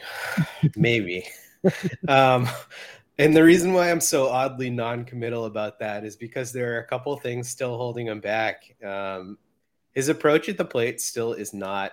Maybe. 0.76 1.26
um, 2.08 2.48
And 3.20 3.36
the 3.36 3.44
reason 3.44 3.74
why 3.74 3.92
I'm 3.92 4.02
so 4.02 4.28
oddly 4.28 4.72
non-committal 4.72 5.46
about 5.46 5.80
that 5.80 6.04
is 6.04 6.16
because 6.16 6.52
there 6.52 6.76
are 6.76 6.80
a 6.80 6.88
couple 6.88 7.16
things 7.18 7.48
still 7.48 7.78
holding 7.78 8.08
him 8.08 8.20
back. 8.20 8.76
Um, 8.84 9.38
his 9.94 10.10
approach 10.10 10.50
at 10.50 10.58
the 10.58 10.66
plate 10.66 11.00
still 11.00 11.34
is 11.34 11.54
not 11.54 11.92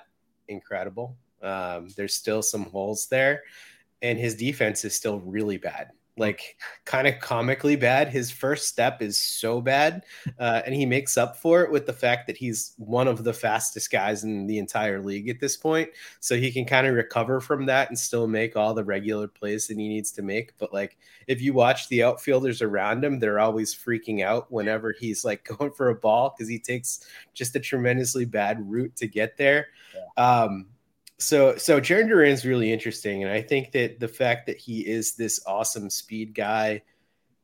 incredible. 0.49 1.19
Um, 1.43 1.89
there's 1.97 2.15
still 2.15 2.41
some 2.43 2.65
holes 2.65 3.07
there, 3.09 3.43
and 4.03 4.19
his 4.19 4.35
defense 4.35 4.85
is 4.85 4.95
still 4.95 5.21
really 5.21 5.57
bad 5.57 5.91
like 6.21 6.59
kind 6.85 7.09
of 7.09 7.19
comically 7.19 7.77
bad. 7.77 8.09
His 8.09 8.31
first 8.31 8.69
step 8.69 9.01
is 9.01 9.17
so 9.17 9.61
bad, 9.61 10.05
uh, 10.39 10.61
and 10.67 10.75
he 10.75 10.85
makes 10.85 11.17
up 11.17 11.37
for 11.39 11.63
it 11.63 11.73
with 11.73 11.87
the 11.87 11.93
fact 11.95 12.27
that 12.27 12.37
he's 12.37 12.75
one 12.77 13.09
of 13.09 13.25
the 13.25 13.33
fastest 13.33 13.91
guys 13.91 14.23
in 14.23 14.47
the 14.47 14.59
entire 14.59 15.01
league 15.01 15.29
at 15.29 15.41
this 15.41 15.57
point. 15.57 15.89
So 16.21 16.37
he 16.37 16.53
can 16.53 16.67
kind 16.67 16.87
of 16.87 16.95
recover 16.95 17.41
from 17.41 17.67
that 17.67 17.89
and 17.89 17.99
still 17.99 18.29
make 18.29 18.55
all 18.55 18.75
the 18.75 18.85
regular 18.85 19.29
plays 19.29 19.67
that 19.69 19.79
he 19.79 19.89
needs 19.89 20.13
to 20.13 20.23
make. 20.23 20.57
But 20.59 20.73
like 20.73 20.99
if 21.27 21.41
you 21.41 21.55
watch 21.55 21.89
the 21.89 22.05
outfielders 22.05 22.61
around 22.61 23.03
him, 23.03 23.19
they're 23.19 23.41
always 23.41 23.75
freaking 23.75 24.23
out 24.23 24.53
whenever 24.53 24.93
he's 24.93 25.25
like 25.25 25.45
going 25.59 25.73
for 25.73 25.89
a 25.89 25.95
ball 25.95 26.35
because 26.37 26.49
he 26.49 26.59
takes 26.59 27.09
just 27.33 27.57
a 27.57 27.61
tremendously 27.61 28.27
bad 28.27 28.59
route 28.71 28.95
to 28.97 29.09
get 29.09 29.39
there. 29.39 29.69
Yeah. 29.95 30.23
Um, 30.23 30.67
so 31.21 31.55
so 31.57 31.81
Jarren 31.81 32.09
Duran's 32.09 32.47
really 32.47 32.73
interesting, 32.73 33.23
and 33.23 33.33
I 33.33 33.43
think 33.43 33.73
that 33.73 34.01
the 34.01 34.09
fact 34.09 34.47
that 34.47 34.57
he 34.57 34.81
is 34.81 35.15
this 35.15 35.41
awesome 35.47 35.91
speed 35.91 36.35
guy, 36.35 36.83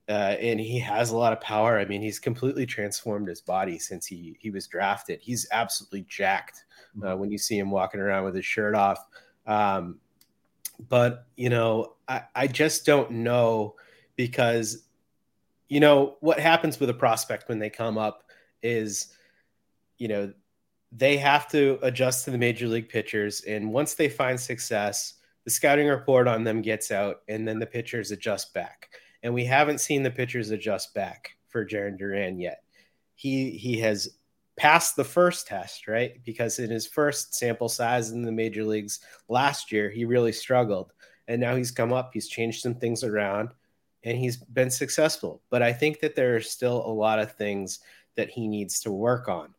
uh, 0.08 0.36
and 0.40 0.58
he 0.58 0.78
has 0.78 1.10
a 1.10 1.16
lot 1.16 1.34
of 1.34 1.40
power. 1.42 1.78
I 1.78 1.84
mean, 1.84 2.00
he's 2.00 2.18
completely 2.18 2.64
transformed 2.64 3.28
his 3.28 3.42
body 3.42 3.78
since 3.78 4.06
he 4.06 4.36
he 4.40 4.50
was 4.50 4.66
drafted. 4.66 5.20
He's 5.20 5.46
absolutely 5.52 6.06
jacked 6.08 6.64
uh, 6.96 7.04
mm-hmm. 7.06 7.20
when 7.20 7.30
you 7.30 7.36
see 7.36 7.58
him 7.58 7.70
walking 7.70 8.00
around 8.00 8.24
with 8.24 8.34
his 8.34 8.46
shirt 8.46 8.74
off. 8.74 8.98
Um, 9.46 10.00
but 10.88 11.26
you 11.36 11.50
know, 11.50 11.96
I, 12.08 12.22
I 12.34 12.46
just 12.46 12.86
don't 12.86 13.10
know 13.10 13.76
because 14.16 14.84
you 15.68 15.80
know 15.80 16.16
what 16.20 16.40
happens 16.40 16.80
with 16.80 16.88
a 16.88 16.94
prospect 16.94 17.48
when 17.50 17.58
they 17.58 17.70
come 17.70 17.98
up 17.98 18.24
is 18.62 19.14
you 19.98 20.08
know 20.08 20.32
they 20.96 21.18
have 21.18 21.46
to 21.48 21.78
adjust 21.82 22.24
to 22.24 22.30
the 22.30 22.38
major 22.38 22.66
league 22.66 22.88
pitchers. 22.88 23.42
And 23.42 23.70
once 23.70 23.94
they 23.94 24.08
find 24.08 24.40
success, 24.40 25.14
the 25.44 25.50
scouting 25.50 25.88
report 25.88 26.26
on 26.26 26.42
them 26.42 26.62
gets 26.62 26.90
out, 26.90 27.22
and 27.28 27.46
then 27.46 27.58
the 27.58 27.66
pitchers 27.66 28.10
adjust 28.10 28.54
back. 28.54 28.88
And 29.22 29.34
we 29.34 29.44
haven't 29.44 29.80
seen 29.80 30.02
the 30.02 30.10
pitchers 30.10 30.50
adjust 30.50 30.94
back 30.94 31.36
for 31.48 31.66
Jarren 31.66 31.98
Duran 31.98 32.38
yet. 32.38 32.62
He 33.14 33.50
he 33.50 33.78
has 33.80 34.08
passed 34.56 34.96
the 34.96 35.04
first 35.04 35.46
test, 35.46 35.86
right? 35.86 36.22
Because 36.24 36.58
in 36.58 36.70
his 36.70 36.86
first 36.86 37.34
sample 37.34 37.68
size 37.68 38.10
in 38.10 38.22
the 38.22 38.32
major 38.32 38.64
leagues 38.64 39.00
last 39.28 39.70
year, 39.70 39.90
he 39.90 40.04
really 40.04 40.32
struggled. 40.32 40.92
And 41.28 41.40
now 41.40 41.56
he's 41.56 41.70
come 41.70 41.92
up, 41.92 42.10
he's 42.14 42.28
changed 42.28 42.62
some 42.62 42.74
things 42.74 43.04
around, 43.04 43.50
and 44.02 44.16
he's 44.16 44.36
been 44.36 44.70
successful. 44.70 45.42
But 45.50 45.62
I 45.62 45.72
think 45.72 46.00
that 46.00 46.14
there 46.14 46.36
are 46.36 46.40
still 46.40 46.86
a 46.86 46.92
lot 46.92 47.18
of 47.18 47.32
things 47.32 47.80
that 48.16 48.30
he 48.30 48.48
needs 48.48 48.80
to 48.80 48.92
work 48.92 49.28
on 49.28 49.54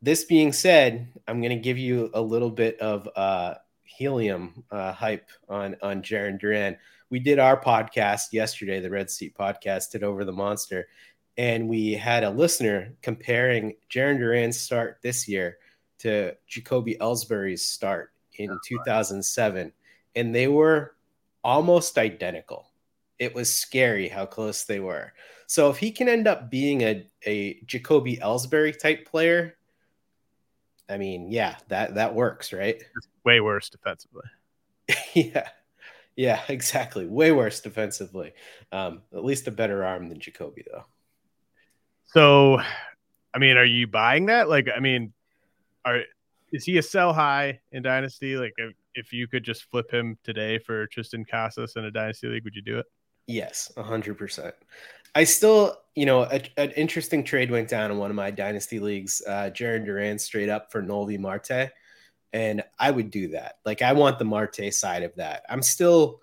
this 0.00 0.24
being 0.24 0.52
said, 0.52 1.08
I'm 1.26 1.40
going 1.40 1.56
to 1.56 1.62
give 1.62 1.78
you 1.78 2.10
a 2.14 2.20
little 2.20 2.50
bit 2.50 2.78
of 2.80 3.08
uh, 3.16 3.54
helium 3.84 4.64
uh, 4.70 4.92
hype 4.92 5.28
on 5.48 5.76
on 5.82 6.02
Jarren 6.02 6.38
Duran. 6.38 6.76
We 7.10 7.18
did 7.18 7.38
our 7.38 7.60
podcast 7.60 8.32
yesterday, 8.32 8.80
the 8.80 8.90
Red 8.90 9.10
Seat 9.10 9.36
podcast, 9.36 9.90
did 9.90 10.04
over 10.04 10.24
the 10.24 10.32
monster, 10.32 10.88
and 11.36 11.68
we 11.68 11.92
had 11.92 12.22
a 12.22 12.30
listener 12.30 12.94
comparing 13.02 13.74
Jarren 13.90 14.18
Duran's 14.18 14.60
start 14.60 14.98
this 15.02 15.26
year 15.26 15.58
to 16.00 16.34
Jacoby 16.46 16.96
Ellsbury's 17.00 17.64
start 17.64 18.12
in 18.36 18.56
2007, 18.64 19.72
and 20.14 20.34
they 20.34 20.46
were 20.46 20.94
almost 21.42 21.98
identical. 21.98 22.66
It 23.18 23.34
was 23.34 23.52
scary 23.52 24.08
how 24.08 24.26
close 24.26 24.64
they 24.64 24.78
were. 24.78 25.12
So 25.48 25.70
if 25.70 25.78
he 25.78 25.90
can 25.90 26.08
end 26.08 26.28
up 26.28 26.50
being 26.50 26.82
a, 26.82 27.08
a 27.26 27.60
Jacoby 27.64 28.18
Ellsbury 28.18 28.78
type 28.78 29.08
player, 29.08 29.57
I 30.88 30.96
mean, 30.96 31.30
yeah, 31.30 31.56
that 31.68 31.94
that 31.94 32.14
works, 32.14 32.52
right? 32.52 32.76
It's 32.76 33.08
way 33.24 33.40
worse 33.40 33.68
defensively. 33.68 34.24
yeah, 35.14 35.48
yeah, 36.16 36.42
exactly. 36.48 37.06
Way 37.06 37.32
worse 37.32 37.60
defensively. 37.60 38.32
Um, 38.72 39.02
at 39.14 39.24
least 39.24 39.46
a 39.46 39.50
better 39.50 39.84
arm 39.84 40.08
than 40.08 40.20
Jacoby, 40.20 40.64
though. 40.70 40.84
So, 42.06 42.60
I 43.34 43.38
mean, 43.38 43.56
are 43.56 43.64
you 43.64 43.86
buying 43.86 44.26
that? 44.26 44.48
Like, 44.48 44.68
I 44.74 44.80
mean, 44.80 45.12
are 45.84 46.00
is 46.52 46.64
he 46.64 46.78
a 46.78 46.82
sell 46.82 47.12
high 47.12 47.60
in 47.72 47.82
Dynasty? 47.82 48.36
Like, 48.36 48.54
if, 48.56 48.74
if 48.94 49.12
you 49.12 49.28
could 49.28 49.44
just 49.44 49.70
flip 49.70 49.90
him 49.92 50.18
today 50.24 50.58
for 50.58 50.86
Triston 50.86 51.28
Casas 51.28 51.76
in 51.76 51.84
a 51.84 51.90
Dynasty 51.90 52.26
league, 52.28 52.44
would 52.44 52.54
you 52.54 52.62
do 52.62 52.78
it? 52.78 52.86
Yes, 53.26 53.70
hundred 53.76 54.16
percent. 54.16 54.54
I 55.18 55.24
still, 55.24 55.76
you 55.96 56.06
know, 56.06 56.22
a, 56.22 56.40
an 56.56 56.70
interesting 56.76 57.24
trade 57.24 57.50
went 57.50 57.68
down 57.68 57.90
in 57.90 57.98
one 57.98 58.08
of 58.08 58.14
my 58.14 58.30
dynasty 58.30 58.78
leagues. 58.78 59.20
Uh, 59.26 59.50
Jarren 59.52 59.84
Duran 59.84 60.16
straight 60.16 60.48
up 60.48 60.70
for 60.70 60.80
Noelvi 60.80 61.18
Marte, 61.18 61.72
and 62.32 62.62
I 62.78 62.92
would 62.92 63.10
do 63.10 63.26
that. 63.30 63.56
Like, 63.64 63.82
I 63.82 63.94
want 63.94 64.20
the 64.20 64.24
Marte 64.24 64.72
side 64.72 65.02
of 65.02 65.12
that. 65.16 65.42
I'm 65.48 65.60
still 65.60 66.20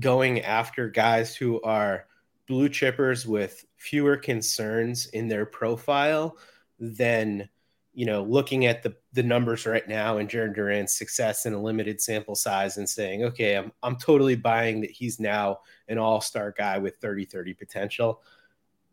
going 0.00 0.40
after 0.40 0.88
guys 0.88 1.36
who 1.36 1.62
are 1.62 2.06
blue 2.48 2.68
chippers 2.68 3.26
with 3.26 3.64
fewer 3.76 4.16
concerns 4.16 5.06
in 5.06 5.28
their 5.28 5.46
profile 5.46 6.36
than 6.80 7.48
you 7.94 8.06
know, 8.06 8.22
looking 8.22 8.66
at 8.66 8.82
the 8.82 8.94
the 9.12 9.22
numbers 9.22 9.66
right 9.66 9.86
now 9.86 10.18
and 10.18 10.28
Jarren 10.28 10.54
Duran's 10.54 10.96
success 10.96 11.44
in 11.44 11.52
a 11.52 11.60
limited 11.60 12.00
sample 12.00 12.34
size 12.34 12.78
and 12.78 12.88
saying, 12.88 13.24
okay, 13.24 13.56
I'm 13.56 13.72
I'm 13.82 13.96
totally 13.96 14.36
buying 14.36 14.80
that 14.80 14.90
he's 14.90 15.20
now 15.20 15.58
an 15.88 15.98
all-star 15.98 16.54
guy 16.56 16.78
with 16.78 17.00
30-30 17.00 17.58
potential. 17.58 18.22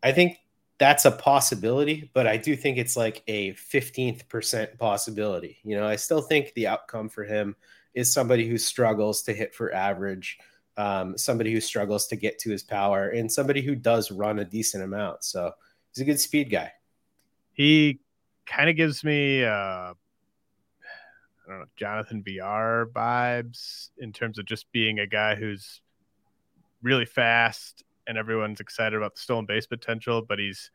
I 0.02 0.12
think 0.12 0.38
that's 0.78 1.04
a 1.04 1.10
possibility, 1.10 2.10
but 2.14 2.26
I 2.26 2.36
do 2.36 2.56
think 2.56 2.78
it's 2.78 2.96
like 2.96 3.22
a 3.26 3.52
15th 3.52 4.28
percent 4.28 4.78
possibility. 4.78 5.58
You 5.62 5.76
know, 5.76 5.86
I 5.86 5.96
still 5.96 6.22
think 6.22 6.52
the 6.54 6.68
outcome 6.68 7.08
for 7.08 7.24
him 7.24 7.56
is 7.94 8.12
somebody 8.12 8.48
who 8.48 8.58
struggles 8.58 9.22
to 9.22 9.32
hit 9.32 9.54
for 9.54 9.74
average, 9.74 10.38
um, 10.76 11.16
somebody 11.18 11.52
who 11.52 11.60
struggles 11.60 12.06
to 12.08 12.16
get 12.16 12.38
to 12.40 12.50
his 12.50 12.62
power, 12.62 13.08
and 13.08 13.30
somebody 13.30 13.62
who 13.62 13.74
does 13.74 14.10
run 14.10 14.38
a 14.38 14.44
decent 14.44 14.84
amount. 14.84 15.24
So 15.24 15.52
he's 15.92 16.02
a 16.02 16.06
good 16.06 16.20
speed 16.20 16.50
guy. 16.50 16.72
He 17.52 18.00
kind 18.46 18.70
of 18.70 18.76
gives 18.76 19.04
me 19.04 19.44
uh, 19.44 19.48
I 19.50 19.94
don't 21.48 21.58
know 21.60 21.66
Jonathan 21.76 22.22
Villar 22.22 22.90
vibes 22.92 23.90
in 23.98 24.12
terms 24.12 24.38
of 24.38 24.46
just 24.46 24.70
being 24.72 24.98
a 24.98 25.06
guy 25.06 25.34
who's 25.34 25.80
really 26.82 27.06
fast 27.06 27.84
and 28.06 28.16
everyone's 28.16 28.60
excited 28.60 28.96
about 28.96 29.14
the 29.14 29.20
stolen 29.20 29.46
base 29.46 29.66
potential, 29.66 30.22
but 30.22 30.38
he's 30.38 30.70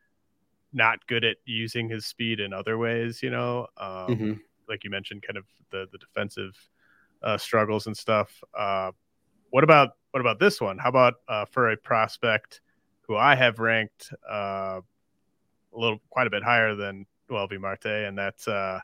not 0.72 1.06
good 1.06 1.24
at 1.24 1.36
using 1.44 1.88
his 1.88 2.06
speed 2.06 2.40
in 2.40 2.52
other 2.52 2.78
ways. 2.78 3.22
You 3.22 3.30
know, 3.30 3.66
um, 3.76 4.06
mm-hmm. 4.08 4.32
like 4.68 4.84
you 4.84 4.90
mentioned, 4.90 5.22
kind 5.22 5.36
of 5.36 5.44
the 5.70 5.86
the 5.92 5.98
defensive 5.98 6.54
uh, 7.22 7.38
struggles 7.38 7.86
and 7.86 7.96
stuff. 7.96 8.42
Uh, 8.56 8.92
what 9.50 9.64
about 9.64 9.90
what 10.10 10.20
about 10.20 10.38
this 10.38 10.60
one? 10.60 10.78
How 10.78 10.88
about 10.88 11.14
uh, 11.28 11.44
for 11.46 11.70
a 11.70 11.76
prospect 11.76 12.60
who 13.02 13.16
I 13.16 13.34
have 13.34 13.58
ranked 13.58 14.12
uh, 14.28 14.80
a 15.72 15.78
little 15.78 16.00
quite 16.10 16.26
a 16.26 16.30
bit 16.30 16.42
higher 16.42 16.74
than 16.74 17.06
Noelvi 17.30 17.60
Marte, 17.60 17.86
and 17.86 18.16
that's 18.16 18.48
uh, 18.48 18.80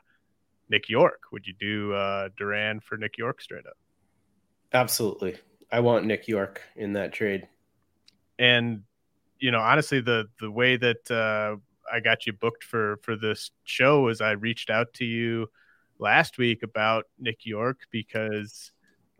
Nick 0.69 0.89
Yorke. 0.89 1.23
Would 1.31 1.45
you 1.47 1.53
do 1.59 1.93
uh, 1.93 2.29
Duran 2.37 2.79
for 2.79 2.97
Nick 2.97 3.17
Yorke 3.17 3.41
straight 3.41 3.65
up? 3.65 3.77
Absolutely. 4.73 5.35
I 5.71 5.79
want 5.79 6.05
Nick 6.05 6.27
Yorke 6.27 6.61
in 6.75 6.93
that 6.93 7.13
trade. 7.13 7.47
And 8.39 8.83
you 9.39 9.51
know, 9.51 9.59
honestly, 9.59 10.01
the 10.01 10.25
the 10.39 10.49
way 10.49 10.77
that 10.77 11.11
uh, 11.11 11.57
I 11.91 11.99
got 11.99 12.25
you 12.25 12.33
booked 12.33 12.63
for 12.63 12.97
for 13.03 13.15
this 13.15 13.51
show 13.63 14.07
is 14.07 14.21
I 14.21 14.31
reached 14.31 14.69
out 14.69 14.93
to 14.95 15.05
you 15.05 15.47
last 15.99 16.37
week 16.37 16.63
about 16.63 17.05
Nick 17.19 17.45
Yorke 17.45 17.81
because 17.91 18.71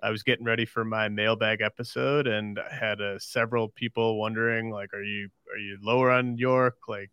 I 0.02 0.10
was 0.10 0.24
getting 0.24 0.46
ready 0.46 0.66
for 0.66 0.84
my 0.84 1.08
mailbag 1.08 1.62
episode 1.62 2.28
and 2.28 2.60
I 2.60 2.76
had 2.76 3.00
uh, 3.00 3.20
several 3.20 3.70
people 3.70 4.20
wondering 4.20 4.70
like, 4.70 4.94
are 4.94 5.04
you 5.04 5.30
are 5.52 5.58
you 5.58 5.78
lower 5.82 6.12
on 6.12 6.38
Yorke? 6.38 6.88
Like, 6.88 7.12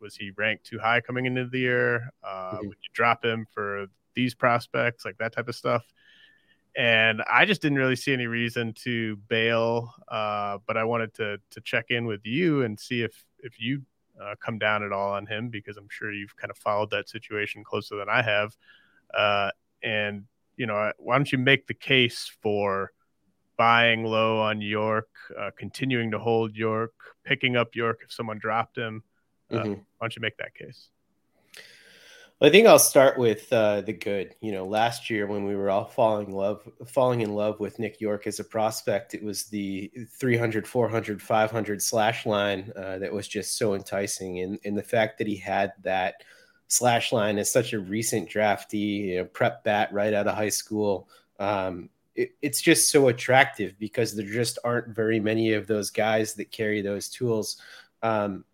was 0.00 0.16
he 0.16 0.30
ranked 0.36 0.66
too 0.66 0.78
high 0.78 1.00
coming 1.00 1.26
into 1.26 1.46
the 1.46 1.58
year? 1.58 2.10
Uh, 2.22 2.54
mm-hmm. 2.54 2.68
Would 2.68 2.78
you 2.82 2.90
drop 2.92 3.24
him 3.24 3.46
for 3.52 3.86
these 4.14 4.34
prospects, 4.34 5.04
like 5.04 5.18
that 5.18 5.32
type 5.32 5.48
of 5.48 5.54
stuff? 5.54 5.84
And 6.76 7.22
I 7.28 7.44
just 7.44 7.62
didn't 7.62 7.78
really 7.78 7.96
see 7.96 8.12
any 8.12 8.26
reason 8.26 8.72
to 8.84 9.16
bail, 9.28 9.92
uh, 10.08 10.58
but 10.66 10.76
I 10.76 10.84
wanted 10.84 11.14
to 11.14 11.38
to 11.50 11.60
check 11.60 11.86
in 11.90 12.06
with 12.06 12.20
you 12.24 12.62
and 12.62 12.78
see 12.78 13.02
if 13.02 13.24
if 13.40 13.60
you 13.60 13.82
uh, 14.20 14.34
come 14.40 14.58
down 14.58 14.82
at 14.82 14.92
all 14.92 15.12
on 15.12 15.26
him 15.26 15.48
because 15.48 15.76
I'm 15.76 15.88
sure 15.90 16.12
you've 16.12 16.36
kind 16.36 16.50
of 16.50 16.58
followed 16.58 16.90
that 16.90 17.08
situation 17.08 17.64
closer 17.64 17.96
than 17.96 18.08
I 18.08 18.22
have. 18.22 18.56
Uh, 19.12 19.50
and 19.82 20.24
you 20.56 20.66
know, 20.66 20.92
why 20.98 21.16
don't 21.16 21.30
you 21.30 21.38
make 21.38 21.66
the 21.66 21.74
case 21.74 22.30
for 22.42 22.92
buying 23.56 24.04
low 24.04 24.38
on 24.40 24.60
Yorke, 24.60 25.08
uh, 25.38 25.50
continuing 25.56 26.12
to 26.12 26.18
hold 26.18 26.54
Yorke, 26.54 26.94
picking 27.24 27.56
up 27.56 27.74
Yorke 27.74 28.00
if 28.04 28.12
someone 28.12 28.38
dropped 28.38 28.78
him, 28.78 29.02
uh, 29.50 29.56
mm-hmm. 29.56 29.70
why 29.70 29.78
don't 30.00 30.16
you 30.16 30.22
make 30.22 30.36
that 30.38 30.54
case? 30.54 30.88
Well, 32.40 32.48
I 32.48 32.52
think 32.52 32.68
I'll 32.68 32.78
start 32.78 33.18
with 33.18 33.52
uh, 33.52 33.80
the 33.80 33.92
good. 33.92 34.36
You 34.40 34.52
know, 34.52 34.64
last 34.64 35.10
year 35.10 35.26
when 35.26 35.44
we 35.44 35.56
were 35.56 35.70
all 35.70 35.86
falling 35.86 36.28
in 36.28 36.32
love, 36.32 36.68
falling 36.86 37.20
in 37.22 37.34
love 37.34 37.58
with 37.58 37.80
Nick 37.80 38.00
Yorke 38.00 38.28
as 38.28 38.38
a 38.38 38.44
prospect, 38.44 39.14
it 39.14 39.24
was 39.24 39.44
the 39.44 39.90
300, 40.18 40.66
400, 40.66 41.20
500 41.20 41.82
slash 41.82 42.26
line 42.26 42.72
uh, 42.76 42.98
that 42.98 43.12
was 43.12 43.26
just 43.26 43.58
so 43.58 43.74
enticing, 43.74 44.38
and 44.40 44.58
and 44.64 44.78
the 44.78 44.82
fact 44.82 45.18
that 45.18 45.26
he 45.26 45.36
had 45.36 45.72
that 45.82 46.22
slash 46.68 47.12
line 47.12 47.38
as 47.38 47.50
such 47.50 47.72
a 47.72 47.80
recent 47.80 48.28
draftee, 48.28 49.06
you 49.06 49.16
know, 49.16 49.24
prep 49.24 49.64
bat 49.64 49.92
right 49.92 50.14
out 50.14 50.28
of 50.28 50.36
high 50.36 50.48
school. 50.48 51.08
Um, 51.40 51.88
it, 52.14 52.32
it's 52.42 52.60
just 52.60 52.90
so 52.90 53.08
attractive 53.08 53.78
because 53.78 54.14
there 54.14 54.26
just 54.26 54.58
aren't 54.62 54.94
very 54.94 55.18
many 55.18 55.54
of 55.54 55.66
those 55.66 55.90
guys 55.90 56.34
that 56.34 56.52
carry 56.52 56.82
those 56.82 57.08
tools. 57.08 57.60
Um, 58.02 58.44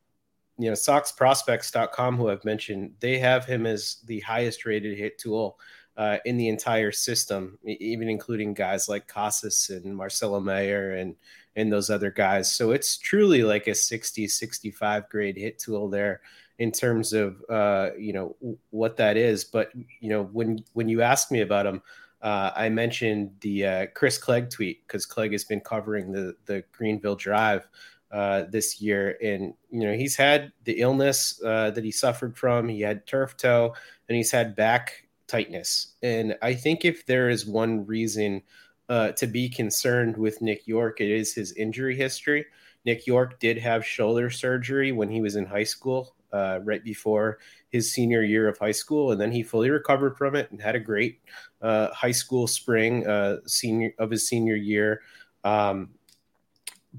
you 0.58 0.66
know, 0.66 0.74
SoxProspects.com, 0.74 2.16
who 2.16 2.30
I've 2.30 2.44
mentioned, 2.44 2.94
they 3.00 3.18
have 3.18 3.44
him 3.44 3.66
as 3.66 3.98
the 4.06 4.20
highest 4.20 4.64
rated 4.64 4.96
hit 4.96 5.18
tool 5.18 5.58
uh, 5.96 6.18
in 6.24 6.36
the 6.36 6.48
entire 6.48 6.92
system, 6.92 7.58
even 7.64 8.08
including 8.08 8.54
guys 8.54 8.88
like 8.88 9.06
Casas 9.06 9.70
and 9.70 9.96
Marcelo 9.96 10.40
Mayer 10.40 10.92
and 10.92 11.16
and 11.56 11.72
those 11.72 11.88
other 11.88 12.10
guys. 12.10 12.52
So 12.52 12.72
it's 12.72 12.98
truly 12.98 13.44
like 13.44 13.68
a 13.68 13.76
60, 13.76 14.26
65 14.26 15.08
grade 15.08 15.36
hit 15.36 15.60
tool 15.60 15.88
there 15.88 16.20
in 16.58 16.72
terms 16.72 17.12
of 17.12 17.42
uh, 17.48 17.90
you 17.98 18.12
know 18.12 18.36
what 18.70 18.96
that 18.96 19.16
is. 19.16 19.44
But 19.44 19.70
you 20.00 20.08
know, 20.08 20.24
when 20.24 20.64
when 20.72 20.88
you 20.88 21.02
ask 21.02 21.30
me 21.30 21.40
about 21.40 21.66
him, 21.66 21.82
uh, 22.22 22.50
I 22.54 22.68
mentioned 22.68 23.32
the 23.40 23.66
uh, 23.66 23.86
Chris 23.94 24.18
Clegg 24.18 24.50
tweet 24.50 24.86
because 24.86 25.06
Clegg 25.06 25.32
has 25.32 25.44
been 25.44 25.60
covering 25.60 26.12
the 26.12 26.36
the 26.46 26.64
Greenville 26.72 27.16
Drive 27.16 27.68
uh, 28.14 28.44
this 28.48 28.80
year. 28.80 29.18
And, 29.20 29.54
you 29.70 29.80
know, 29.80 29.92
he's 29.92 30.14
had 30.14 30.52
the 30.62 30.74
illness 30.74 31.42
uh, 31.44 31.72
that 31.72 31.82
he 31.82 31.90
suffered 31.90 32.38
from. 32.38 32.68
He 32.68 32.80
had 32.80 33.08
turf 33.08 33.36
toe 33.36 33.74
and 34.08 34.16
he's 34.16 34.30
had 34.30 34.54
back 34.54 35.08
tightness. 35.26 35.96
And 36.00 36.36
I 36.40 36.54
think 36.54 36.84
if 36.84 37.06
there 37.06 37.28
is 37.28 37.44
one 37.44 37.84
reason 37.84 38.42
uh, 38.88 39.10
to 39.12 39.26
be 39.26 39.48
concerned 39.48 40.16
with 40.16 40.40
Nick 40.40 40.68
Yorke, 40.68 41.00
it 41.00 41.10
is 41.10 41.34
his 41.34 41.54
injury 41.54 41.96
history. 41.96 42.46
Nick 42.84 43.04
Yorke 43.04 43.40
did 43.40 43.58
have 43.58 43.84
shoulder 43.84 44.30
surgery 44.30 44.92
when 44.92 45.10
he 45.10 45.20
was 45.20 45.34
in 45.34 45.44
high 45.44 45.64
school, 45.64 46.14
uh, 46.32 46.60
right 46.62 46.84
before 46.84 47.40
his 47.70 47.90
senior 47.90 48.22
year 48.22 48.46
of 48.46 48.56
high 48.58 48.70
school, 48.70 49.10
and 49.10 49.20
then 49.20 49.32
he 49.32 49.42
fully 49.42 49.70
recovered 49.70 50.16
from 50.16 50.36
it 50.36 50.48
and 50.52 50.62
had 50.62 50.76
a 50.76 50.80
great 50.80 51.20
uh, 51.62 51.90
high 51.92 52.12
school 52.12 52.46
spring 52.46 53.04
senior 53.46 53.92
of 53.98 54.10
his 54.10 54.28
senior 54.28 54.54
year. 54.54 55.02
Um, 55.42 55.90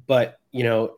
but 0.07 0.39
you 0.51 0.63
know, 0.63 0.97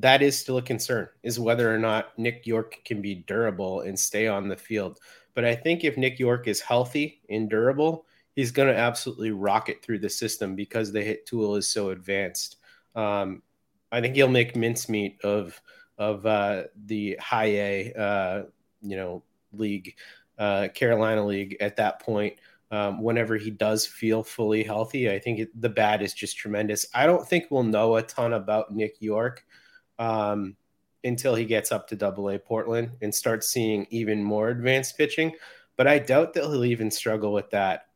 that 0.00 0.22
is 0.22 0.38
still 0.38 0.58
a 0.58 0.62
concern 0.62 1.08
is 1.22 1.40
whether 1.40 1.72
or 1.72 1.78
not 1.78 2.16
Nick 2.18 2.46
Yorke 2.46 2.78
can 2.84 3.02
be 3.02 3.16
durable 3.16 3.80
and 3.80 3.98
stay 3.98 4.28
on 4.28 4.48
the 4.48 4.56
field. 4.56 5.00
But 5.34 5.44
I 5.44 5.54
think 5.54 5.84
if 5.84 5.96
Nick 5.96 6.18
Yorke 6.18 6.48
is 6.48 6.60
healthy 6.60 7.20
and 7.28 7.48
durable, 7.48 8.06
he's 8.34 8.50
going 8.50 8.68
to 8.68 8.78
absolutely 8.78 9.30
rocket 9.30 9.82
through 9.82 9.98
the 9.98 10.10
system 10.10 10.54
because 10.54 10.92
the 10.92 11.02
hit 11.02 11.26
tool 11.26 11.56
is 11.56 11.68
so 11.68 11.90
advanced. 11.90 12.56
Um, 12.94 13.42
I 13.90 14.00
think 14.00 14.14
he'll 14.14 14.28
make 14.28 14.56
mincemeat 14.56 15.20
of 15.24 15.60
of 15.96 16.24
uh, 16.26 16.64
the 16.86 17.18
high 17.20 17.46
A, 17.46 17.92
uh, 17.94 18.42
you 18.82 18.96
know, 18.96 19.24
league, 19.52 19.96
uh, 20.38 20.68
Carolina 20.72 21.26
league 21.26 21.56
at 21.60 21.76
that 21.76 22.00
point. 22.00 22.34
Um, 22.70 23.02
whenever 23.02 23.36
he 23.36 23.50
does 23.50 23.86
feel 23.86 24.22
fully 24.22 24.62
healthy, 24.62 25.10
I 25.10 25.18
think 25.18 25.40
it, 25.40 25.60
the 25.60 25.70
bat 25.70 26.02
is 26.02 26.14
just 26.14 26.36
tremendous. 26.36 26.86
I 26.94 27.06
don't 27.06 27.26
think 27.26 27.46
we'll 27.50 27.64
know 27.64 27.96
a 27.96 28.02
ton 28.02 28.34
about 28.34 28.72
Nick 28.72 28.96
Yorke 29.00 29.44
um, 29.98 30.56
until 31.04 31.34
he 31.34 31.44
gets 31.44 31.72
up 31.72 31.88
to 31.88 31.96
Double 31.96 32.30
A 32.30 32.38
Portland 32.38 32.90
and 33.02 33.14
starts 33.14 33.48
seeing 33.48 33.86
even 33.90 34.22
more 34.22 34.48
advanced 34.48 34.96
pitching. 34.96 35.32
But 35.76 35.86
I 35.86 35.98
doubt 35.98 36.34
that 36.34 36.42
he'll 36.42 36.64
even 36.64 36.90
struggle 36.90 37.32
with 37.32 37.50
that. 37.50 37.86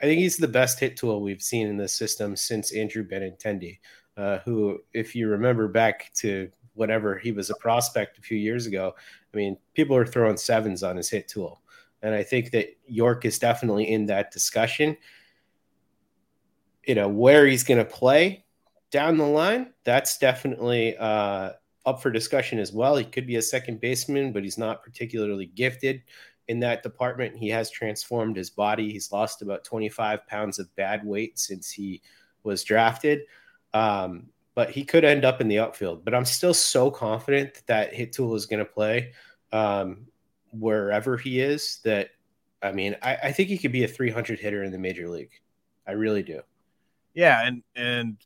I 0.00 0.04
think 0.04 0.20
he's 0.20 0.36
the 0.36 0.48
best 0.48 0.80
hit 0.80 0.96
tool 0.96 1.20
we've 1.20 1.42
seen 1.42 1.66
in 1.66 1.76
the 1.76 1.88
system 1.88 2.36
since 2.36 2.72
Andrew 2.72 3.06
Benintendi, 3.06 3.78
uh, 4.16 4.38
who, 4.38 4.80
if 4.92 5.14
you 5.14 5.28
remember 5.28 5.68
back 5.68 6.12
to 6.14 6.50
whatever 6.74 7.18
he 7.18 7.32
was 7.32 7.50
a 7.50 7.56
prospect 7.56 8.18
a 8.18 8.22
few 8.22 8.38
years 8.38 8.66
ago, 8.66 8.94
I 9.32 9.36
mean, 9.36 9.56
people 9.74 9.96
are 9.96 10.06
throwing 10.06 10.36
sevens 10.36 10.82
on 10.82 10.96
his 10.96 11.10
hit 11.10 11.28
tool. 11.28 11.62
And 12.02 12.14
I 12.14 12.22
think 12.22 12.50
that 12.52 12.68
Yorke 12.86 13.24
is 13.24 13.38
definitely 13.38 13.90
in 13.90 14.06
that 14.06 14.30
discussion. 14.30 14.96
You 16.86 16.94
know, 16.94 17.08
where 17.08 17.46
he's 17.46 17.64
going 17.64 17.78
to 17.78 17.84
play, 17.84 18.45
down 18.90 19.16
the 19.16 19.24
line, 19.24 19.72
that's 19.84 20.18
definitely 20.18 20.96
uh, 20.96 21.50
up 21.84 22.02
for 22.02 22.10
discussion 22.10 22.58
as 22.58 22.72
well. 22.72 22.96
He 22.96 23.04
could 23.04 23.26
be 23.26 23.36
a 23.36 23.42
second 23.42 23.80
baseman, 23.80 24.32
but 24.32 24.42
he's 24.42 24.58
not 24.58 24.82
particularly 24.82 25.46
gifted 25.46 26.02
in 26.48 26.60
that 26.60 26.82
department. 26.82 27.36
He 27.36 27.48
has 27.48 27.70
transformed 27.70 28.36
his 28.36 28.50
body. 28.50 28.90
He's 28.90 29.12
lost 29.12 29.42
about 29.42 29.64
25 29.64 30.26
pounds 30.26 30.58
of 30.58 30.74
bad 30.76 31.04
weight 31.04 31.38
since 31.38 31.70
he 31.70 32.02
was 32.42 32.62
drafted. 32.64 33.22
Um, 33.74 34.28
but 34.54 34.70
he 34.70 34.84
could 34.84 35.04
end 35.04 35.24
up 35.24 35.40
in 35.40 35.48
the 35.48 35.58
outfield. 35.58 36.04
But 36.04 36.14
I'm 36.14 36.24
still 36.24 36.54
so 36.54 36.90
confident 36.90 37.54
that, 37.54 37.66
that 37.66 37.94
hit 37.94 38.12
tool 38.12 38.34
is 38.34 38.46
going 38.46 38.64
to 38.64 38.64
play 38.64 39.12
um, 39.52 40.06
wherever 40.50 41.16
he 41.16 41.40
is. 41.40 41.80
That 41.84 42.10
I 42.62 42.72
mean, 42.72 42.96
I, 43.02 43.16
I 43.24 43.32
think 43.32 43.48
he 43.50 43.58
could 43.58 43.72
be 43.72 43.84
a 43.84 43.88
300 43.88 44.38
hitter 44.38 44.62
in 44.62 44.72
the 44.72 44.78
major 44.78 45.08
league. 45.08 45.32
I 45.86 45.92
really 45.92 46.22
do. 46.22 46.40
Yeah, 47.14 47.46
and 47.46 47.62
and 47.74 48.16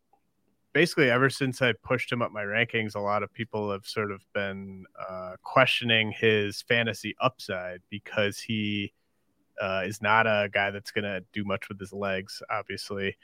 basically 0.73 1.11
ever 1.11 1.31
since 1.31 1.63
I 1.63 1.73
pushed 1.73 2.11
him 2.11 2.23
up 2.23 2.33
my 2.33 2.43
rankings, 2.43 2.95
a 2.95 3.01
lot 3.01 3.23
of 3.23 3.33
people 3.33 3.71
have 3.73 3.87
sort 3.87 4.11
of 4.11 4.21
been 4.33 4.85
uh, 5.09 5.35
questioning 5.43 6.13
his 6.13 6.63
fantasy 6.63 7.15
upside 7.21 7.81
because 7.91 8.39
he 8.39 8.93
uh, 9.61 9.83
is 9.85 10.01
not 10.01 10.27
a 10.27 10.49
guy 10.53 10.71
that's 10.71 10.91
going 10.91 11.05
to 11.05 11.23
do 11.33 11.45
much 11.45 11.69
with 11.69 11.79
his 11.79 11.93
legs. 11.93 12.43
Obviously, 12.51 13.17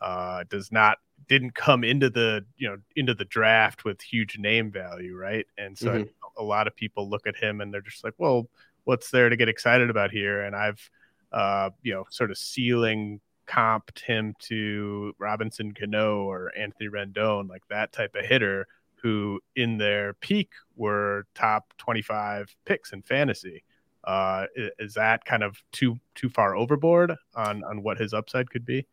uh, 0.00 0.44
does 0.48 0.72
not 0.72 0.98
didn't 1.28 1.54
come 1.54 1.84
into 1.84 2.10
the 2.10 2.44
you 2.56 2.68
know 2.68 2.78
into 2.96 3.14
the 3.14 3.24
draft 3.26 3.84
with 3.84 4.00
huge 4.00 4.38
name 4.38 4.70
value, 4.70 5.16
right? 5.16 5.46
And 5.58 5.76
so 5.76 5.88
mm-hmm. 5.88 6.08
a 6.38 6.42
lot 6.42 6.66
of 6.66 6.74
people 6.74 7.08
look 7.08 7.26
at 7.26 7.36
him 7.36 7.60
and 7.60 7.72
they're 7.72 7.80
just 7.80 8.04
like, 8.04 8.14
well, 8.18 8.48
what's 8.84 9.10
there 9.10 9.28
to 9.28 9.36
get 9.36 9.48
excited 9.48 9.90
about 9.90 10.10
here? 10.10 10.42
And 10.42 10.56
I've 10.56 10.90
uh, 11.32 11.70
you 11.82 11.92
know 11.92 12.04
sort 12.10 12.30
of 12.30 12.38
ceiling 12.38 13.20
comped 13.46 14.00
him 14.00 14.34
to 14.40 15.14
Robinson 15.18 15.72
Cano 15.72 16.24
or 16.24 16.52
Anthony 16.56 16.88
Rendon, 16.88 17.48
like 17.48 17.62
that 17.68 17.92
type 17.92 18.14
of 18.14 18.24
hitter 18.24 18.66
who 19.02 19.40
in 19.56 19.78
their 19.78 20.14
peak 20.14 20.50
were 20.76 21.26
top 21.34 21.72
25 21.78 22.54
picks 22.64 22.92
in 22.92 23.02
fantasy. 23.02 23.64
Uh, 24.04 24.46
is 24.78 24.94
that 24.94 25.24
kind 25.24 25.42
of 25.42 25.56
too 25.70 25.98
too 26.14 26.28
far 26.28 26.56
overboard 26.56 27.14
on 27.36 27.62
on 27.62 27.82
what 27.82 27.98
his 27.98 28.12
upside 28.12 28.50
could 28.50 28.64
be? 28.64 28.86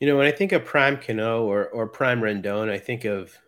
You 0.00 0.06
know, 0.06 0.18
when 0.18 0.26
I 0.26 0.32
think 0.32 0.52
of 0.52 0.64
prime 0.64 0.98
Cano 0.98 1.44
or 1.44 1.68
or 1.68 1.86
prime 1.86 2.20
Rendon, 2.20 2.68
I 2.70 2.78
think 2.78 3.04
of 3.04 3.38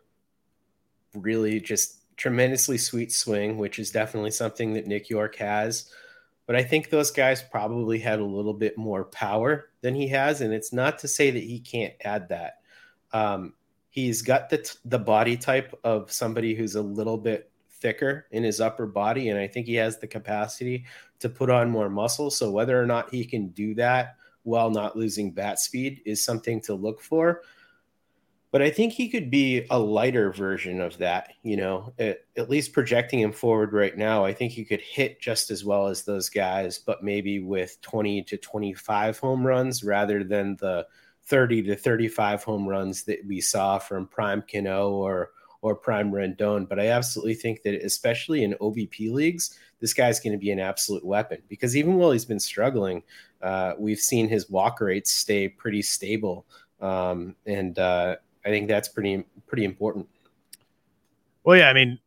really 1.15 1.61
just 1.61 2.17
tremendously 2.17 2.79
sweet 2.79 3.13
swing, 3.13 3.59
which 3.59 3.79
is 3.79 3.91
definitely 3.91 4.31
something 4.31 4.75
that 4.75 4.87
Nick 4.87 5.11
Yorke 5.11 5.37
has. 5.37 5.91
But 6.49 6.57
I 6.57 6.63
think 6.63 6.89
those 6.89 7.11
guys 7.11 7.43
probably 7.43 7.99
had 7.99 8.21
a 8.21 8.25
little 8.25 8.55
bit 8.55 8.79
more 8.79 9.05
power 9.05 9.69
than 9.83 9.95
he 9.95 10.09
has, 10.09 10.41
and 10.41 10.55
it's 10.55 10.73
not 10.73 10.99
to 11.01 11.07
say 11.07 11.31
that 11.31 11.43
he 11.43 11.61
can't 11.61 11.93
add 12.07 12.31
that. 12.31 12.63
Um, 13.13 13.53
he's 13.91 14.23
got 14.23 14.49
the 14.49 14.57
t- 14.57 14.79
the 14.87 14.99
body 14.99 15.37
type 15.37 15.79
of 15.85 16.11
somebody 16.11 16.55
who's 16.55 16.75
a 16.75 16.81
little 16.81 17.19
bit 17.19 17.53
thicker 17.69 18.27
in 18.31 18.45
his 18.45 18.63
upper 18.63 18.87
body, 18.87 19.29
and 19.29 19.39
I 19.39 19.47
think 19.47 19.67
he 19.67 19.75
has 19.75 19.99
the 19.99 20.07
capacity 20.07 20.87
to 21.19 21.29
put 21.29 21.51
on 21.51 21.69
more 21.69 21.91
muscle. 21.91 22.31
So 22.31 22.51
whether 22.51 22.83
or 22.83 22.87
not 22.87 23.13
he 23.13 23.27
can 23.27 23.49
do 23.49 23.75
that 23.75 24.17
while 24.45 24.71
not 24.71 24.97
losing 24.97 25.33
bat 25.33 25.61
speed 25.61 26.01
is 26.07 26.25
something 26.25 26.63
to 26.63 26.73
look 26.73 27.03
for 27.03 27.43
but 28.51 28.63
I 28.63 28.71
think 28.71 28.93
he 28.93 29.09
could 29.09 29.31
be 29.31 29.67
a 29.71 29.79
lighter 29.79 30.33
version 30.33 30.81
of 30.81 30.97
that. 30.99 31.35
You 31.43 31.57
know, 31.57 31.93
at, 31.99 32.21
at, 32.37 32.49
least 32.49 32.73
projecting 32.73 33.21
him 33.21 33.33
forward 33.33 33.73
right 33.73 33.97
now, 33.97 34.25
I 34.25 34.33
think 34.33 34.53
he 34.53 34.65
could 34.65 34.81
hit 34.81 35.21
just 35.21 35.51
as 35.51 35.65
well 35.65 35.89
as 35.89 36.03
those 36.03 36.29
guys, 36.29 36.79
but 36.79 37.05
maybe 37.05 37.41
with 37.41 37.81
20 37.83 38.23
to 38.23 38.37
25 38.37 39.19
home 39.19 39.47
runs 39.47 39.85
rather 39.85 40.25
than 40.25 40.57
the 40.57 40.87
30 41.27 41.63
to 41.65 41.77
35 41.77 42.43
home 42.43 42.67
runs 42.67 43.05
that 43.05 43.21
we 43.27 43.41
saw 43.41 43.79
from 43.79 44.07
Prime 44.07 44.43
Cano 44.51 44.91
or 44.91 45.31
or 45.61 45.75
Prime 45.75 46.13
Rendon. 46.13 46.69
But 46.69 46.79
I 46.79 46.89
absolutely 46.89 47.35
think 47.35 47.63
that, 47.63 47.75
especially 47.85 48.45
in 48.45 48.55
OBP 48.61 49.13
leagues, 49.13 49.59
this 49.81 49.93
guy's 49.93 50.21
going 50.21 50.33
to 50.33 50.39
be 50.39 50.53
an 50.53 50.61
absolute 50.61 51.05
weapon 51.05 51.43
because 51.49 51.77
even 51.77 51.97
while 51.97 52.13
he's 52.13 52.25
been 52.25 52.41
struggling, 52.41 53.03
uh, 53.43 53.75
we've 53.79 53.99
seen 53.99 54.29
his 54.29 54.49
walk 54.49 54.81
rates 54.81 55.11
stay 55.11 55.49
pretty 55.49 55.83
stable. 55.83 56.47
Um, 56.81 57.35
and 57.45 57.79
uh, 57.79 58.17
I 58.45 58.51
think 58.51 58.69
that's 58.69 58.89
pretty 58.89 59.25
pretty 59.47 59.65
important. 59.65 60.07
Well, 61.45 61.57
yeah, 61.57 61.69
I 61.69 61.73
mean, 61.73 61.99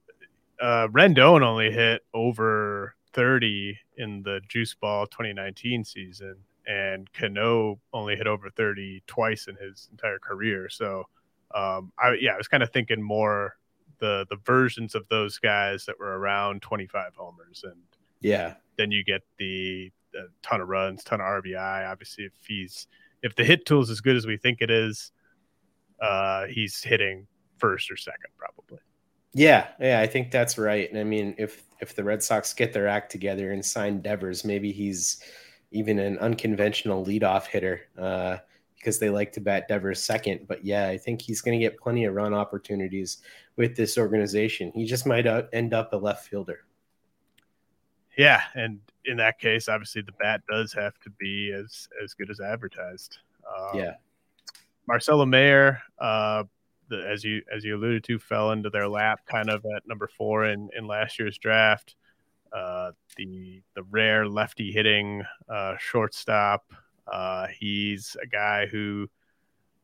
uh, 0.62 0.88
Rendon 0.90 1.42
only 1.42 1.72
hit 1.72 2.04
over 2.14 2.96
30 3.14 3.78
in 3.98 4.24
the 4.24 4.42
Juice 4.48 4.74
Ball 4.74 5.08
2019 5.08 5.84
season, 5.84 6.36
and 6.68 7.12
Cano 7.14 7.80
only 7.94 8.16
hit 8.16 8.28
over 8.28 8.50
30 8.50 9.04
twice 9.08 9.48
in 9.48 9.56
his 9.56 9.88
entire 9.92 10.20
career. 10.20 10.70
So, 10.70 11.06
um, 11.54 11.92
I 12.00 12.16
yeah, 12.20 12.34
I 12.34 12.38
was 12.38 12.48
kind 12.48 12.64
of 12.64 12.72
thinking 12.72 13.02
more 13.02 13.58
the 14.00 14.26
the 14.30 14.38
versions 14.46 14.96
of 14.96 15.08
those 15.10 15.38
guys 15.38 15.86
that 15.86 15.98
were 16.00 16.18
around 16.20 16.62
25 16.62 17.16
homers, 17.16 17.64
and 17.64 17.82
Yeah. 18.20 18.56
Then 18.78 18.92
you 18.92 19.04
get 19.04 19.22
the, 19.38 19.92
the 20.14 20.30
ton 20.42 20.62
of 20.62 20.68
runs, 20.68 21.04
ton 21.04 21.22
of 21.22 21.26
RBI. 21.26 21.90
Obviously, 21.90 22.26
if 22.26 22.34
he's 22.48 22.88
if 23.24 23.36
the 23.36 23.44
hit 23.44 23.66
tool 23.66 23.82
is 23.82 23.90
as 23.90 24.02
good 24.02 24.16
as 24.16 24.26
we 24.26 24.38
think 24.38 24.62
it 24.62 24.72
is, 24.72 25.12
uh, 26.02 26.46
he's 26.48 26.82
hitting 26.82 27.28
first 27.58 27.92
or 27.92 27.98
second 27.98 28.32
probably. 28.38 28.80
Yeah, 29.34 29.68
yeah, 29.80 30.02
I 30.02 30.08
think 30.08 30.32
that's 30.32 30.58
right. 30.58 30.90
And 30.90 31.00
I 31.00 31.04
mean, 31.04 31.36
if 31.38 31.64
if 31.80 31.96
the 31.96 32.04
Red 32.04 32.22
Sox 32.22 32.54
get 32.54 32.74
their 32.74 32.88
act 32.88 33.12
together 33.12 33.54
and 33.54 33.66
sign 33.66 34.02
Devers, 34.02 34.44
maybe 34.44 34.72
he's 34.72 35.24
even 35.72 36.00
an 36.00 36.18
unconventional 36.18 37.06
leadoff 37.06 37.46
hitter 37.46 37.82
uh, 37.98 38.38
because 38.76 39.00
they 39.00 39.10
like 39.10 39.32
to 39.34 39.40
bat 39.40 39.70
Devers 39.70 40.04
second. 40.04 40.48
But 40.48 40.66
yeah, 40.66 40.88
I 40.88 40.98
think 40.98 41.22
he's 41.22 41.40
going 41.40 41.58
to 41.58 41.64
get 41.64 41.80
plenty 41.80 42.04
of 42.06 42.14
run 42.14 42.34
opportunities 42.34 43.20
with 43.56 43.76
this 43.78 43.98
organization. 43.98 44.72
He 44.76 44.86
just 44.86 45.06
might 45.06 45.26
end 45.54 45.74
up 45.74 45.94
a 45.94 45.98
left 45.98 46.28
fielder. 46.28 46.66
Yeah, 48.18 48.42
and 48.56 48.80
in 49.06 49.16
that 49.18 49.40
case, 49.40 49.70
obviously 49.70 50.02
the 50.02 50.12
bat 50.20 50.42
does 50.50 50.74
have 50.74 51.00
to 51.00 51.10
be 51.10 51.54
as 51.54 51.88
as 52.04 52.14
good 52.14 52.30
as 52.30 52.42
advertised. 52.42 53.18
Um, 53.48 53.80
yeah, 53.80 53.94
Marcelo 54.88 55.26
Mayer, 55.26 55.82
uh, 56.00 56.44
the, 56.90 57.08
as 57.08 57.24
you 57.24 57.42
as 57.54 57.64
you 57.64 57.76
alluded 57.76 58.04
to, 58.06 58.20
fell 58.20 58.52
into 58.52 58.70
their 58.70 58.88
lap 58.88 59.22
kind 59.26 59.50
of 59.50 59.66
at 59.76 59.88
number 59.88 60.08
four 60.08 60.46
in 60.46 60.70
in 60.78 60.88
last 60.88 61.20
year's 61.20 61.38
draft. 61.38 61.96
Uh, 62.54 62.92
the 63.16 63.62
the 63.76 63.84
rare 63.84 64.28
lefty 64.28 64.72
hitting 64.72 65.24
uh, 65.50 65.76
shortstop. 65.80 66.66
Uh, 67.12 67.48
he's 67.48 68.16
a 68.22 68.28
guy 68.28 68.68
who 68.68 69.10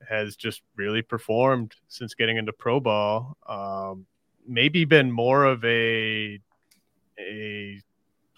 has 0.07 0.35
just 0.35 0.61
really 0.75 1.01
performed 1.01 1.75
since 1.87 2.13
getting 2.13 2.37
into 2.37 2.53
pro 2.53 2.79
ball. 2.79 3.37
Um, 3.47 4.05
maybe 4.45 4.85
been 4.85 5.11
more 5.11 5.45
of 5.45 5.63
a 5.65 6.39
a 7.19 7.81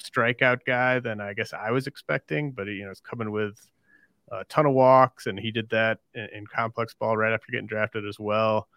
strikeout 0.01 0.60
guy 0.66 0.99
than 0.99 1.20
I 1.20 1.34
guess 1.34 1.53
I 1.53 1.72
was 1.72 1.88
expecting, 1.88 2.51
but 2.51 2.68
you 2.68 2.86
know, 2.86 2.91
it's 2.91 3.01
coming 3.01 3.32
with 3.32 3.60
a 4.32 4.43
ton 4.45 4.65
of 4.65 4.73
walks, 4.73 5.27
and 5.27 5.39
he 5.39 5.51
did 5.51 5.69
that 5.69 5.99
in, 6.13 6.27
in 6.34 6.47
complex 6.47 6.93
ball 6.93 7.17
right 7.17 7.34
after 7.34 7.51
getting 7.51 7.67
drafted 7.67 8.05
as 8.07 8.19
well. 8.19 8.67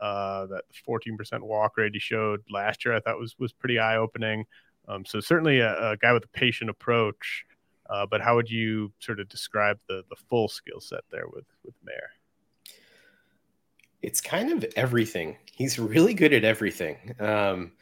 Uh, 0.00 0.46
that 0.46 0.64
14% 0.88 1.42
walk 1.42 1.76
rate 1.76 1.92
he 1.94 2.00
showed 2.00 2.42
last 2.50 2.84
year, 2.84 2.94
I 2.94 3.00
thought 3.00 3.18
was 3.18 3.36
was 3.38 3.52
pretty 3.52 3.78
eye 3.78 3.96
opening. 3.96 4.44
Um, 4.88 5.04
so 5.04 5.20
certainly 5.20 5.60
a, 5.60 5.92
a, 5.92 5.96
guy 5.96 6.12
with 6.12 6.24
a 6.24 6.28
patient 6.28 6.68
approach. 6.70 7.46
Uh, 7.88 8.04
but 8.06 8.20
how 8.20 8.34
would 8.34 8.50
you 8.50 8.92
sort 8.98 9.20
of 9.20 9.28
describe 9.28 9.78
the 9.88 10.02
the 10.10 10.16
full 10.28 10.48
skill 10.48 10.80
set 10.80 11.02
there 11.10 11.26
with 11.32 11.44
with 11.64 11.74
Mayer? 11.84 12.10
It's 14.02 14.20
kind 14.20 14.50
of 14.50 14.64
everything. 14.74 15.36
He's 15.52 15.78
really 15.78 16.14
good 16.14 16.32
at 16.32 16.42
everything. 16.42 17.14
Um, 17.20 17.72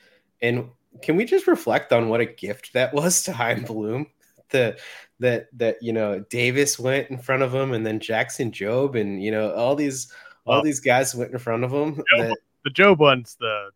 and 0.43 0.69
can 1.03 1.17
we 1.17 1.25
just 1.25 1.47
reflect 1.47 1.93
on 1.93 2.09
what 2.09 2.21
a 2.21 2.27
gift 2.27 2.75
that 2.75 2.93
was 2.93 3.23
to 3.23 3.33
Chaim 3.33 3.63
Bloom? 3.63 4.07
The 4.51 4.79
that 5.21 5.47
that 5.59 5.83
you 5.83 5.93
know 5.93 6.21
Davis 6.31 6.79
went 6.79 7.11
in 7.11 7.19
front 7.19 7.43
of 7.43 7.55
him, 7.55 7.73
and 7.73 7.87
then 7.87 8.01
Jackson 8.01 8.51
Jobe, 8.51 9.01
and 9.01 9.23
you 9.23 9.31
know 9.31 9.53
all 9.55 9.77
these 9.77 10.13
all 10.45 10.57
well, 10.57 10.63
these 10.63 10.81
guys 10.81 11.15
went 11.15 11.33
in 11.33 11.39
front 11.39 11.65
of 11.65 11.73
him. 11.73 11.97
Jobe, 11.97 12.29
that, 12.29 12.39
the 12.65 12.71
Jobe 12.71 12.99
one's 12.99 13.37
the 13.39 13.71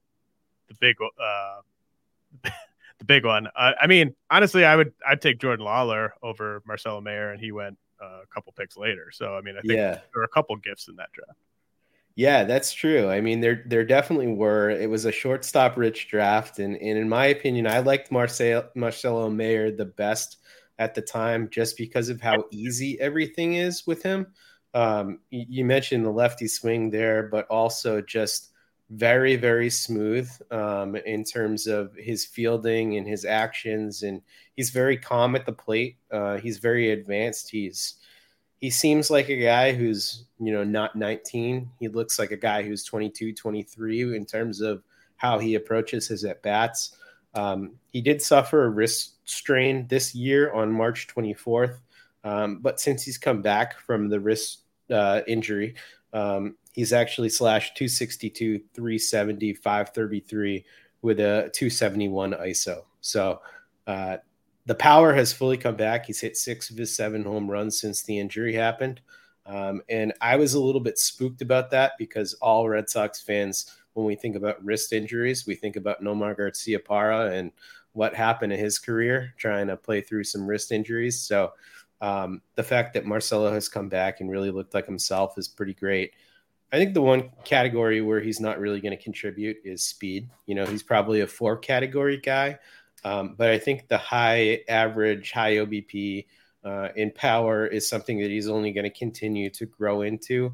the 0.68 0.74
big 0.80 0.96
uh 1.00 1.60
the 2.98 3.04
big 3.04 3.24
one. 3.24 3.48
I, 3.56 3.74
I, 3.82 3.86
mean, 3.86 4.14
honestly, 4.30 4.64
I 4.64 4.76
would 4.76 4.92
I'd 5.06 5.20
take 5.20 5.38
Jordan 5.38 5.64
Lawlar 5.64 6.10
over 6.22 6.62
Marcelo 6.66 7.00
Mayer, 7.00 7.30
and 7.30 7.40
he 7.40 7.52
went 7.52 7.78
uh, 8.02 8.20
a 8.22 8.26
couple 8.32 8.52
picks 8.52 8.76
later. 8.76 9.10
So 9.12 9.36
I 9.36 9.40
mean, 9.40 9.56
I 9.56 9.60
think 9.60 9.74
yeah. 9.74 9.92
there 9.92 10.02
were 10.16 10.24
a 10.24 10.28
couple 10.28 10.56
gifts 10.56 10.88
in 10.88 10.96
that 10.96 11.12
draft. 11.12 11.38
Yeah, 12.16 12.44
that's 12.44 12.72
true. 12.72 13.08
I 13.08 13.20
mean, 13.20 13.40
there 13.40 13.64
there 13.66 13.84
definitely 13.84 14.28
were. 14.28 14.70
It 14.70 14.88
was 14.88 15.04
a 15.04 15.12
shortstop 15.12 15.76
rich 15.76 16.08
draft, 16.08 16.58
and, 16.60 16.76
and 16.76 16.98
in 16.98 17.08
my 17.08 17.26
opinion, 17.26 17.66
I 17.66 17.80
liked 17.80 18.12
Marcel 18.12 18.68
Marcelo 18.74 19.28
Mayer 19.28 19.70
the 19.72 19.84
best 19.84 20.38
at 20.78 20.94
the 20.94 21.02
time, 21.02 21.48
just 21.50 21.76
because 21.76 22.08
of 22.08 22.20
how 22.20 22.44
easy 22.50 23.00
everything 23.00 23.54
is 23.54 23.86
with 23.86 24.02
him. 24.02 24.26
Um, 24.74 25.20
you, 25.30 25.64
mentioned 25.64 26.04
the 26.04 26.10
lefty 26.10 26.48
swing 26.48 26.90
there, 26.90 27.24
but 27.24 27.46
also 27.46 28.00
just 28.00 28.50
very 28.90 29.34
very 29.36 29.70
smooth 29.70 30.30
um, 30.50 30.94
in 30.94 31.24
terms 31.24 31.66
of 31.66 31.94
his 31.96 32.24
fielding 32.24 32.96
and 32.96 33.08
his 33.08 33.24
actions 33.24 34.02
and 34.02 34.20
he's 34.56 34.70
very 34.70 34.96
calm 34.96 35.34
at 35.34 35.46
the 35.46 35.52
plate. 35.52 35.96
Uh, 36.10 36.36
he's 36.36 36.58
very 36.58 36.90
advanced. 36.90 37.50
He's 37.50 37.94
he 38.60 38.70
seems 38.70 39.10
like 39.10 39.28
a 39.28 39.36
guy 39.36 39.72
who's 39.72 40.24
you 40.38 40.52
know 40.52 40.64
not 40.64 40.96
19 40.96 41.70
he 41.78 41.88
looks 41.88 42.18
like 42.18 42.30
a 42.30 42.36
guy 42.36 42.62
who's 42.62 42.82
22 42.82 43.34
23 43.34 44.16
in 44.16 44.24
terms 44.24 44.62
of 44.62 44.82
how 45.16 45.38
he 45.38 45.54
approaches 45.54 46.08
his 46.08 46.24
at 46.24 46.42
bats 46.42 46.96
um, 47.34 47.72
he 47.92 48.00
did 48.00 48.22
suffer 48.22 48.64
a 48.64 48.68
wrist 48.68 49.16
strain 49.24 49.86
this 49.88 50.14
year 50.14 50.52
on 50.52 50.70
march 50.70 51.08
24th 51.08 51.78
um, 52.24 52.58
but 52.60 52.80
since 52.80 53.02
he's 53.02 53.18
come 53.18 53.42
back 53.42 53.78
from 53.78 54.08
the 54.08 54.20
wrist 54.20 54.60
uh, 54.90 55.20
injury 55.26 55.74
um, 56.14 56.56
he's 56.74 56.92
actually 56.92 57.28
slashed 57.28 57.76
262, 57.76 58.60
370, 58.74 59.54
533 59.54 60.64
with 61.02 61.20
a 61.20 61.50
271 61.52 62.32
ISO. 62.32 62.82
So 63.00 63.40
uh, 63.86 64.18
the 64.66 64.74
power 64.74 65.14
has 65.14 65.32
fully 65.32 65.56
come 65.56 65.76
back. 65.76 66.06
He's 66.06 66.20
hit 66.20 66.36
six 66.36 66.70
of 66.70 66.76
his 66.76 66.94
seven 66.94 67.24
home 67.24 67.50
runs 67.50 67.80
since 67.80 68.02
the 68.02 68.18
injury 68.18 68.54
happened. 68.54 69.00
Um, 69.46 69.82
and 69.88 70.12
I 70.20 70.36
was 70.36 70.54
a 70.54 70.60
little 70.60 70.80
bit 70.80 70.98
spooked 70.98 71.42
about 71.42 71.70
that 71.70 71.92
because 71.98 72.34
all 72.34 72.68
Red 72.68 72.88
Sox 72.88 73.20
fans, 73.20 73.76
when 73.94 74.06
we 74.06 74.14
think 74.14 74.36
about 74.36 74.62
wrist 74.64 74.92
injuries, 74.92 75.46
we 75.46 75.54
think 75.54 75.76
about 75.76 76.02
Nomar 76.02 76.36
Garciaparra 76.36 77.32
and 77.32 77.50
what 77.92 78.14
happened 78.14 78.52
in 78.52 78.58
his 78.58 78.78
career 78.78 79.32
trying 79.38 79.68
to 79.68 79.76
play 79.76 80.00
through 80.00 80.24
some 80.24 80.46
wrist 80.46 80.72
injuries. 80.72 81.20
So 81.20 81.52
um, 82.00 82.42
the 82.56 82.62
fact 82.62 82.92
that 82.94 83.06
Marcelo 83.06 83.52
has 83.52 83.68
come 83.68 83.88
back 83.88 84.20
and 84.20 84.30
really 84.30 84.50
looked 84.50 84.74
like 84.74 84.86
himself 84.86 85.38
is 85.38 85.48
pretty 85.48 85.74
great. 85.74 86.12
I 86.72 86.76
think 86.76 86.92
the 86.92 87.02
one 87.02 87.30
category 87.44 88.00
where 88.00 88.20
he's 88.20 88.40
not 88.40 88.58
really 88.58 88.80
going 88.80 88.96
to 88.96 89.02
contribute 89.02 89.58
is 89.64 89.84
speed. 89.84 90.28
You 90.46 90.56
know, 90.56 90.66
he's 90.66 90.82
probably 90.82 91.20
a 91.20 91.26
four 91.26 91.56
category 91.56 92.16
guy, 92.16 92.58
um, 93.04 93.36
but 93.38 93.50
I 93.50 93.58
think 93.58 93.86
the 93.86 93.98
high 93.98 94.60
average, 94.68 95.30
high 95.30 95.54
OBP 95.56 96.26
uh, 96.64 96.88
in 96.96 97.12
power 97.12 97.66
is 97.66 97.88
something 97.88 98.18
that 98.20 98.30
he's 98.30 98.48
only 98.48 98.72
going 98.72 98.84
to 98.84 98.90
continue 98.90 99.50
to 99.50 99.66
grow 99.66 100.02
into. 100.02 100.52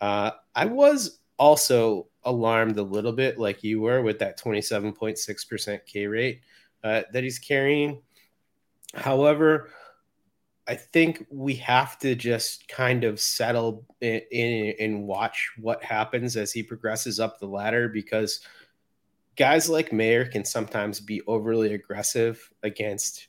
Uh, 0.00 0.30
I 0.54 0.64
was 0.64 1.18
also 1.38 2.06
alarmed 2.28 2.78
a 2.78 2.82
little 2.82 3.12
bit, 3.12 3.38
like 3.38 3.64
you 3.64 3.80
were, 3.80 4.02
with 4.02 4.18
that 4.20 4.38
27.6% 4.38 5.80
K 5.86 6.06
rate 6.06 6.40
uh, 6.84 7.02
that 7.12 7.24
he's 7.24 7.38
carrying. 7.38 8.02
However, 8.94 9.70
I 10.66 10.74
think 10.74 11.26
we 11.30 11.54
have 11.54 11.98
to 12.00 12.14
just 12.14 12.68
kind 12.68 13.04
of 13.04 13.20
settle 13.20 13.86
in, 14.00 14.20
in, 14.30 14.74
and 14.78 15.06
watch 15.06 15.52
what 15.58 15.82
happens 15.82 16.36
as 16.36 16.52
he 16.52 16.62
progresses 16.62 17.18
up 17.18 17.38
the 17.38 17.46
ladder 17.46 17.88
because 17.88 18.40
guys 19.36 19.70
like 19.70 19.92
Mayer 19.92 20.26
can 20.26 20.44
sometimes 20.44 21.00
be 21.00 21.22
overly 21.26 21.72
aggressive 21.72 22.52
against 22.62 23.28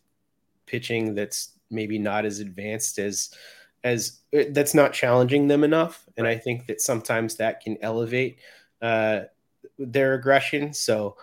pitching 0.66 1.16
that's 1.16 1.54
maybe 1.72 1.98
not 1.98 2.26
as 2.26 2.40
advanced 2.40 3.00
as 3.00 3.34
as 3.84 4.20
uh, 4.38 4.44
that's 4.52 4.74
not 4.74 4.94
challenging 4.94 5.48
them 5.48 5.64
enough 5.64 6.06
and 6.18 6.28
i 6.28 6.36
think 6.36 6.68
that 6.68 6.82
sometimes 6.82 7.36
that 7.36 7.62
can 7.62 7.78
elevate 7.82 8.40
uh, 8.82 9.22
their 9.78 10.14
aggression 10.14 10.74
so 10.74 11.16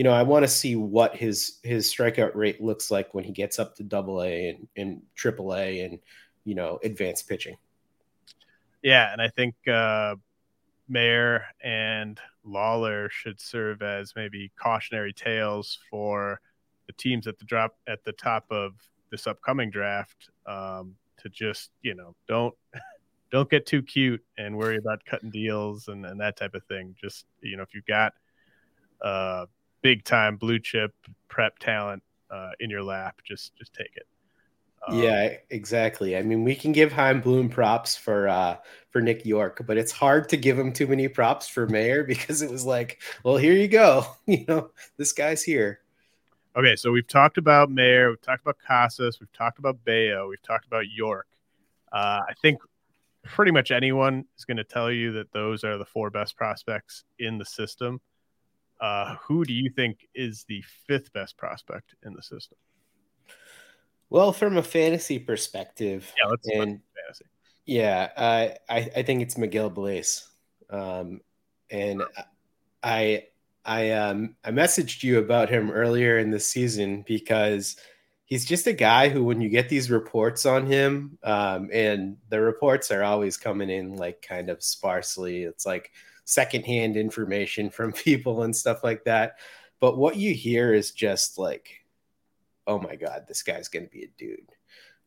you 0.00 0.04
know, 0.04 0.12
I 0.12 0.22
want 0.22 0.44
to 0.44 0.48
see 0.48 0.76
what 0.76 1.14
his 1.14 1.58
his 1.62 1.92
strikeout 1.92 2.34
rate 2.34 2.62
looks 2.62 2.90
like 2.90 3.12
when 3.12 3.22
he 3.22 3.32
gets 3.32 3.58
up 3.58 3.76
to 3.76 3.82
double 3.82 4.22
A 4.22 4.48
and, 4.48 4.68
and 4.74 5.02
triple 5.14 5.54
A 5.54 5.80
and, 5.80 5.98
you 6.46 6.54
know, 6.54 6.78
advanced 6.82 7.28
pitching. 7.28 7.58
Yeah, 8.82 9.12
and 9.12 9.20
I 9.20 9.28
think 9.28 9.54
uh 9.68 10.14
Mayer 10.88 11.44
and 11.62 12.18
Lawlar 12.46 13.10
should 13.10 13.38
serve 13.42 13.82
as 13.82 14.14
maybe 14.16 14.50
cautionary 14.58 15.12
tales 15.12 15.78
for 15.90 16.40
the 16.86 16.94
teams 16.94 17.26
at 17.26 17.38
the 17.38 17.44
drop 17.44 17.76
at 17.86 18.02
the 18.02 18.12
top 18.12 18.46
of 18.50 18.72
this 19.10 19.26
upcoming 19.26 19.68
draft 19.68 20.30
um, 20.46 20.94
to 21.18 21.28
just 21.28 21.72
you 21.82 21.94
know 21.94 22.16
don't 22.26 22.54
don't 23.30 23.48
get 23.48 23.66
too 23.66 23.82
cute 23.82 24.24
and 24.38 24.56
worry 24.56 24.76
about 24.76 25.04
cutting 25.04 25.30
deals 25.30 25.88
and, 25.88 26.04
and 26.04 26.20
that 26.20 26.36
type 26.36 26.54
of 26.54 26.64
thing. 26.64 26.94
Just 27.00 27.26
you 27.40 27.56
know 27.56 27.62
if 27.62 27.74
you've 27.74 27.86
got 27.86 28.12
uh, 29.02 29.46
big 29.82 30.04
time 30.04 30.36
blue 30.36 30.58
chip 30.58 30.92
prep 31.28 31.58
talent 31.58 32.02
uh, 32.30 32.50
in 32.60 32.70
your 32.70 32.82
lap, 32.82 33.20
just 33.24 33.54
just 33.56 33.72
take 33.74 33.96
it. 33.96 34.06
Um, 34.88 34.98
yeah, 34.98 35.34
exactly. 35.50 36.16
I 36.16 36.22
mean, 36.22 36.42
we 36.42 36.54
can 36.54 36.72
give 36.72 36.92
Chaim 36.92 37.20
Bloom 37.20 37.50
props 37.50 37.96
for 37.96 38.28
uh, 38.28 38.56
for 38.90 39.02
Nick 39.02 39.26
Yorke, 39.26 39.62
but 39.66 39.76
it's 39.76 39.92
hard 39.92 40.28
to 40.30 40.36
give 40.36 40.58
him 40.58 40.72
too 40.72 40.86
many 40.86 41.06
props 41.08 41.48
for 41.48 41.66
Mayer 41.66 42.04
because 42.08 42.42
it 42.42 42.50
was 42.50 42.64
like, 42.64 43.02
well, 43.24 43.36
here 43.36 43.54
you 43.54 43.68
go. 43.68 44.04
You 44.26 44.44
know, 44.46 44.70
this 44.96 45.12
guy's 45.12 45.42
here. 45.42 45.80
Okay, 46.56 46.76
so 46.76 46.92
we've 46.92 47.06
talked 47.06 47.36
about 47.36 47.70
Mayer, 47.70 48.10
we've 48.10 48.20
talked 48.20 48.42
about 48.42 48.58
Casas, 48.64 49.18
we've 49.20 49.32
talked 49.32 49.58
about 49.58 49.84
Bello, 49.84 50.28
we've 50.28 50.42
talked 50.42 50.66
about 50.66 50.84
Yorke. 50.88 51.26
Uh, 51.92 52.20
I 52.28 52.32
think 52.42 52.60
pretty 53.24 53.52
much 53.52 53.70
anyone 53.70 54.24
is 54.38 54.44
going 54.44 54.56
to 54.56 54.64
tell 54.64 54.90
you 54.90 55.12
that 55.12 55.32
those 55.32 55.64
are 55.64 55.78
the 55.78 55.84
four 55.84 56.10
best 56.10 56.36
prospects 56.36 57.04
in 57.18 57.38
the 57.38 57.44
system. 57.44 58.00
Uh, 58.80 59.16
who 59.22 59.44
do 59.44 59.52
you 59.52 59.70
think 59.70 60.08
is 60.14 60.44
the 60.48 60.62
fifth 60.86 61.12
best 61.12 61.36
prospect 61.36 61.94
in 62.04 62.14
the 62.14 62.22
system? 62.22 62.56
Well, 64.08 64.32
from 64.32 64.56
a 64.56 64.62
fantasy 64.62 65.18
perspective, 65.18 66.12
yeah, 66.18 66.30
let's 66.30 66.46
and 66.48 66.80
fantasy. 66.96 67.26
Yeah, 67.66 68.08
uh, 68.16 68.48
I 68.68 68.90
I 68.96 69.02
think 69.02 69.22
it's 69.22 69.38
Miguel 69.38 69.70
Bleis, 69.70 70.26
um, 70.70 71.20
and 71.70 72.02
I 72.82 73.24
I 73.64 73.90
um 73.90 74.34
I 74.44 74.50
messaged 74.50 75.02
you 75.02 75.18
about 75.18 75.50
him 75.50 75.70
earlier 75.70 76.18
in 76.18 76.30
the 76.30 76.40
season 76.40 77.04
because 77.06 77.76
he's 78.30 78.44
just 78.44 78.68
a 78.68 78.72
guy 78.72 79.08
who, 79.08 79.24
when 79.24 79.40
you 79.40 79.48
get 79.48 79.68
these 79.68 79.90
reports 79.90 80.46
on 80.46 80.64
him, 80.64 81.18
um, 81.24 81.68
and 81.72 82.16
the 82.30 82.40
reports 82.40 82.90
are 82.92 83.02
always 83.02 83.36
coming 83.36 83.68
in 83.68 83.96
like 83.96 84.22
kind 84.22 84.48
of 84.48 84.62
sparsely. 84.62 85.42
It's 85.42 85.66
like 85.66 85.90
secondhand 86.24 86.96
information 86.96 87.68
from 87.70 87.92
people 87.92 88.44
and 88.44 88.56
stuff 88.56 88.82
like 88.82 89.04
that. 89.04 89.38
But 89.80 89.98
what 89.98 90.16
you 90.16 90.32
hear 90.32 90.72
is 90.72 90.92
just 90.92 91.38
like, 91.38 91.84
oh 92.66 92.78
my 92.78 92.94
God, 92.94 93.24
this 93.26 93.42
guy's 93.42 93.68
going 93.68 93.86
to 93.86 93.90
be 93.90 94.04
a 94.04 94.10
dude. 94.16 94.52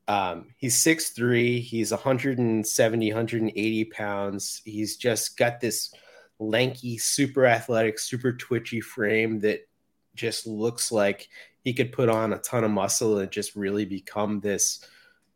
Um, 0.05 0.47
he's 0.57 0.83
6'3, 0.83 1.61
he's 1.61 1.91
170, 1.91 3.13
180 3.13 3.85
pounds. 3.85 4.61
He's 4.65 4.97
just 4.97 5.37
got 5.37 5.61
this 5.61 5.93
lanky, 6.39 6.97
super 6.97 7.45
athletic, 7.45 7.99
super 7.99 8.33
twitchy 8.33 8.81
frame 8.81 9.39
that 9.41 9.61
just 10.13 10.45
looks 10.45 10.91
like 10.91 11.29
he 11.63 11.73
could 11.73 11.91
put 11.91 12.09
on 12.09 12.33
a 12.33 12.39
ton 12.39 12.63
of 12.63 12.71
muscle 12.71 13.19
and 13.19 13.31
just 13.31 13.55
really 13.55 13.85
become 13.85 14.39
this, 14.39 14.85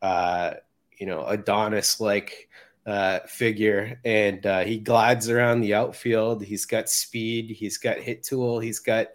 uh, 0.02 0.54
you 0.98 1.06
know, 1.06 1.24
Adonis 1.24 2.00
like 2.00 2.48
uh, 2.86 3.20
figure. 3.26 4.00
And 4.04 4.44
uh, 4.44 4.60
he 4.60 4.78
glides 4.78 5.30
around 5.30 5.60
the 5.60 5.74
outfield. 5.74 6.42
He's 6.42 6.66
got 6.66 6.88
speed. 6.88 7.50
He's 7.50 7.78
got 7.78 7.98
hit 7.98 8.22
tool. 8.22 8.60
He's 8.60 8.78
got 8.78 9.08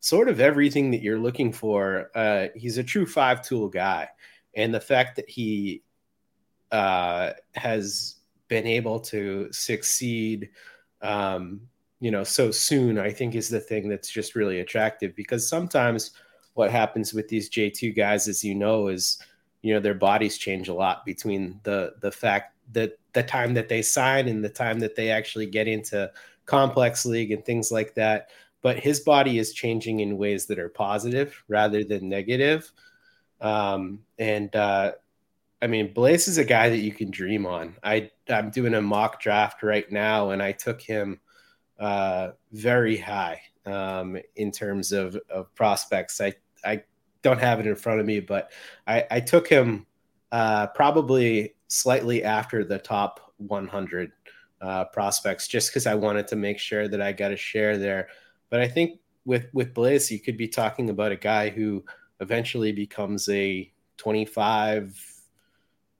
sort 0.00 0.28
of 0.28 0.40
everything 0.40 0.90
that 0.92 1.02
you're 1.02 1.18
looking 1.18 1.52
for. 1.52 2.10
Uh, 2.14 2.48
he's 2.54 2.78
a 2.78 2.84
true 2.84 3.06
five 3.06 3.42
tool 3.42 3.68
guy. 3.68 4.08
And 4.54 4.74
the 4.74 4.80
fact 4.80 5.16
that 5.16 5.28
he 5.28 5.82
uh, 6.70 7.32
has 7.54 8.16
been 8.48 8.66
able 8.66 9.00
to 9.00 9.48
succeed 9.52 10.50
um, 11.02 11.60
you 12.00 12.10
know 12.10 12.24
so 12.24 12.50
soon 12.50 12.98
i 12.98 13.10
think 13.10 13.34
is 13.34 13.48
the 13.48 13.60
thing 13.60 13.88
that's 13.88 14.10
just 14.10 14.34
really 14.34 14.60
attractive 14.60 15.14
because 15.14 15.48
sometimes 15.48 16.12
what 16.54 16.70
happens 16.70 17.14
with 17.14 17.28
these 17.28 17.50
j2 17.50 17.94
guys 17.96 18.28
as 18.28 18.44
you 18.44 18.54
know 18.54 18.88
is 18.88 19.18
you 19.62 19.74
know 19.74 19.80
their 19.80 19.94
bodies 19.94 20.38
change 20.38 20.68
a 20.68 20.74
lot 20.74 21.04
between 21.04 21.60
the 21.64 21.94
the 22.00 22.10
fact 22.10 22.54
that 22.72 22.98
the 23.12 23.22
time 23.22 23.54
that 23.54 23.68
they 23.68 23.82
sign 23.82 24.28
and 24.28 24.44
the 24.44 24.48
time 24.48 24.78
that 24.80 24.94
they 24.94 25.10
actually 25.10 25.46
get 25.46 25.66
into 25.66 26.10
complex 26.46 27.04
league 27.04 27.32
and 27.32 27.44
things 27.44 27.70
like 27.70 27.94
that. 27.94 28.30
But 28.62 28.78
his 28.78 29.00
body 29.00 29.38
is 29.38 29.52
changing 29.52 30.00
in 30.00 30.18
ways 30.18 30.46
that 30.46 30.58
are 30.58 30.68
positive 30.68 31.42
rather 31.48 31.82
than 31.82 32.08
negative. 32.08 32.70
Um, 33.40 34.00
and 34.18 34.54
uh, 34.54 34.92
I 35.62 35.66
mean, 35.66 35.94
Bleis 35.94 36.28
is 36.28 36.38
a 36.38 36.44
guy 36.44 36.68
that 36.68 36.78
you 36.78 36.92
can 36.92 37.10
dream 37.10 37.46
on. 37.46 37.76
I 37.82 38.10
I'm 38.28 38.50
doing 38.50 38.74
a 38.74 38.82
mock 38.82 39.20
draft 39.20 39.62
right 39.62 39.90
now, 39.90 40.30
and 40.30 40.42
I 40.42 40.52
took 40.52 40.80
him 40.80 41.20
uh, 41.78 42.32
very 42.52 42.98
high 42.98 43.40
um, 43.66 44.18
in 44.36 44.50
terms 44.50 44.92
of, 44.92 45.16
of 45.28 45.54
prospects. 45.54 46.20
I, 46.20 46.34
I 46.64 46.82
don't 47.22 47.40
have 47.40 47.60
it 47.60 47.66
in 47.66 47.76
front 47.76 48.00
of 48.00 48.06
me, 48.06 48.20
but 48.20 48.50
I, 48.86 49.04
I 49.10 49.20
took 49.20 49.48
him 49.48 49.86
uh, 50.32 50.68
probably 50.68 51.54
slightly 51.68 52.24
after 52.24 52.64
the 52.64 52.78
top 52.78 53.32
100 53.38 54.12
uh, 54.60 54.84
prospects, 54.86 55.48
just 55.48 55.70
because 55.70 55.86
I 55.86 55.94
wanted 55.94 56.28
to 56.28 56.36
make 56.36 56.58
sure 56.58 56.88
that 56.88 57.00
I 57.00 57.12
got 57.12 57.32
a 57.32 57.36
share 57.36 57.78
there. 57.78 58.08
But 58.50 58.60
I 58.60 58.68
think 58.68 59.00
with 59.24 59.46
with 59.52 59.74
Bleis, 59.74 60.10
you 60.10 60.18
could 60.18 60.36
be 60.36 60.48
talking 60.48 60.90
about 60.90 61.12
a 61.12 61.16
guy 61.16 61.50
who 61.50 61.84
eventually 62.20 62.72
becomes 62.72 63.28
a 63.28 63.72
25, 63.96 64.98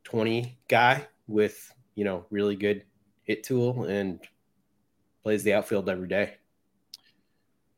20 0.04 0.58
guy 0.68 1.06
with 1.26 1.72
you 1.94 2.04
know 2.04 2.26
really 2.30 2.56
good 2.56 2.84
hit 3.22 3.44
tool 3.44 3.84
and 3.84 4.20
plays 5.22 5.42
the 5.44 5.54
outfield 5.54 5.88
every 5.88 6.08
day. 6.08 6.34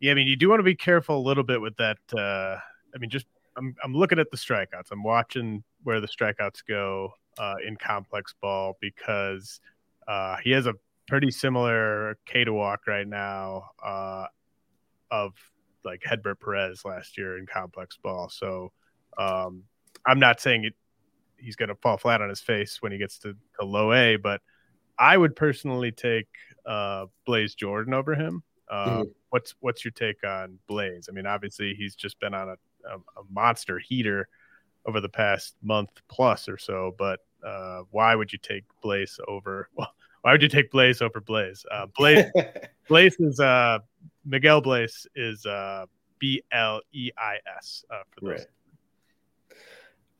Yeah, 0.02 0.10
I 0.10 0.14
mean, 0.14 0.26
you 0.26 0.34
do 0.34 0.48
want 0.48 0.58
to 0.58 0.64
be 0.64 0.74
careful 0.74 1.16
a 1.16 1.22
little 1.22 1.44
bit 1.44 1.60
with 1.60 1.76
that. 1.76 1.98
Uh, 2.12 2.58
I 2.92 2.98
mean, 2.98 3.08
just 3.08 3.26
I'm 3.56 3.76
I'm 3.84 3.94
looking 3.94 4.18
at 4.18 4.32
the 4.32 4.36
strikeouts. 4.36 4.90
I'm 4.90 5.04
watching 5.04 5.62
where 5.84 6.00
the 6.00 6.08
strikeouts 6.08 6.66
go 6.68 7.12
uh, 7.38 7.54
in 7.64 7.76
complex 7.76 8.34
ball 8.42 8.76
because 8.80 9.60
uh, 10.08 10.38
he 10.42 10.50
has 10.50 10.66
a 10.66 10.74
pretty 11.06 11.30
similar 11.30 12.18
K 12.26 12.42
to 12.42 12.52
walk 12.52 12.88
right 12.88 13.06
now 13.06 13.70
uh, 13.80 14.26
of 15.12 15.34
like 15.84 16.02
Hedbert 16.04 16.40
Perez 16.40 16.84
last 16.84 17.16
year 17.16 17.38
in 17.38 17.46
complex 17.46 17.96
ball. 17.96 18.28
So 18.28 18.72
um, 19.18 19.62
I'm 20.04 20.18
not 20.18 20.40
saying 20.40 20.64
it, 20.64 20.74
he's 21.36 21.54
going 21.54 21.68
to 21.68 21.76
fall 21.76 21.96
flat 21.96 22.20
on 22.20 22.28
his 22.28 22.40
face 22.40 22.82
when 22.82 22.90
he 22.90 22.98
gets 22.98 23.18
to, 23.20 23.36
to 23.60 23.64
low 23.64 23.92
A, 23.92 24.16
but 24.16 24.40
I 24.98 25.16
would 25.16 25.36
personally 25.36 25.92
take 25.92 26.28
uh, 26.66 27.06
Blaze 27.24 27.54
Jordan 27.54 27.94
over 27.94 28.16
him. 28.16 28.42
Uh, 28.68 28.86
mm-hmm. 28.86 29.02
What's 29.32 29.54
what's 29.60 29.82
your 29.82 29.92
take 29.92 30.22
on 30.24 30.58
Blaze? 30.66 31.08
I 31.08 31.12
mean, 31.12 31.24
obviously 31.24 31.72
he's 31.74 31.94
just 31.94 32.20
been 32.20 32.34
on 32.34 32.50
a, 32.50 32.52
a, 32.86 32.96
a 32.96 33.24
monster 33.30 33.78
heater 33.78 34.28
over 34.84 35.00
the 35.00 35.08
past 35.08 35.54
month 35.62 35.88
plus 36.06 36.50
or 36.50 36.58
so. 36.58 36.94
But 36.98 37.20
uh, 37.42 37.84
why 37.90 38.14
would 38.14 38.30
you 38.30 38.38
take 38.38 38.64
Bleis 38.84 39.18
over? 39.26 39.70
Well, 39.78 39.88
why 40.20 40.32
would 40.32 40.42
you 40.42 40.48
take 40.48 40.70
Bleis 40.70 41.00
over 41.00 41.20
Blaze? 41.20 41.64
Uh, 41.70 41.86
Blaze 41.96 42.26
Blaze 42.88 43.16
is 43.18 43.40
uh, 43.40 43.78
Miguel 44.26 44.60
Bleis 44.60 45.06
is 45.16 45.46
uh, 45.46 45.86
B 46.18 46.42
L 46.52 46.82
E 46.92 47.10
I 47.16 47.38
S 47.56 47.86
uh, 47.90 48.02
for 48.10 48.20
those. 48.20 48.46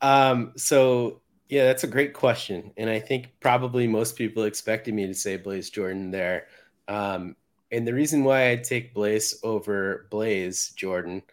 Right. 0.01 0.29
Um. 0.31 0.53
So 0.57 1.21
yeah, 1.49 1.65
that's 1.65 1.83
a 1.83 1.87
great 1.87 2.13
question, 2.13 2.71
and 2.77 2.89
I 2.89 2.99
think 2.99 3.31
probably 3.41 3.87
most 3.87 4.15
people 4.15 4.43
expected 4.43 4.95
me 4.95 5.05
to 5.05 5.13
say 5.13 5.37
Blaze 5.37 5.69
Jordan 5.69 6.09
there. 6.09 6.47
Um, 6.87 7.35
and 7.73 7.87
the 7.87 7.93
reason 7.93 8.23
why 8.23 8.51
I 8.51 8.55
take 8.57 8.93
Bleis 8.93 9.33
over 9.43 10.05
Blaze 10.11 10.69
Jordan 10.75 11.23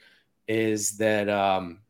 is 0.48 0.96
that 0.96 1.28
um, 1.28 1.80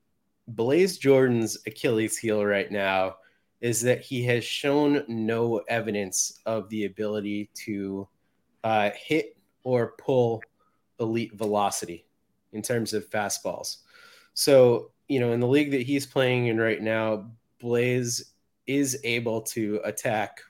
Blaze 0.48 0.98
Jordan's 0.98 1.57
Achilles 1.68 2.18
heel 2.18 2.44
right 2.44 2.70
now 2.70 3.16
is 3.61 3.80
that 3.82 4.01
he 4.01 4.24
has 4.24 4.42
shown 4.42 5.05
no 5.07 5.59
evidence 5.68 6.40
of 6.46 6.68
the 6.68 6.86
ability 6.86 7.48
to 7.55 8.09
uh, 8.64 8.90
hit 8.96 9.36
or 9.62 9.94
pull 9.98 10.42
elite 10.98 11.32
velocity 11.34 12.05
in 12.53 12.61
terms 12.61 12.92
of 12.92 13.09
fastballs. 13.09 13.76
So, 14.34 14.90
you 15.09 15.20
know, 15.20 15.32
in 15.32 15.38
the 15.38 15.46
league 15.46 15.70
that 15.70 15.82
he's 15.82 16.07
playing 16.07 16.48
in 16.48 16.59
right 16.59 16.82
now, 16.82 17.30
Blaze 17.61 18.32
is 18.66 18.98
able 19.05 19.42
to 19.42 19.80
attack 19.84 20.40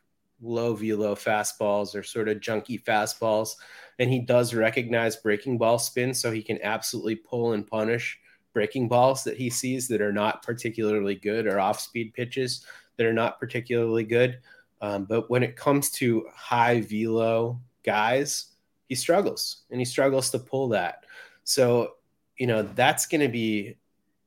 low 0.43 0.75
velo 0.75 1.15
fastballs 1.15 1.95
or 1.95 2.03
sort 2.03 2.29
of 2.29 2.41
junky 2.41 2.83
fastballs. 2.83 3.51
And 3.99 4.11
he 4.11 4.21
does 4.21 4.55
recognize 4.55 5.17
breaking 5.17 5.59
ball 5.59 5.79
spin, 5.79 6.15
so 6.15 6.31
he 6.31 6.43
can 6.43 6.59
absolutely 6.63 7.17
pull 7.17 7.53
and 7.53 7.67
punish 7.67 8.19
breaking 8.53 8.89
balls 8.89 9.23
that 9.25 9.37
he 9.37 9.51
sees 9.51 9.87
that 9.89 10.01
are 10.01 10.13
not 10.13 10.43
particularly 10.43 11.15
good 11.15 11.47
or 11.47 11.61
off 11.61 11.81
speed 11.81 12.13
pitches 12.15 12.65
that 12.97 13.07
are 13.07 13.13
not 13.13 13.39
particularly 13.39 14.05
good. 14.05 14.41
Um, 14.81 15.05
but 15.05 15.31
when 15.31 15.43
it 15.43 15.57
comes 15.57 15.91
to 15.93 16.27
high 16.35 16.81
velo 16.81 17.61
guys, 17.85 18.47
he 18.89 18.95
struggles 18.95 19.63
and 19.71 19.81
he 19.81 19.85
struggles 19.85 20.31
to 20.31 20.39
pull 20.39 20.69
that. 20.69 21.05
So, 21.45 21.95
you 22.37 22.47
know, 22.47 22.63
that's 22.63 23.07
going 23.07 23.21
to 23.21 23.29
be 23.29 23.77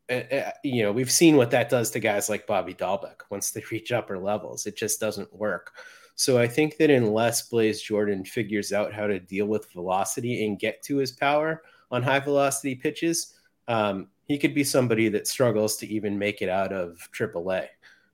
uh, 0.10 0.36
uh, 0.36 0.52
you 0.64 0.84
know, 0.84 0.92
we've 0.92 1.12
seen 1.12 1.38
what 1.38 1.52
that 1.52 1.70
does 1.70 1.90
to 1.92 2.00
guys 2.00 2.30
like 2.30 2.46
Bobby 2.46 2.74
Dalbec 2.74 3.22
once 3.30 3.52
they 3.52 3.64
reach 3.72 3.92
upper 3.92 4.18
levels. 4.18 4.66
It 4.66 4.76
just 4.76 5.00
doesn't 5.00 5.34
work. 5.34 5.72
So 6.16 6.38
I 6.38 6.48
think 6.48 6.78
that 6.78 6.90
unless 6.90 7.50
Blaze 7.50 7.82
Jordan 7.82 8.24
figures 8.24 8.72
out 8.72 8.94
how 8.94 9.08
to 9.08 9.20
deal 9.20 9.48
with 9.48 9.72
velocity 9.72 10.46
and 10.46 10.60
get 10.60 10.82
to 10.84 10.98
his 10.98 11.12
power 11.12 11.64
on 11.92 12.04
high 12.04 12.20
velocity 12.20 12.76
pitches, 12.76 13.34
um, 13.68 14.08
he 14.26 14.38
could 14.38 14.54
be 14.54 14.64
somebody 14.64 15.10
that 15.10 15.28
struggles 15.28 15.78
to 15.78 15.88
even 15.88 16.18
make 16.18 16.42
it 16.42 16.50
out 16.50 16.72
of 16.72 16.98
AAA. 17.18 17.68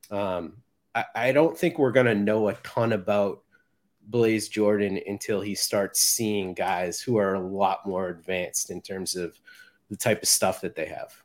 Um, 0.09 0.57
I, 0.95 1.05
I 1.15 1.31
don't 1.31 1.57
think 1.57 1.77
we're 1.77 1.91
going 1.91 2.05
to 2.05 2.15
know 2.15 2.49
a 2.49 2.53
ton 2.55 2.93
about 2.93 3.43
Blaze 4.07 4.49
Jordan 4.49 4.99
until 5.05 5.39
he 5.41 5.53
starts 5.53 6.01
seeing 6.01 6.53
guys 6.53 6.99
who 6.99 7.17
are 7.17 7.35
a 7.35 7.39
lot 7.39 7.85
more 7.85 8.09
advanced 8.09 8.71
in 8.71 8.81
terms 8.81 9.15
of 9.15 9.39
the 9.89 9.97
type 9.97 10.23
of 10.23 10.29
stuff 10.29 10.61
that 10.61 10.75
they 10.75 10.85
have. 10.85 11.23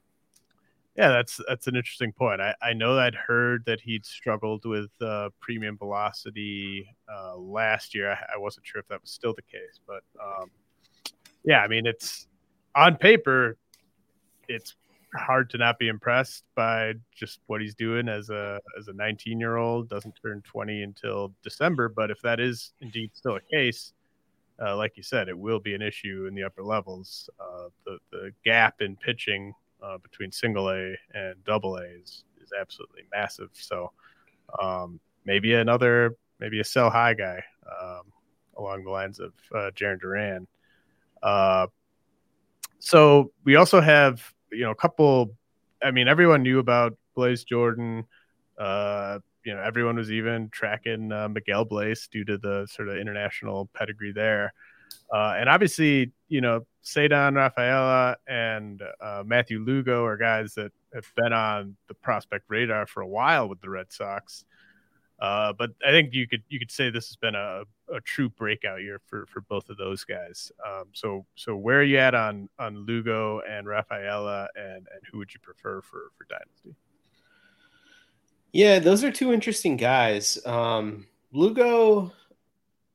Yeah, 0.97 1.09
that's 1.09 1.41
that's 1.49 1.67
an 1.67 1.75
interesting 1.75 2.13
point. 2.13 2.41
I, 2.41 2.55
I 2.63 2.73
know 2.73 2.97
I'd 2.99 3.17
heard 3.17 3.65
that 3.67 3.81
he'd 3.81 4.07
struggled 4.07 4.65
with 4.65 4.91
uh, 5.01 5.31
premium 5.41 5.77
velocity 5.77 6.87
uh, 7.13 7.37
last 7.37 7.97
year. 7.97 8.13
I, 8.13 8.35
I, 8.35 8.39
wasn't 8.39 8.65
sure 8.65 8.81
if 8.81 8.87
that 8.89 9.01
was 9.01 9.11
still 9.11 9.35
the 9.35 9.43
case, 9.43 9.81
but 9.89 10.05
um, 10.23 10.51
yeah, 11.45 11.61
I 11.63 11.69
mean, 11.69 11.85
it's 11.85 12.29
on 12.77 12.97
paper, 12.97 13.57
it's 14.49 14.77
hard 15.17 15.51
to 15.51 15.59
not 15.59 15.81
be 15.81 15.89
impressed 15.89 16.45
by 16.55 16.95
just 17.15 17.41
what 17.47 17.61
he's 17.61 17.75
doing 17.75 18.09
as 18.09 18.31
a 18.31 18.61
as 18.79 18.87
a 18.87 18.93
19 18.93 19.41
year 19.41 19.57
old. 19.57 19.89
Doesn't 19.89 20.15
turn 20.23 20.43
20 20.43 20.83
until 20.83 21.33
December, 21.43 21.89
but 21.89 22.13
if 22.13 22.21
that 22.23 22.39
is 22.39 22.73
indeed 22.81 23.11
still 23.15 23.35
a 23.35 23.41
case, 23.41 23.95
uh, 24.65 24.77
like 24.77 24.97
you 24.97 25.03
said, 25.03 25.29
it 25.29 25.37
will 25.37 25.59
be 25.59 25.75
an 25.75 25.83
issue 25.83 26.27
in 26.29 26.37
the 26.37 26.45
upper 26.45 26.63
levels. 26.63 27.29
Uh, 27.41 27.69
the 27.85 27.99
the 28.13 28.31
gap 28.45 28.81
in 28.81 28.95
pitching 28.95 29.53
uh, 29.85 29.99
between 29.99 30.33
single 30.33 30.71
A 30.71 30.97
and 31.13 31.43
double 31.45 31.77
A 31.77 31.85
is, 31.85 32.25
is 32.43 32.51
absolutely 32.59 33.03
massive. 33.13 33.51
So 33.53 33.93
um, 34.61 35.01
maybe 35.25 35.55
another, 35.55 36.17
maybe 36.41 36.61
a 36.61 36.65
sell 36.65 36.91
high 36.91 37.15
guy 37.15 37.43
um, 37.71 38.03
along 38.57 38.85
the 38.85 38.91
lines 38.91 39.21
of 39.21 39.33
uh, 39.55 39.71
Jarren 39.75 40.01
Duran. 40.01 40.47
Uh, 41.23 41.67
so 42.79 43.33
we 43.45 43.57
also 43.57 43.81
have, 43.81 44.23
you 44.53 44.65
know, 44.65 44.71
a 44.71 44.75
couple. 44.75 45.35
I 45.83 45.91
mean, 45.91 46.09
everyone 46.09 46.43
knew 46.43 46.59
about 46.59 46.97
Blaze 47.15 47.45
Jordan. 47.45 48.05
Uh, 48.59 49.19
you 49.45 49.55
know, 49.55 49.61
everyone 49.61 49.97
was 49.97 50.11
even 50.11 50.49
tracking 50.51 51.13
uh, 51.13 51.29
Miguel 51.29 51.67
Bleis 51.67 52.09
due 52.09 52.25
to 52.25 52.39
the 52.39 52.67
sort 52.71 52.89
of 52.89 52.97
international 52.97 53.69
pedigree 53.75 54.13
there. 54.13 54.53
Uh, 55.13 55.35
and 55.39 55.49
obviously, 55.49 56.13
you 56.29 56.41
know, 56.41 56.67
Ceddanne 56.83 57.37
Rafaela 57.37 58.17
and 58.27 58.83
uh, 59.01 59.23
Matthew 59.25 59.59
Lugo 59.61 60.05
are 60.05 60.17
guys 60.17 60.55
that 60.55 60.73
have 60.95 61.11
been 61.17 61.33
on 61.33 61.77
the 61.89 61.95
prospect 61.95 62.45
radar 62.49 62.87
for 62.87 63.01
a 63.01 63.07
while 63.07 63.49
with 63.49 63.61
the 63.61 63.71
Red 63.71 63.93
Sox. 63.93 64.45
Uh, 65.21 65.53
but 65.53 65.71
I 65.87 65.91
think 65.91 66.13
you 66.13 66.27
could 66.27 66.43
you 66.49 66.59
could 66.59 66.71
say 66.71 66.91
this 66.91 67.09
has 67.09 67.17
been 67.17 67.35
a, 67.35 67.63
a 67.93 68.01
true 68.01 68.29
breakout 68.29 68.83
year 68.83 69.01
for, 69.07 69.27
for 69.27 69.41
both 69.43 69.71
of 69.71 69.77
those 69.77 70.05
guys. 70.05 70.51
Um, 70.67 70.87
so 70.93 71.25
so 71.37 71.57
where 71.57 71.79
are 71.81 71.85
you 71.85 71.99
at 71.99 72.15
on 72.15 72.49
on 72.59 72.85
Lugo 72.85 73.41
and 73.49 73.67
Rafaela, 73.67 74.49
and 74.57 74.87
and 74.93 75.03
who 75.11 75.19
would 75.19 75.33
you 75.33 75.41
prefer 75.41 75.81
for 75.81 76.11
for 76.19 76.27
Dynasty? 76.29 76.75
Yeah, 78.53 78.81
those 78.81 79.03
are 79.03 79.11
two 79.11 79.33
interesting 79.33 79.77
guys. 79.77 80.45
Um, 80.45 81.07
Lugo, 81.33 82.13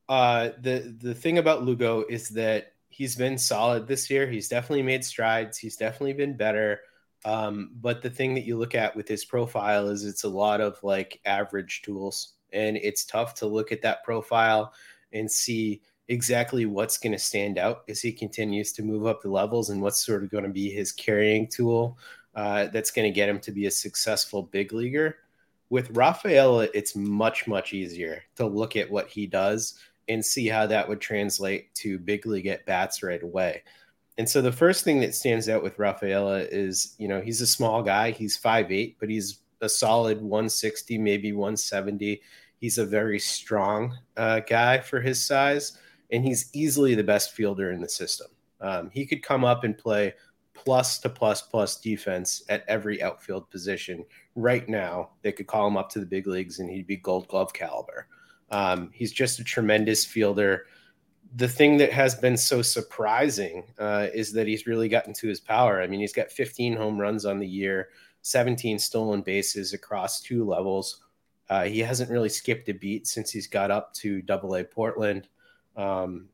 uh, 0.10 0.50
the 0.60 0.96
the 1.00 1.14
thing 1.14 1.38
about 1.38 1.64
Lugo 1.64 2.04
is 2.10 2.30
that 2.30 2.74
he's 2.90 3.16
been 3.16 3.38
solid 3.38 3.88
this 3.88 4.10
year. 4.10 4.28
He's 4.28 4.50
definitely 4.50 4.84
made 4.84 5.06
strides. 5.06 5.58
He's 5.58 5.78
definitely 5.78 6.14
been 6.14 6.36
better. 6.36 6.82
Um, 7.24 7.72
but 7.80 8.02
the 8.02 8.10
thing 8.10 8.34
that 8.34 8.46
you 8.46 8.58
look 8.58 8.76
at 8.76 8.96
with 8.96 9.08
his 9.08 9.24
profile 9.24 9.88
is 9.88 10.04
it's 10.06 10.24
a 10.24 10.30
lot 10.30 10.62
of 10.62 10.78
like 10.84 11.22
average 11.26 11.84
tools, 11.84 12.34
and 12.52 12.76
it's 12.78 13.06
tough 13.06 13.36
to 13.36 13.46
look 13.46 13.72
at 13.72 13.84
that 13.84 14.04
profile 14.04 14.74
and 15.14 15.32
see 15.32 15.82
exactly 16.08 16.66
what's 16.66 16.98
going 16.98 17.12
to 17.12 17.20
stand 17.20 17.60
out 17.60 17.84
as 17.88 18.02
he 18.02 18.12
continues 18.12 18.74
to 18.74 18.82
move 18.82 19.06
up 19.06 19.22
the 19.22 19.30
levels 19.30 19.70
and 19.70 19.80
what's 19.80 20.04
sort 20.04 20.24
of 20.24 20.32
going 20.32 20.44
to 20.44 20.50
be 20.50 20.72
his 20.72 20.92
carrying 20.92 21.48
tool 21.48 22.00
uh, 22.34 22.66
that's 22.68 22.90
going 22.90 23.08
to 23.08 23.16
get 23.16 23.30
him 23.30 23.40
to 23.40 23.52
be 23.52 23.68
a 23.68 23.72
successful 23.72 24.44
big 24.44 24.74
leaguer. 24.74 25.18
With 25.70 25.96
Rafaela, 25.96 26.68
it's 26.74 26.96
much, 26.96 27.48
much 27.48 27.74
easier 27.74 28.24
to 28.38 28.48
look 28.48 28.76
at 28.76 28.90
what 28.90 29.08
he 29.08 29.28
does 29.28 29.78
and 30.10 30.26
see 30.26 30.48
how 30.48 30.66
that 30.68 30.90
would 30.90 31.00
translate 31.00 31.74
to 31.76 32.00
big 32.00 32.26
league 32.26 32.48
at 32.48 32.66
bats 32.66 33.02
right 33.04 33.24
away. 33.24 33.64
And 34.18 34.28
so 34.28 34.42
the 34.42 34.52
first 34.52 34.84
thing 34.84 35.00
that 35.00 35.16
stands 35.16 35.48
out 35.48 35.64
with 35.64 35.80
Rafaela 35.80 36.40
is, 36.40 36.96
you 36.98 37.08
know, 37.08 37.22
he's 37.22 37.40
a 37.40 37.48
small 37.48 37.82
guy. 37.82 38.12
He's 38.12 38.38
5'8, 38.38 38.96
but 39.00 39.10
he's 39.10 39.40
a 39.62 39.70
solid 39.70 40.22
160, 40.22 40.98
maybe 40.98 41.32
170. 41.32 42.22
He's 42.60 42.78
a 42.78 42.86
very 42.86 43.20
strong 43.20 43.98
uh, 44.18 44.42
guy 44.42 44.80
for 44.80 45.00
his 45.00 45.24
size, 45.24 45.78
and 46.12 46.26
he's 46.26 46.50
easily 46.54 46.96
the 46.96 47.04
best 47.04 47.32
fielder 47.32 47.72
in 47.72 47.80
the 47.80 47.88
system. 47.88 48.28
Um, 48.60 48.90
he 48.92 49.06
could 49.06 49.24
come 49.24 49.46
up 49.46 49.64
and 49.64 49.78
play 49.78 50.14
plus 50.54 51.00
to 51.00 51.10
plus 51.10 51.42
plus 51.42 51.80
defense 51.80 52.44
at 52.50 52.66
every 52.68 53.02
outfield 53.02 53.50
position 53.50 54.04
right 54.36 54.68
now. 54.68 55.12
They 55.22 55.32
could 55.32 55.48
call 55.48 55.68
him 55.68 55.78
up 55.78 55.90
to 55.92 56.00
the 56.00 56.06
big 56.06 56.28
leagues 56.28 56.60
and 56.60 56.70
he'd 56.70 56.88
be 56.88 56.98
gold 56.98 57.30
glove 57.30 57.54
caliber. 57.54 58.08
Um, 58.52 58.90
he's 58.94 59.12
just 59.12 59.40
a 59.40 59.44
tremendous 59.44 60.06
fielder. 60.06 60.66
The 61.36 61.48
thing 61.48 61.78
that 61.78 61.92
has 61.94 62.16
been 62.16 62.38
so 62.38 62.62
surprising 62.62 63.64
uh, 63.78 64.08
is 64.14 64.34
that 64.34 64.48
he's 64.48 64.66
really 64.66 64.90
gotten 64.90 65.14
to 65.14 65.28
his 65.28 65.40
power. 65.40 65.82
I 65.82 65.88
mean, 65.88 66.00
he's 66.00 66.14
got 66.14 66.32
15 66.32 66.76
home 66.76 67.00
runs 67.00 67.26
on 67.26 67.40
the 67.40 67.48
year, 67.48 67.90
17 68.24 68.80
stolen 68.80 69.22
bases 69.22 69.74
across 69.74 70.22
two 70.22 70.44
levels. 70.46 71.04
Uh, 71.50 71.64
he 71.64 71.80
hasn't 71.80 72.12
really 72.12 72.30
skipped 72.30 72.70
a 72.70 72.74
beat 72.74 73.08
since 73.08 73.32
he's 73.32 73.48
got 73.48 73.72
up 73.72 73.94
to 73.96 74.22
Double 74.22 74.56
A 74.56 74.64
Portland. 74.64 75.28
Um, 75.76 76.30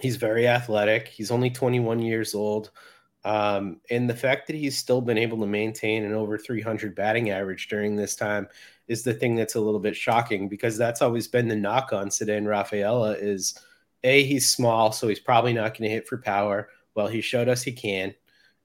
he's 0.00 0.16
very 0.16 0.46
athletic. 0.46 1.08
He's 1.08 1.30
only 1.30 1.50
21 1.50 2.00
years 2.00 2.34
old. 2.34 2.70
Um, 3.24 3.80
and 3.90 4.08
the 4.08 4.16
fact 4.16 4.46
that 4.46 4.56
he's 4.56 4.78
still 4.78 5.00
been 5.00 5.18
able 5.18 5.38
to 5.40 5.46
maintain 5.46 6.04
an 6.04 6.12
over 6.12 6.38
300 6.38 6.94
batting 6.94 7.30
average 7.30 7.68
during 7.68 7.96
this 7.96 8.14
time 8.14 8.48
is 8.86 9.02
the 9.02 9.12
thing 9.12 9.34
that's 9.34 9.56
a 9.56 9.60
little 9.60 9.80
bit 9.80 9.96
shocking 9.96 10.48
because 10.48 10.78
that's 10.78 11.02
always 11.02 11.28
been 11.28 11.48
the 11.48 11.56
knock 11.56 11.92
on 11.92 12.08
Ceddanne 12.08 12.46
Rafaela 12.46 13.12
is 13.12 13.58
a 14.04 14.22
he's 14.22 14.48
small, 14.48 14.92
so 14.92 15.08
he's 15.08 15.18
probably 15.18 15.52
not 15.52 15.76
going 15.76 15.88
to 15.88 15.94
hit 15.94 16.06
for 16.06 16.18
power. 16.18 16.70
Well, 16.94 17.08
he 17.08 17.20
showed 17.20 17.48
us 17.48 17.62
he 17.62 17.72
can, 17.72 18.14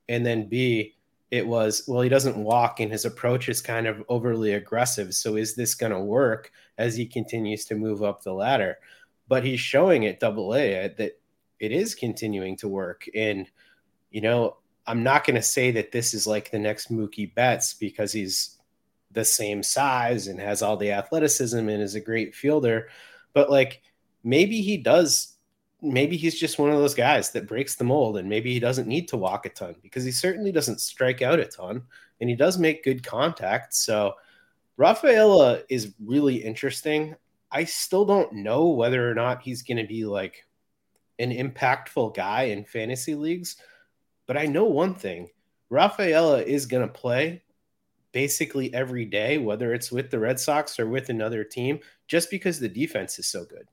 and 0.07 0.25
then 0.25 0.47
B 0.47 0.95
it 1.33 1.47
was 1.47 1.83
well 1.87 2.01
he 2.01 2.09
doesn't 2.09 2.37
walk 2.37 2.79
and 2.79 2.91
his 2.91 3.05
approach 3.05 3.49
is 3.49 3.59
kind 3.59 3.87
of 3.87 4.03
overly 4.07 4.53
aggressive. 4.53 5.15
So 5.15 5.35
is 5.35 5.55
this 5.55 5.73
going 5.73 5.91
to 5.91 5.99
work 5.99 6.51
as 6.77 6.95
he 6.95 7.07
continues 7.07 7.65
to 7.65 7.75
move 7.75 8.03
up 8.03 8.21
the 8.21 8.31
ladder? 8.33 8.77
But 9.27 9.43
he's 9.43 9.59
showing 9.59 10.05
at 10.05 10.19
Double 10.19 10.53
A 10.53 10.93
that 10.97 11.19
it 11.59 11.71
is 11.71 11.95
continuing 11.95 12.55
to 12.57 12.67
work 12.67 13.05
and 13.15 13.49
you 14.13 14.21
know, 14.21 14.57
I'm 14.85 15.03
not 15.03 15.25
going 15.25 15.35
to 15.35 15.41
say 15.41 15.71
that 15.71 15.91
this 15.91 16.13
is 16.13 16.25
like 16.25 16.51
the 16.51 16.59
next 16.59 16.91
Mookie 16.91 17.33
Betts 17.33 17.73
because 17.73 18.13
he's 18.13 18.59
the 19.11 19.25
same 19.25 19.63
size 19.63 20.27
and 20.27 20.39
has 20.39 20.61
all 20.61 20.77
the 20.77 20.91
athleticism 20.91 21.57
and 21.57 21.81
is 21.81 21.95
a 21.95 21.99
great 21.99 22.33
fielder, 22.33 22.89
but 23.33 23.49
like 23.49 23.81
maybe 24.23 24.61
he 24.61 24.77
does. 24.77 25.31
Maybe 25.81 26.15
he's 26.15 26.39
just 26.39 26.59
one 26.59 26.69
of 26.69 26.77
those 26.77 26.95
guys 26.95 27.31
that 27.31 27.47
breaks 27.47 27.75
the 27.75 27.83
mold, 27.83 28.15
and 28.15 28.29
maybe 28.29 28.53
he 28.53 28.59
doesn't 28.59 28.87
need 28.87 29.09
to 29.09 29.17
walk 29.17 29.45
a 29.45 29.49
ton 29.49 29.75
because 29.81 30.05
he 30.05 30.11
certainly 30.11 30.49
doesn't 30.53 30.79
strike 30.79 31.21
out 31.21 31.41
a 31.41 31.45
ton, 31.45 31.81
and 32.21 32.29
he 32.29 32.37
does 32.37 32.57
make 32.57 32.85
good 32.85 33.03
contact. 33.03 33.73
So, 33.73 34.13
Rafaela 34.77 35.63
is 35.67 35.93
really 36.01 36.37
interesting. 36.37 37.15
I 37.51 37.65
still 37.65 38.05
don't 38.05 38.31
know 38.31 38.69
whether 38.69 39.11
or 39.11 39.13
not 39.13 39.41
he's 39.41 39.61
going 39.61 39.77
to 39.77 39.83
be 39.83 40.05
like 40.05 40.45
an 41.19 41.31
impactful 41.31 42.15
guy 42.15 42.43
in 42.43 42.63
fantasy 42.63 43.13
leagues 43.13 43.57
but 44.27 44.37
I 44.37 44.45
know 44.45 44.65
one 44.65 44.95
thing 44.95 45.29
Rafaela 45.69 46.41
is 46.41 46.65
going 46.65 46.87
to 46.87 46.93
play 46.93 47.43
basically 48.11 48.73
every 48.73 49.05
day, 49.05 49.37
whether 49.39 49.73
it's 49.73 49.91
with 49.91 50.11
the 50.11 50.19
Red 50.19 50.39
Sox 50.39 50.79
or 50.79 50.87
with 50.87 51.09
another 51.09 51.43
team, 51.43 51.79
just 52.07 52.29
because 52.29 52.59
the 52.59 52.69
defense 52.69 53.19
is 53.19 53.27
so 53.27 53.43
good. 53.43 53.67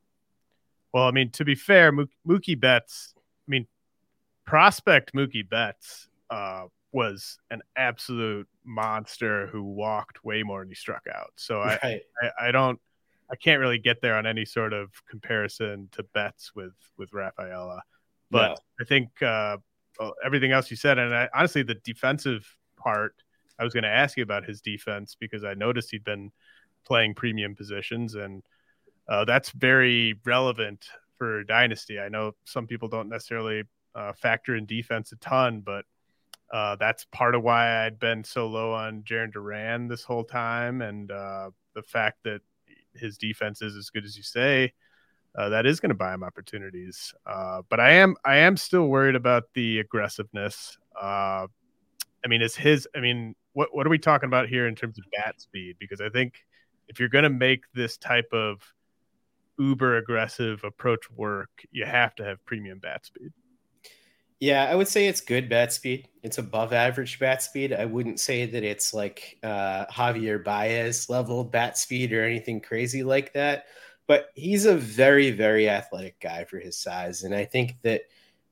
Well, 0.93 1.05
I 1.05 1.13
mean, 1.13 1.31
to 1.33 1.45
be 1.45 1.55
fair, 1.55 1.93
Mookie 1.93 2.59
Betts, 2.59 3.15
I 3.17 3.21
mean, 3.47 3.67
prospect 4.45 5.13
Mookie 5.13 5.49
Betts 5.49 6.09
uh, 6.31 6.65
was 6.93 7.39
an 7.51 7.61
absolute 7.77 8.49
monster 8.65 9.47
who 9.49 9.63
walked 9.63 10.25
way 10.25 10.43
more 10.43 10.61
than 10.61 10.69
he 10.69 10.75
struck 10.75 11.05
out. 11.15 11.33
So 11.37 11.61
I, 11.61 11.79
right. 11.83 12.03
I, 12.23 12.49
I, 12.49 12.51
don't, 12.51 12.81
I 13.31 13.37
can't 13.37 13.61
really 13.61 13.79
get 13.79 14.01
there 14.03 14.17
on 14.17 14.27
any 14.27 14.45
sort 14.45 14.73
of 14.73 14.91
comparison 15.09 15.89
to 15.93 16.03
Betts 16.03 16.53
with 16.55 16.75
with 16.97 17.13
Rafaela. 17.13 17.83
But 18.31 18.49
no. 18.49 18.57
I 18.81 18.85
think 18.85 19.23
uh, 19.23 19.59
everything 20.25 20.53
else 20.53 20.71
you 20.71 20.77
said, 20.77 20.99
and 20.99 21.15
I, 21.15 21.29
honestly, 21.35 21.63
the 21.63 21.75
defensive 21.75 22.47
part, 22.77 23.15
I 23.59 23.65
was 23.65 23.73
going 23.73 23.85
to 23.85 23.91
ask 23.91 24.17
you 24.17 24.23
about 24.23 24.45
his 24.45 24.61
defense 24.61 25.17
because 25.19 25.45
I 25.45 25.55
noticed 25.55 25.91
he'd 25.91 26.05
been 26.05 26.33
playing 26.85 27.15
premium 27.15 27.55
positions, 27.55 28.15
and 28.15 28.43
uh, 29.09 29.25
that's 29.25 29.51
very 29.51 30.19
relevant 30.25 30.87
for 31.19 31.45
dynasty. 31.45 32.01
I 32.01 32.09
know 32.09 32.33
some 32.45 32.67
people 32.67 32.89
don't 32.89 33.09
necessarily 33.09 33.65
uh, 33.95 34.13
factor 34.13 34.57
in 34.57 34.67
defense 34.67 35.13
a 35.13 35.17
ton, 35.17 35.61
but 35.61 35.85
uh, 36.53 36.77
that's 36.77 37.05
part 37.13 37.35
of 37.35 37.43
why 37.43 37.85
I'd 37.85 37.99
been 37.99 38.25
so 38.25 38.47
low 38.49 38.73
on 38.73 39.03
Jarren 39.03 39.33
Duran 39.33 39.89
this 39.89 40.03
whole 40.03 40.25
time, 40.25 40.83
and 40.83 41.11
uh, 41.11 41.51
the 41.75 41.83
fact 41.83 42.19
that 42.25 42.41
his 42.95 43.19
defense 43.19 43.63
is 43.63 43.77
as 43.77 43.91
good 43.91 44.05
as 44.05 44.17
you 44.17 44.23
say 44.23 44.73
uh, 45.37 45.49
that 45.49 45.67
is 45.67 45.81
going 45.81 45.91
to 45.91 45.95
buy 45.95 46.13
him 46.13 46.25
opportunities. 46.25 47.15
Uh, 47.27 47.63
but 47.69 47.81
I 47.81 47.93
am 47.93 48.17
I 48.25 48.39
am 48.39 48.57
still 48.57 48.87
worried 48.89 49.15
about 49.15 49.45
the 49.55 49.79
aggressiveness. 49.79 50.79
Uh, 51.01 51.47
I 52.25 52.29
mean, 52.29 52.43
is 52.43 52.57
his? 52.57 52.89
I 52.97 53.01
mean, 53.01 53.35
what 53.53 53.69
what 53.73 53.87
are 53.87 53.91
we 53.91 53.99
talking 53.99 54.27
about 54.27 54.49
here 54.49 54.67
in 54.67 54.75
terms 54.75 54.99
of 54.99 55.05
bat 55.17 55.41
speed? 55.41 55.77
Because 55.79 56.01
I 56.01 56.09
think 56.09 56.35
if 56.89 56.99
you're 56.99 57.09
going 57.09 57.25
to 57.25 57.31
make 57.31 57.63
this 57.75 57.97
type 57.97 58.29
of 58.33 58.61
uber 59.59 59.99
aggressive 59.99 60.65
approach 60.65 61.11
work, 61.11 61.51
you 61.71 61.85
have 61.85 62.15
to 62.17 62.25
have 62.25 62.45
premium 62.45 62.79
bat 62.79 63.07
speed. 63.07 63.31
Yeah, 64.41 64.65
I 64.65 64.75
would 64.75 64.89
say 64.89 65.07
it's 65.07 65.21
good 65.21 65.51
bat 65.51 65.71
speed. 65.71 66.09
It's 66.23 66.39
above 66.39 66.73
average 66.73 67.19
bat 67.19 67.43
speed. 67.43 67.75
I 67.75 67.85
wouldn't 67.85 68.19
say 68.19 68.47
that 68.47 68.65
it's 68.65 68.95
like 68.95 69.39
uh, 69.43 69.85
Javier 69.87 70.43
Baez 70.43 71.11
level 71.11 71.45
bat 71.45 71.77
speed 71.77 72.13
or 72.15 72.25
anything 72.25 72.61
crazy 72.61 73.03
like 73.03 73.35
that 73.35 73.67
but 74.11 74.31
he's 74.35 74.65
a 74.65 74.75
very 74.75 75.31
very 75.31 75.69
athletic 75.69 76.19
guy 76.19 76.43
for 76.43 76.59
his 76.59 76.77
size 76.77 77.23
and 77.23 77.33
i 77.33 77.45
think 77.45 77.77
that 77.83 78.03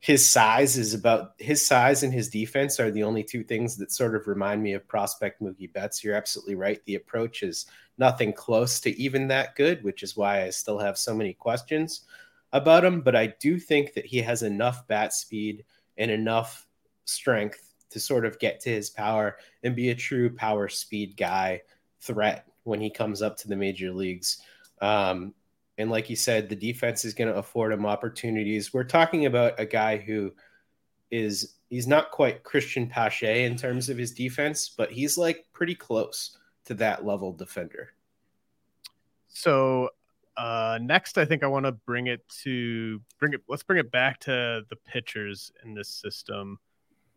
his 0.01 0.25
size 0.25 0.79
is 0.79 0.95
about 0.95 1.33
his 1.39 1.67
size 1.67 2.05
and 2.05 2.13
his 2.13 2.29
defense 2.29 2.79
are 2.79 2.93
the 2.93 3.03
only 3.03 3.25
two 3.25 3.43
things 3.43 3.77
that 3.77 3.91
sort 3.91 4.15
of 4.15 4.29
remind 4.29 4.63
me 4.63 4.75
of 4.75 4.87
prospect 4.87 5.43
Mookie 5.43 5.73
Betts. 5.73 6.05
You're 6.05 6.15
absolutely 6.15 6.55
right. 6.55 6.81
The 6.85 6.95
approach 6.95 7.43
is 7.43 7.67
nothing 7.99 8.33
close 8.33 8.79
to 8.81 8.97
even 8.97 9.27
that 9.29 9.57
good, 9.57 9.83
which 9.83 10.05
is 10.05 10.17
why 10.17 10.45
I 10.45 10.51
still 10.51 10.79
have 10.79 10.97
so 10.97 11.15
many 11.17 11.35
questions 11.35 12.03
about 12.53 12.85
him. 12.85 13.01
But 13.01 13.17
I 13.17 13.35
do 13.41 13.59
think 13.59 13.93
that 13.95 14.07
he 14.07 14.19
has 14.19 14.45
enough 14.45 14.87
bat 14.87 15.13
speed 15.13 15.65
and 15.97 16.13
enough 16.13 16.69
strength 17.05 17.75
to 17.91 17.99
sort 17.99 18.25
of 18.25 18.39
get 18.39 18.61
to 18.61 18.71
his 18.71 18.91
power 18.91 19.39
and 19.65 19.75
be 19.75 19.91
a 19.91 19.97
true 19.97 20.31
power 20.31 20.69
speed 20.69 21.17
guy 21.17 21.63
threat 22.01 22.47
when 22.63 22.81
he 22.81 22.89
comes 22.89 23.21
up 23.21 23.37
to 23.39 23.49
the 23.49 23.57
major 23.57 23.91
leagues. 23.91 24.41
Um, 24.81 25.35
and 25.79 25.91
like 25.91 26.11
you 26.11 26.17
said, 26.17 26.49
the 26.49 26.57
defense 26.57 27.05
is 27.05 27.15
going 27.15 27.33
to 27.33 27.39
afford 27.39 27.73
him 27.73 27.87
opportunities. 27.87 28.75
We're 28.75 28.85
talking 28.85 29.27
about 29.27 29.59
a 29.59 29.65
guy 29.65 29.97
who 29.97 30.33
is 31.11 31.55
he's 31.71 31.87
not 31.87 32.11
quite 32.11 32.43
Cristian 32.43 32.91
Pache 32.91 33.45
in 33.45 33.57
terms 33.57 33.89
of 33.89 33.97
his 33.97 34.13
defense, 34.13 34.69
but 34.77 34.91
he's 34.91 35.17
like 35.17 35.47
pretty 35.53 35.75
close 35.75 36.37
to 36.65 36.75
that 36.75 37.07
level 37.07 37.33
defender. 37.33 37.91
So 39.29 39.91
uh, 40.37 40.79
next, 40.83 41.17
I 41.17 41.25
think 41.25 41.45
I 41.45 41.47
want 41.47 41.67
to 41.67 41.73
bring 41.73 42.09
it 42.09 42.29
to 42.43 43.01
bring 43.21 43.33
it. 43.33 43.41
Let's 43.49 43.63
bring 43.63 43.79
it 43.79 43.93
back 43.93 44.19
to 44.21 44.63
the 44.69 44.77
pitchers 44.87 45.53
in 45.65 45.75
this 45.75 45.89
system. 45.89 46.59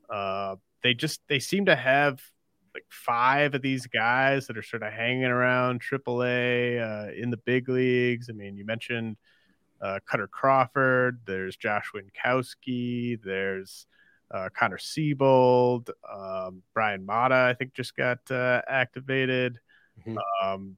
Uh, 0.08 0.58
they 0.84 0.94
just 0.94 1.22
they 1.28 1.40
seem 1.40 1.66
to 1.66 1.76
have 1.76 2.22
like 2.74 2.86
five 2.90 3.54
of 3.54 3.62
these 3.62 3.86
guys 3.88 4.48
that 4.48 4.58
are 4.58 4.64
sort 4.64 4.84
of 4.84 4.94
hanging 4.94 5.26
around 5.26 5.82
AAA 5.82 6.80
uh, 6.82 7.12
in 7.14 7.30
the 7.30 7.38
big 7.38 7.68
leagues. 7.70 8.30
I 8.30 8.34
mean, 8.34 8.58
you 8.58 8.66
mentioned 8.66 9.18
uh, 9.82 10.00
Kutter 10.10 10.30
Crawford. 10.30 11.20
There's 11.26 11.58
Josh 11.58 11.92
Winckowski. 11.94 13.22
There's 13.22 13.88
uh, 14.32 14.50
Connor 14.58 14.78
Seabold. 14.78 15.90
Um, 16.10 16.64
Bryan 16.74 17.06
Mata, 17.06 17.36
I 17.50 17.54
think, 17.54 17.74
just 17.74 17.96
got 17.96 18.20
uh, 18.30 18.62
activated. 18.68 19.60
Mm-hmm. 20.00 20.18
Um, 20.44 20.78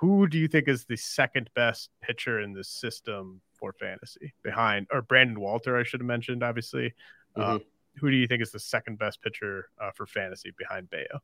who 0.00 0.26
do 0.26 0.38
you 0.38 0.48
think 0.48 0.66
is 0.66 0.84
the 0.84 0.96
second 0.96 1.50
best 1.54 1.90
pitcher 2.02 2.40
in 2.40 2.52
this 2.52 2.68
system 2.68 3.40
for 3.52 3.72
fantasy 3.72 4.34
behind, 4.42 4.86
or 4.90 5.02
Brandon 5.02 5.38
Walter? 5.38 5.76
I 5.76 5.84
should 5.84 6.00
have 6.00 6.06
mentioned, 6.06 6.42
obviously. 6.42 6.94
Mm-hmm. 7.36 7.58
Who 8.00 8.10
do 8.10 8.16
you 8.16 8.26
think 8.26 8.42
is 8.42 8.52
the 8.52 8.60
second 8.60 8.98
best 8.98 9.22
pitcher 9.22 9.68
uh, 9.80 9.90
for 9.94 10.06
fantasy 10.06 10.52
behind 10.56 10.90
Bello? 10.90 11.20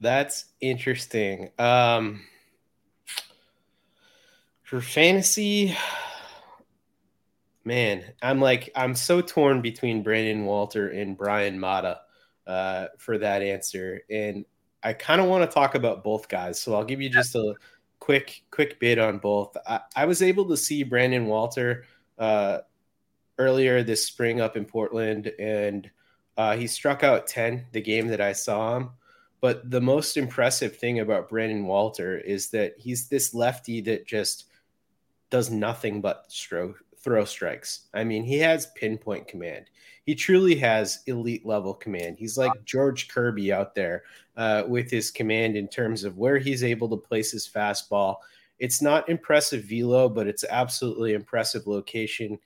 That's 0.00 0.46
interesting. 0.60 1.50
Um, 1.58 2.22
for 4.62 4.80
fantasy, 4.80 5.76
man, 7.64 8.04
I'm 8.22 8.40
like 8.40 8.70
I'm 8.76 8.94
so 8.94 9.20
torn 9.20 9.60
between 9.60 10.02
Brandon 10.02 10.44
Walter 10.44 10.88
and 10.90 11.16
Bryan 11.16 11.58
Mata 11.58 12.00
uh, 12.46 12.86
for 12.98 13.18
that 13.18 13.42
answer, 13.42 14.00
and 14.10 14.44
I 14.82 14.92
kind 14.92 15.20
of 15.20 15.26
want 15.28 15.48
to 15.48 15.52
talk 15.52 15.74
about 15.74 16.04
both 16.04 16.28
guys. 16.28 16.60
So 16.60 16.74
I'll 16.74 16.84
give 16.84 17.00
you 17.00 17.10
just 17.10 17.34
a 17.34 17.54
quick 17.98 18.42
quick 18.50 18.78
bit 18.78 18.98
on 18.98 19.18
both. 19.18 19.56
I, 19.66 19.80
I 19.96 20.04
was 20.04 20.22
able 20.22 20.48
to 20.48 20.56
see 20.56 20.82
Brandon 20.84 21.26
Walter 21.26 21.84
uh, 22.18 22.58
earlier 23.38 23.82
this 23.82 24.04
spring 24.04 24.40
up 24.40 24.56
in 24.56 24.64
Portland, 24.64 25.32
and 25.38 25.90
uh, 26.36 26.56
he 26.56 26.66
struck 26.66 27.02
out 27.02 27.26
10 27.26 27.66
the 27.72 27.80
game 27.80 28.08
that 28.08 28.20
I 28.20 28.32
saw 28.32 28.76
him. 28.76 28.90
But 29.40 29.70
the 29.70 29.80
most 29.80 30.16
impressive 30.16 30.76
thing 30.76 31.00
about 31.00 31.28
Brandon 31.28 31.64
Walter 31.64 32.18
is 32.18 32.50
that 32.50 32.74
he's 32.78 33.08
this 33.08 33.34
lefty 33.34 33.80
that 33.82 34.06
just 34.06 34.46
does 35.30 35.50
nothing 35.50 36.00
but 36.00 36.26
throw, 36.30 36.74
throw 36.98 37.24
strikes. 37.24 37.86
I 37.94 38.04
mean, 38.04 38.24
he 38.24 38.38
has 38.38 38.66
pinpoint 38.74 39.28
command. 39.28 39.66
He 40.04 40.14
truly 40.14 40.56
has 40.56 41.02
elite 41.06 41.44
level 41.44 41.74
command. 41.74 42.16
He's 42.18 42.38
like 42.38 42.64
George 42.64 43.08
Kirby 43.08 43.52
out 43.52 43.74
there 43.74 44.04
uh, 44.36 44.64
with 44.66 44.90
his 44.90 45.10
command 45.10 45.54
in 45.56 45.68
terms 45.68 46.02
of 46.02 46.16
where 46.16 46.38
he's 46.38 46.64
able 46.64 46.88
to 46.88 46.96
place 46.96 47.30
his 47.30 47.48
fastball. 47.48 48.16
It's 48.58 48.82
not 48.82 49.08
impressive 49.08 49.64
velo, 49.64 50.08
but 50.08 50.26
it's 50.26 50.44
absolutely 50.48 51.12
impressive 51.12 51.66
location. 51.66 52.38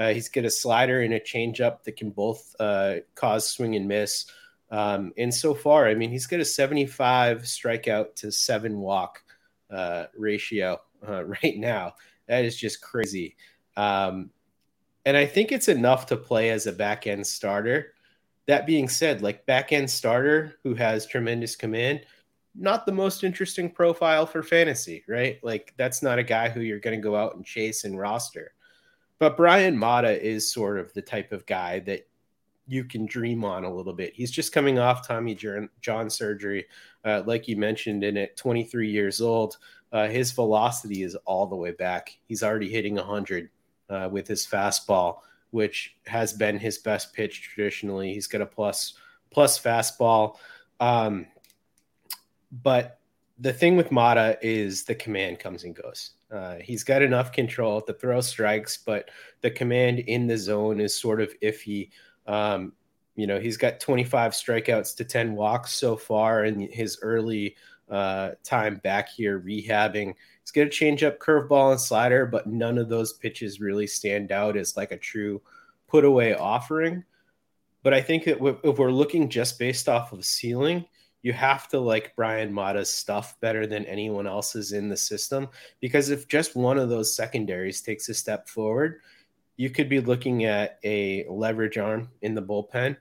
Uh, 0.00 0.14
he's 0.14 0.30
got 0.30 0.46
a 0.46 0.50
slider 0.50 1.02
and 1.02 1.12
a 1.12 1.20
changeup 1.20 1.82
that 1.84 1.94
can 1.94 2.08
both 2.08 2.56
uh, 2.58 2.94
cause 3.14 3.46
swing 3.46 3.76
and 3.76 3.86
miss. 3.86 4.24
Um, 4.70 5.12
and 5.18 5.32
so 5.32 5.52
far, 5.52 5.86
I 5.86 5.94
mean, 5.94 6.10
he's 6.10 6.26
got 6.26 6.40
a 6.40 6.44
75 6.44 7.42
strikeout 7.42 8.14
to 8.16 8.32
seven 8.32 8.78
walk 8.78 9.22
uh, 9.70 10.06
ratio 10.16 10.80
uh, 11.06 11.24
right 11.42 11.58
now. 11.58 11.96
That 12.28 12.46
is 12.46 12.56
just 12.56 12.80
crazy. 12.80 13.36
Um, 13.76 14.30
and 15.04 15.18
I 15.18 15.26
think 15.26 15.52
it's 15.52 15.68
enough 15.68 16.06
to 16.06 16.16
play 16.16 16.48
as 16.48 16.66
a 16.66 16.72
back 16.72 17.06
end 17.06 17.26
starter. 17.26 17.92
That 18.46 18.66
being 18.66 18.88
said, 18.88 19.20
like 19.20 19.44
back 19.44 19.70
end 19.70 19.90
starter 19.90 20.54
who 20.62 20.74
has 20.76 21.06
tremendous 21.06 21.56
command, 21.56 22.06
not 22.54 22.86
the 22.86 22.92
most 22.92 23.22
interesting 23.22 23.70
profile 23.70 24.24
for 24.24 24.42
fantasy, 24.42 25.04
right? 25.06 25.38
Like 25.42 25.74
that's 25.76 26.02
not 26.02 26.18
a 26.18 26.24
guy 26.24 26.48
who 26.48 26.60
you're 26.60 26.80
going 26.80 26.98
to 26.98 27.02
go 27.02 27.16
out 27.16 27.36
and 27.36 27.44
chase 27.44 27.84
and 27.84 27.98
roster. 27.98 28.52
But 29.20 29.36
Bryan 29.36 29.76
Mata 29.76 30.20
is 30.20 30.50
sort 30.50 30.78
of 30.78 30.92
the 30.94 31.02
type 31.02 31.30
of 31.30 31.46
guy 31.46 31.78
that 31.80 32.08
you 32.66 32.84
can 32.84 33.04
dream 33.04 33.44
on 33.44 33.64
a 33.64 33.72
little 33.72 33.92
bit. 33.92 34.14
He's 34.14 34.30
just 34.30 34.52
coming 34.52 34.78
off 34.78 35.06
Tommy 35.06 35.36
John 35.80 36.08
surgery, 36.08 36.66
uh, 37.04 37.22
like 37.26 37.46
you 37.46 37.56
mentioned, 37.56 38.02
and 38.02 38.16
at 38.16 38.36
23 38.36 38.90
years 38.90 39.20
old, 39.20 39.58
uh, 39.92 40.08
his 40.08 40.32
velocity 40.32 41.02
is 41.02 41.16
all 41.26 41.46
the 41.46 41.56
way 41.56 41.72
back. 41.72 42.16
He's 42.28 42.42
already 42.42 42.70
hitting 42.70 42.94
100 42.94 43.50
uh, 43.90 44.08
with 44.10 44.26
his 44.26 44.46
fastball, 44.46 45.18
which 45.50 45.96
has 46.06 46.32
been 46.32 46.58
his 46.58 46.78
best 46.78 47.12
pitch 47.12 47.42
traditionally. 47.42 48.14
He's 48.14 48.26
got 48.26 48.40
a 48.40 48.46
plus 48.46 48.94
plus 49.30 49.60
fastball, 49.60 50.36
um, 50.80 51.26
but 52.50 52.99
the 53.40 53.52
thing 53.52 53.76
with 53.76 53.90
Mata 53.90 54.38
is 54.42 54.84
the 54.84 54.94
command 54.94 55.38
comes 55.38 55.64
and 55.64 55.74
goes. 55.74 56.10
Uh, 56.30 56.56
he's 56.56 56.84
got 56.84 57.02
enough 57.02 57.32
control 57.32 57.80
to 57.80 57.94
throw 57.94 58.20
strikes, 58.20 58.76
but 58.76 59.10
the 59.40 59.50
command 59.50 60.00
in 60.00 60.26
the 60.26 60.36
zone 60.36 60.78
is 60.78 60.94
sort 60.94 61.20
of 61.20 61.32
iffy. 61.40 61.90
Um, 62.26 62.74
you 63.16 63.26
know, 63.26 63.40
he's 63.40 63.56
got 63.56 63.80
25 63.80 64.32
strikeouts 64.32 64.94
to 64.96 65.04
10 65.04 65.34
walks 65.34 65.72
so 65.72 65.96
far 65.96 66.44
in 66.44 66.60
his 66.70 66.98
early 67.02 67.56
uh, 67.90 68.32
time 68.44 68.76
back 68.76 69.08
here 69.08 69.40
rehabbing. 69.40 70.14
He's 70.42 70.52
got 70.52 70.66
a 70.66 70.66
changeup, 70.66 71.18
curveball, 71.18 71.72
and 71.72 71.80
slider, 71.80 72.26
but 72.26 72.46
none 72.46 72.76
of 72.76 72.88
those 72.90 73.14
pitches 73.14 73.58
really 73.58 73.86
stand 73.86 74.32
out 74.32 74.56
as 74.56 74.76
like 74.76 74.92
a 74.92 74.98
true 74.98 75.40
put 75.88 76.04
away 76.04 76.34
offering. 76.34 77.04
But 77.82 77.94
I 77.94 78.02
think 78.02 78.24
that 78.24 78.58
if 78.62 78.78
we're 78.78 78.92
looking 78.92 79.30
just 79.30 79.58
based 79.58 79.88
off 79.88 80.12
of 80.12 80.24
ceiling, 80.26 80.84
you 81.22 81.32
have 81.32 81.68
to 81.68 81.78
like 81.78 82.16
Bryan 82.16 82.52
Mata's 82.52 82.90
stuff 82.90 83.38
better 83.40 83.66
than 83.66 83.84
anyone 83.84 84.26
else's 84.26 84.72
in 84.72 84.88
the 84.88 84.96
system 84.96 85.48
because 85.80 86.10
if 86.10 86.28
just 86.28 86.56
one 86.56 86.78
of 86.78 86.88
those 86.88 87.14
secondaries 87.14 87.82
takes 87.82 88.08
a 88.08 88.14
step 88.14 88.48
forward, 88.48 89.00
you 89.56 89.68
could 89.68 89.88
be 89.88 90.00
looking 90.00 90.44
at 90.44 90.78
a 90.84 91.26
leverage 91.28 91.76
arm 91.76 92.08
in 92.22 92.34
the 92.34 92.42
bullpen 92.42 92.96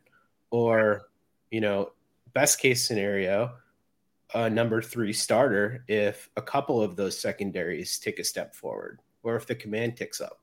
or, 0.51 1.07
you 1.51 1.61
know, 1.61 1.91
best 2.34 2.59
case 2.59 2.86
scenario, 2.86 3.53
a 4.34 4.49
number 4.49 4.82
three 4.82 5.13
starter 5.13 5.84
if 5.88 6.30
a 6.36 6.41
couple 6.41 6.82
of 6.82 6.95
those 6.95 7.17
secondaries 7.17 7.97
take 7.97 8.20
a 8.20 8.24
step 8.24 8.53
forward 8.53 8.99
or 9.24 9.36
if 9.36 9.47
the 9.47 9.55
command 9.55 9.95
ticks 9.95 10.20
up. 10.20 10.41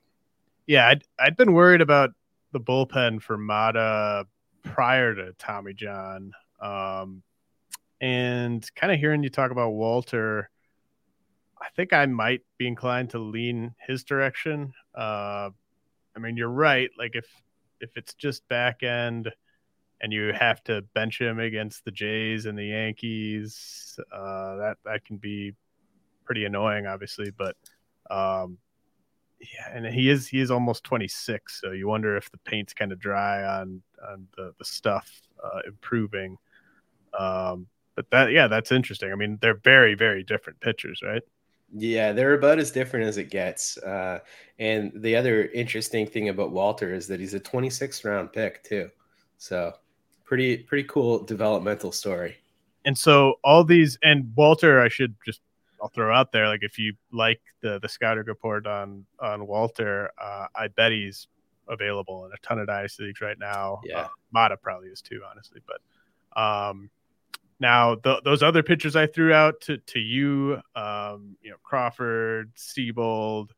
Yeah, 0.66 0.89
I'd, 0.89 1.05
I'd 1.18 1.37
been 1.37 1.53
worried 1.53 1.83
about 1.83 2.11
the 2.53 2.61
bullpen 2.61 3.20
for 3.20 3.37
Mata 3.37 4.27
prior 4.62 5.14
to 5.14 5.33
Tommy 5.35 5.74
John. 5.74 6.33
Um, 6.61 7.22
and 8.01 8.68
kind 8.74 8.92
of 8.92 8.99
hearing 8.99 9.22
you 9.22 9.30
talk 9.30 9.51
about 9.51 9.70
Walter, 9.70 10.51
I 11.61 11.68
think 11.74 11.92
I 11.92 12.07
might 12.07 12.42
be 12.59 12.66
inclined 12.66 13.11
to 13.11 13.18
lean 13.18 13.74
his 13.86 14.05
direction. 14.05 14.72
Uh, 14.94 15.51
I 16.14 16.18
mean, 16.18 16.36
you're 16.36 16.49
right. 16.49 16.90
Like 16.99 17.14
if 17.14 17.26
if 17.80 17.97
it's 17.97 18.14
just 18.14 18.47
back 18.49 18.82
end 18.82 19.30
and 20.01 20.12
you 20.12 20.32
have 20.32 20.62
to 20.64 20.82
bench 20.94 21.20
him 21.20 21.38
against 21.38 21.84
the 21.84 21.90
Jays 21.90 22.47
and 22.47 22.59
the 22.59 22.66
Yankees, 22.66 23.99
uh, 24.12 24.57
that 24.57 24.76
that 24.84 25.05
can 25.05 25.16
be 25.16 25.55
pretty 26.24 26.44
annoying, 26.44 26.86
obviously. 26.86 27.30
But 27.30 27.57
um, 28.11 28.59
yeah, 29.40 29.70
and 29.72 29.86
he 29.86 30.11
is 30.11 30.26
he 30.26 30.40
is 30.40 30.51
almost 30.51 30.84
26, 30.84 31.61
so 31.61 31.72
you 31.72 31.88
wonder 31.88 32.16
if 32.16 32.30
the 32.30 32.38
paint's 32.38 32.74
kind 32.74 32.92
of 32.92 32.99
dry 32.99 33.42
on 33.42 33.82
on 34.11 34.26
the 34.36 34.53
the 34.59 34.64
stuff 34.64 35.11
uh, 35.42 35.61
improving. 35.66 36.36
Um, 37.18 37.66
but 37.97 38.11
that 38.11 38.30
yeah, 38.30 38.47
that's 38.47 38.70
interesting. 38.70 39.11
I 39.11 39.16
mean, 39.16 39.38
they're 39.40 39.59
very 39.64 39.94
very 39.94 40.22
different 40.22 40.61
pitchers, 40.61 41.01
right? 41.03 41.22
Yeah, 41.74 42.12
they're 42.12 42.34
about 42.34 42.59
as 42.59 42.70
different 42.70 43.07
as 43.07 43.16
it 43.16 43.30
gets. 43.30 43.76
Uh, 43.78 44.20
and 44.59 44.92
the 44.94 45.16
other 45.16 45.47
interesting 45.47 46.07
thing 46.07 46.28
about 46.28 46.53
Walter 46.53 46.94
is 46.94 47.09
that 47.09 47.18
he's 47.18 47.34
a 47.34 47.40
26th 47.40 48.05
round 48.05 48.32
pick 48.32 48.62
too. 48.62 48.88
So 49.38 49.74
pretty 50.24 50.59
pretty 50.59 50.86
cool 50.88 51.24
developmental 51.24 51.92
story. 51.92 52.36
And 52.84 52.97
so 52.97 53.34
all 53.42 53.64
these 53.64 53.99
and 54.03 54.32
Walter, 54.36 54.80
I 54.80 54.88
should 54.88 55.16
just 55.24 55.40
I'll 55.82 55.88
throw 55.88 56.14
out 56.14 56.32
there 56.32 56.47
like 56.47 56.62
if 56.62 56.78
you 56.78 56.94
like 57.12 57.40
the 57.62 57.78
the 57.80 57.88
scouting 57.88 58.24
report 58.26 58.66
on 58.66 59.05
on 59.18 59.47
Walter, 59.47 60.11
uh, 60.22 60.47
I 60.55 60.68
bet 60.68 60.92
he's 60.92 61.26
available 61.68 62.26
in 62.26 62.32
a 62.32 62.47
ton 62.47 62.59
of 62.59 62.68
dynasty 62.68 63.05
leagues 63.05 63.20
right 63.20 63.38
now. 63.38 63.80
Yeah, 63.84 64.03
uh, 64.03 64.09
Mata 64.32 64.57
probably 64.57 64.88
is 64.88 65.03
too, 65.03 65.22
honestly. 65.28 65.61
But 65.66 66.40
um, 66.40 66.90
now, 67.59 67.95
the, 67.95 68.21
those 68.25 68.43
other 68.43 68.63
pitchers 68.63 68.97
I 68.97 69.07
threw 69.07 69.33
out 69.33 69.61
to, 69.63 69.79
to 69.79 69.99
you, 69.99 70.61
um, 70.75 71.37
you 71.41 71.51
know, 71.51 71.57
Crawford, 71.63 72.53
Seabold, 72.55 73.51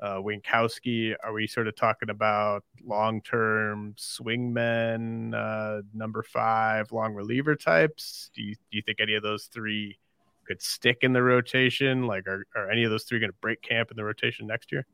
uh, 0.00 0.16
Winckowski. 0.16 1.14
Are 1.22 1.32
we 1.32 1.46
sort 1.46 1.66
of 1.66 1.74
talking 1.74 2.10
about 2.10 2.64
long 2.84 3.20
term 3.22 3.94
swingmen, 3.98 5.34
uh, 5.34 5.82
number 5.92 6.22
five, 6.22 6.92
long 6.92 7.14
reliever 7.14 7.56
types? 7.56 8.30
Do 8.34 8.42
you, 8.42 8.54
do 8.54 8.76
you 8.76 8.82
think 8.82 9.00
any 9.00 9.14
of 9.14 9.22
those 9.22 9.44
three 9.46 9.98
could 10.46 10.62
stick 10.62 10.98
in 11.02 11.12
the 11.12 11.22
rotation? 11.22 12.06
Like, 12.06 12.28
are, 12.28 12.46
are 12.54 12.70
any 12.70 12.84
of 12.84 12.90
those 12.90 13.04
three 13.04 13.18
going 13.18 13.30
to 13.30 13.38
break 13.40 13.62
camp 13.62 13.90
in 13.90 13.96
the 13.96 14.04
rotation 14.04 14.46
next 14.46 14.70
year? 14.70 14.86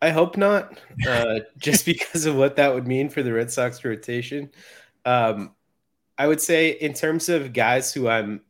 I 0.00 0.10
hope 0.10 0.36
not, 0.36 0.80
uh, 1.06 1.40
just 1.58 1.84
because 1.84 2.26
of 2.26 2.34
what 2.34 2.56
that 2.56 2.74
would 2.74 2.88
mean 2.88 3.08
for 3.08 3.22
the 3.22 3.32
Red 3.32 3.52
Sox 3.52 3.84
rotation. 3.84 4.50
Um, 5.04 5.54
I 6.18 6.26
would 6.26 6.40
say, 6.40 6.70
in 6.70 6.92
terms 6.92 7.28
of 7.28 7.52
guys 7.52 7.92
who 7.92 8.08
I'm 8.08 8.42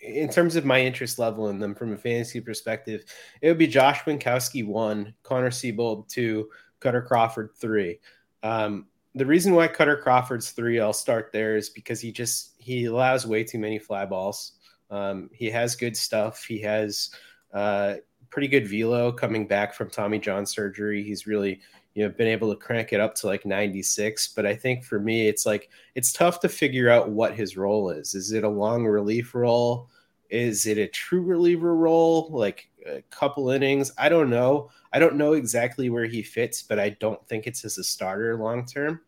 in 0.00 0.30
terms 0.30 0.56
of 0.56 0.64
my 0.64 0.80
interest 0.80 1.18
level 1.18 1.48
in 1.48 1.58
them 1.58 1.74
from 1.74 1.92
a 1.92 1.96
fantasy 1.96 2.40
perspective, 2.40 3.04
it 3.42 3.48
would 3.48 3.58
be 3.58 3.66
Josh 3.66 4.00
Winckowski 4.04 4.66
one, 4.66 5.14
Connor 5.22 5.50
Seabold 5.50 6.08
two, 6.08 6.48
Kutter 6.80 7.06
Crawford 7.06 7.50
three. 7.56 7.98
Um, 8.42 8.86
the 9.14 9.26
reason 9.26 9.54
why 9.54 9.68
Kutter 9.68 10.00
Crawford's 10.00 10.52
three, 10.52 10.80
I'll 10.80 10.92
start 10.92 11.30
there, 11.32 11.56
is 11.56 11.68
because 11.68 12.00
he 12.00 12.12
just 12.12 12.54
he 12.58 12.86
allows 12.86 13.26
way 13.26 13.44
too 13.44 13.58
many 13.58 13.78
fly 13.78 14.06
balls. 14.06 14.52
Um, 14.90 15.30
he 15.32 15.50
has 15.50 15.76
good 15.76 15.96
stuff. 15.96 16.44
He 16.44 16.60
has 16.60 17.10
uh, 17.52 17.96
pretty 18.30 18.48
good 18.48 18.68
velo 18.68 19.12
coming 19.12 19.46
back 19.46 19.74
from 19.74 19.90
Tommy 19.90 20.18
John 20.18 20.46
surgery. 20.46 21.02
He's 21.02 21.26
really 21.26 21.60
you 21.94 22.04
know 22.04 22.10
been 22.10 22.28
able 22.28 22.50
to 22.50 22.56
crank 22.56 22.92
it 22.92 23.00
up 23.00 23.14
to 23.14 23.26
like 23.26 23.44
96 23.44 24.28
but 24.28 24.46
i 24.46 24.54
think 24.54 24.84
for 24.84 25.00
me 25.00 25.26
it's 25.26 25.44
like 25.44 25.70
it's 25.94 26.12
tough 26.12 26.40
to 26.40 26.48
figure 26.48 26.88
out 26.88 27.10
what 27.10 27.34
his 27.34 27.56
role 27.56 27.90
is. 27.90 28.14
Is 28.14 28.32
it 28.32 28.44
a 28.44 28.48
long 28.48 28.86
relief 28.86 29.34
role? 29.34 29.88
Is 30.28 30.66
it 30.66 30.78
a 30.78 30.86
true 30.86 31.22
reliever 31.22 31.74
role? 31.74 32.28
Like 32.30 32.70
a 32.86 33.02
couple 33.10 33.50
innings? 33.50 33.90
I 33.98 34.08
don't 34.08 34.30
know. 34.30 34.70
I 34.92 34.98
don't 34.98 35.16
know 35.16 35.32
exactly 35.32 35.90
where 35.90 36.06
he 36.06 36.22
fits 36.22 36.62
but 36.62 36.78
i 36.78 36.90
don't 36.90 37.24
think 37.28 37.46
it's 37.46 37.64
as 37.64 37.78
a 37.78 37.84
starter 37.84 38.36
long 38.36 38.64
term 38.66 39.00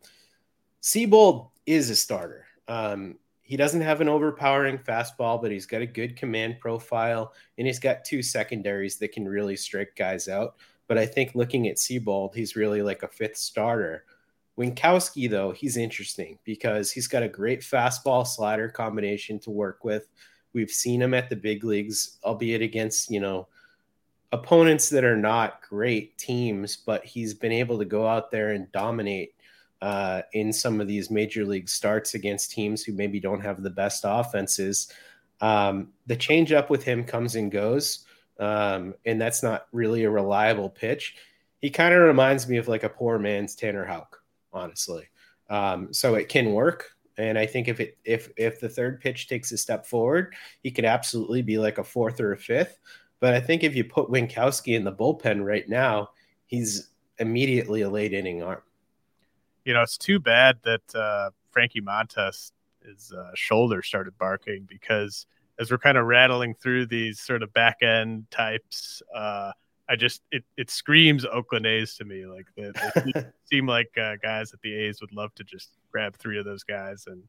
Seabold 0.82 1.50
is 1.64 1.90
a 1.90 1.96
starter. 1.96 2.44
Um, 2.66 3.16
he 3.42 3.56
doesn't 3.56 3.82
have 3.82 4.00
an 4.00 4.08
overpowering 4.08 4.78
fastball 4.78 5.40
but 5.40 5.50
he's 5.50 5.66
got 5.66 5.82
a 5.82 5.86
good 5.86 6.16
command 6.16 6.58
profile 6.60 7.34
and 7.58 7.66
he's 7.66 7.78
got 7.78 8.04
two 8.04 8.22
secondaries 8.22 8.96
that 8.98 9.12
can 9.12 9.28
really 9.28 9.56
strike 9.56 9.94
guys 9.96 10.28
out 10.28 10.56
but 10.88 10.98
I 10.98 11.06
think 11.06 11.34
looking 11.34 11.68
at 11.68 11.76
Seabold, 11.76 12.34
he's 12.34 12.56
really 12.56 12.82
like 12.82 13.02
a 13.02 13.08
fifth 13.08 13.36
starter. 13.36 14.04
Winckowski, 14.58 15.30
though, 15.30 15.52
he's 15.52 15.76
interesting 15.76 16.38
because 16.44 16.90
he's 16.90 17.08
got 17.08 17.22
a 17.22 17.28
great 17.28 17.60
fastball 17.60 18.26
slider 18.26 18.68
combination 18.68 19.38
to 19.40 19.50
work 19.50 19.84
with. 19.84 20.08
We've 20.52 20.70
seen 20.70 21.00
him 21.00 21.14
at 21.14 21.30
the 21.30 21.36
big 21.36 21.64
leagues, 21.64 22.18
albeit 22.22 22.60
against, 22.60 23.10
you 23.10 23.20
know, 23.20 23.48
opponents 24.32 24.88
that 24.90 25.04
are 25.04 25.16
not 25.16 25.62
great 25.62 26.18
teams, 26.18 26.76
but 26.76 27.04
he's 27.04 27.34
been 27.34 27.52
able 27.52 27.78
to 27.78 27.84
go 27.84 28.06
out 28.06 28.30
there 28.30 28.50
and 28.50 28.70
dominate 28.72 29.34
uh, 29.80 30.22
in 30.32 30.52
some 30.52 30.80
of 30.80 30.86
these 30.86 31.10
major 31.10 31.44
league 31.44 31.68
starts 31.68 32.14
against 32.14 32.52
teams 32.52 32.82
who 32.82 32.92
maybe 32.92 33.18
don't 33.18 33.40
have 33.40 33.62
the 33.62 33.70
best 33.70 34.02
offenses. 34.06 34.92
Um, 35.40 35.88
the 36.06 36.16
change 36.16 36.52
up 36.52 36.70
with 36.70 36.84
him 36.84 37.04
comes 37.04 37.34
and 37.34 37.50
goes 37.50 38.04
um, 38.42 38.94
and 39.06 39.20
that's 39.20 39.42
not 39.42 39.66
really 39.72 40.02
a 40.02 40.10
reliable 40.10 40.68
pitch. 40.68 41.14
He 41.60 41.70
kind 41.70 41.94
of 41.94 42.02
reminds 42.02 42.48
me 42.48 42.56
of 42.56 42.66
like 42.66 42.82
a 42.82 42.88
poor 42.88 43.18
man's 43.18 43.54
Tanner 43.54 43.84
Houck, 43.84 44.20
honestly. 44.52 45.04
Um, 45.48 45.92
so 45.92 46.16
it 46.16 46.28
can 46.28 46.52
work, 46.52 46.90
and 47.16 47.38
I 47.38 47.46
think 47.46 47.68
if 47.68 47.78
it 47.78 47.98
if 48.04 48.30
if 48.36 48.58
the 48.58 48.68
third 48.68 49.00
pitch 49.00 49.28
takes 49.28 49.52
a 49.52 49.58
step 49.58 49.86
forward, 49.86 50.34
he 50.62 50.70
could 50.70 50.84
absolutely 50.84 51.42
be 51.42 51.58
like 51.58 51.78
a 51.78 51.84
fourth 51.84 52.20
or 52.20 52.32
a 52.32 52.38
fifth. 52.38 52.78
But 53.20 53.34
I 53.34 53.40
think 53.40 53.62
if 53.62 53.76
you 53.76 53.84
put 53.84 54.10
Winckowski 54.10 54.74
in 54.74 54.82
the 54.82 54.92
bullpen 54.92 55.44
right 55.44 55.68
now, 55.68 56.10
he's 56.46 56.88
immediately 57.18 57.82
a 57.82 57.90
late 57.90 58.12
inning 58.12 58.42
arm. 58.42 58.62
You 59.64 59.74
know, 59.74 59.82
it's 59.82 59.98
too 59.98 60.18
bad 60.18 60.58
that 60.64 60.94
uh, 60.94 61.30
Frankie 61.52 61.80
Montas 61.80 62.50
his 62.84 63.12
uh, 63.12 63.30
shoulder 63.34 63.82
started 63.82 64.16
barking 64.18 64.64
because 64.68 65.26
as 65.58 65.70
we're 65.70 65.78
kind 65.78 65.98
of 65.98 66.06
rattling 66.06 66.54
through 66.54 66.86
these 66.86 67.20
sort 67.20 67.42
of 67.42 67.52
back 67.52 67.82
end 67.82 68.30
types, 68.30 69.02
uh, 69.14 69.52
I 69.88 69.96
just 69.96 70.22
it 70.30 70.44
it 70.56 70.70
screams 70.70 71.24
Oakland 71.24 71.66
A's 71.66 71.96
to 71.96 72.04
me. 72.04 72.24
Like 72.26 72.46
they, 72.56 72.70
they 73.12 73.24
seem 73.44 73.66
like 73.66 73.90
uh, 73.98 74.16
guys 74.22 74.50
that 74.50 74.62
the 74.62 74.74
A's 74.74 75.00
would 75.00 75.12
love 75.12 75.34
to 75.34 75.44
just 75.44 75.70
grab 75.90 76.16
three 76.16 76.38
of 76.38 76.44
those 76.44 76.64
guys 76.64 77.04
and 77.06 77.22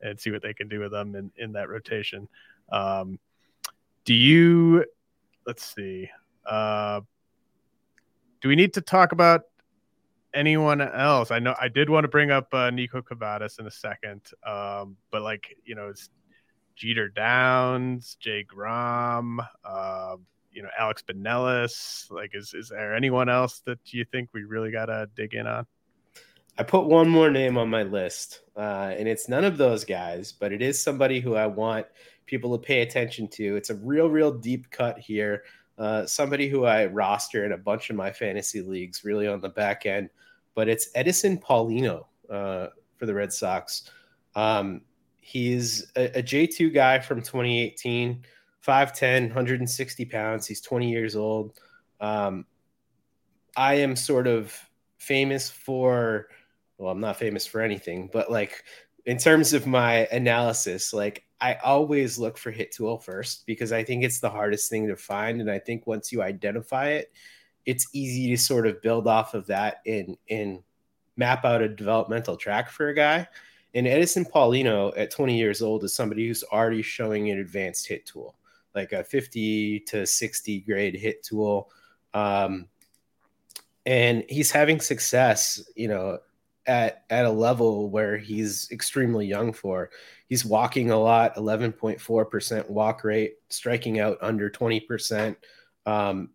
and 0.00 0.20
see 0.20 0.30
what 0.30 0.42
they 0.42 0.52
can 0.52 0.68
do 0.68 0.80
with 0.80 0.92
them 0.92 1.14
in 1.14 1.30
in 1.36 1.52
that 1.52 1.68
rotation. 1.68 2.28
Um, 2.70 3.18
do 4.04 4.14
you? 4.14 4.84
Let's 5.46 5.74
see. 5.74 6.10
Uh, 6.44 7.00
do 8.40 8.48
we 8.48 8.56
need 8.56 8.74
to 8.74 8.80
talk 8.80 9.12
about 9.12 9.42
anyone 10.34 10.80
else? 10.80 11.30
I 11.30 11.38
know 11.38 11.54
I 11.60 11.68
did 11.68 11.88
want 11.88 12.04
to 12.04 12.08
bring 12.08 12.30
up 12.30 12.48
uh, 12.52 12.70
Niko 12.70 13.02
Kavadas 13.02 13.58
in 13.58 13.66
a 13.66 13.70
second, 13.70 14.20
um, 14.46 14.96
but 15.10 15.22
like 15.22 15.56
you 15.64 15.74
know, 15.74 15.88
it's 15.88 16.10
Jeter 16.76 17.08
Downs, 17.08 18.16
Jay 18.20 18.42
Groome, 18.42 19.40
uh, 19.64 20.16
you 20.50 20.62
know, 20.62 20.68
Alex 20.78 21.02
Binelas. 21.02 22.10
Like, 22.10 22.30
is 22.34 22.54
is 22.54 22.68
there 22.68 22.94
anyone 22.94 23.28
else 23.28 23.60
that 23.66 23.78
you 23.92 24.04
think 24.04 24.30
we 24.32 24.44
really 24.44 24.70
got 24.70 24.86
to 24.86 25.08
dig 25.16 25.34
in 25.34 25.46
on? 25.46 25.66
I 26.58 26.62
put 26.64 26.86
one 26.86 27.08
more 27.08 27.30
name 27.30 27.56
on 27.56 27.70
my 27.70 27.82
list, 27.82 28.40
uh, 28.56 28.92
and 28.96 29.08
it's 29.08 29.28
none 29.28 29.44
of 29.44 29.56
those 29.56 29.84
guys, 29.84 30.32
but 30.32 30.52
it 30.52 30.60
is 30.60 30.82
somebody 30.82 31.18
who 31.18 31.34
I 31.34 31.46
want 31.46 31.86
people 32.26 32.56
to 32.56 32.64
pay 32.64 32.82
attention 32.82 33.26
to. 33.28 33.56
It's 33.56 33.70
a 33.70 33.76
real, 33.76 34.08
real 34.08 34.32
deep 34.32 34.70
cut 34.70 34.98
here. 34.98 35.44
Uh, 35.78 36.04
somebody 36.04 36.48
who 36.48 36.66
I 36.66 36.86
roster 36.86 37.46
in 37.46 37.52
a 37.52 37.58
bunch 37.58 37.88
of 37.88 37.96
my 37.96 38.12
fantasy 38.12 38.60
leagues, 38.60 39.02
really 39.02 39.26
on 39.26 39.40
the 39.40 39.48
back 39.48 39.86
end, 39.86 40.10
but 40.54 40.68
it's 40.68 40.92
Eddinson 40.92 41.42
Paulino 41.42 42.04
uh, 42.30 42.68
for 42.98 43.06
the 43.06 43.14
Red 43.14 43.32
Sox. 43.32 43.90
Um, 44.34 44.82
He's 45.24 45.92
a 45.94 46.18
a 46.18 46.22
J2 46.22 46.74
guy 46.74 46.98
from 46.98 47.18
2018, 47.20 48.24
5'10, 48.66 49.28
160 49.28 50.04
pounds. 50.06 50.46
He's 50.48 50.60
20 50.60 50.90
years 50.90 51.14
old. 51.14 51.60
Um, 52.00 52.44
I 53.56 53.74
am 53.74 53.94
sort 53.94 54.26
of 54.26 54.52
famous 54.98 55.48
for, 55.48 56.26
well, 56.76 56.90
I'm 56.90 57.00
not 57.00 57.18
famous 57.18 57.46
for 57.46 57.60
anything, 57.60 58.10
but 58.12 58.32
like 58.32 58.64
in 59.06 59.16
terms 59.16 59.52
of 59.52 59.64
my 59.64 60.08
analysis, 60.10 60.92
like 60.92 61.24
I 61.40 61.54
always 61.62 62.18
look 62.18 62.36
for 62.36 62.50
hit 62.50 62.72
tool 62.72 62.98
first 62.98 63.46
because 63.46 63.72
I 63.72 63.84
think 63.84 64.02
it's 64.02 64.18
the 64.18 64.30
hardest 64.30 64.70
thing 64.70 64.88
to 64.88 64.96
find. 64.96 65.40
And 65.40 65.50
I 65.50 65.60
think 65.60 65.86
once 65.86 66.10
you 66.10 66.20
identify 66.20 66.88
it, 66.88 67.12
it's 67.64 67.86
easy 67.92 68.28
to 68.30 68.36
sort 68.36 68.66
of 68.66 68.82
build 68.82 69.06
off 69.06 69.34
of 69.34 69.46
that 69.46 69.82
and, 69.86 70.16
and 70.28 70.64
map 71.16 71.44
out 71.44 71.62
a 71.62 71.68
developmental 71.68 72.36
track 72.36 72.70
for 72.70 72.88
a 72.88 72.94
guy. 72.94 73.28
And 73.74 73.86
Eddinson 73.86 74.30
Paulino 74.30 74.92
at 74.96 75.10
20 75.10 75.36
years 75.36 75.62
old 75.62 75.84
is 75.84 75.94
somebody 75.94 76.26
who's 76.26 76.44
already 76.44 76.82
showing 76.82 77.30
an 77.30 77.38
advanced 77.38 77.86
hit 77.86 78.04
tool, 78.06 78.34
like 78.74 78.92
a 78.92 79.02
50 79.02 79.80
to 79.80 80.06
60 80.06 80.60
grade 80.60 80.94
hit 80.94 81.22
tool. 81.22 81.70
Um, 82.12 82.68
and 83.86 84.24
he's 84.28 84.50
having 84.50 84.80
success, 84.80 85.62
you 85.74 85.88
know, 85.88 86.18
at 86.66 87.04
at 87.10 87.24
a 87.26 87.30
level 87.30 87.90
where 87.90 88.16
he's 88.16 88.70
extremely 88.70 89.26
young 89.26 89.52
for. 89.52 89.90
He's 90.28 90.44
walking 90.44 90.90
a 90.90 90.98
lot, 90.98 91.34
11.4% 91.36 92.70
walk 92.70 93.04
rate, 93.04 93.34
striking 93.48 94.00
out 94.00 94.18
under 94.20 94.48
20%. 94.48 95.36
Um, 95.86 96.30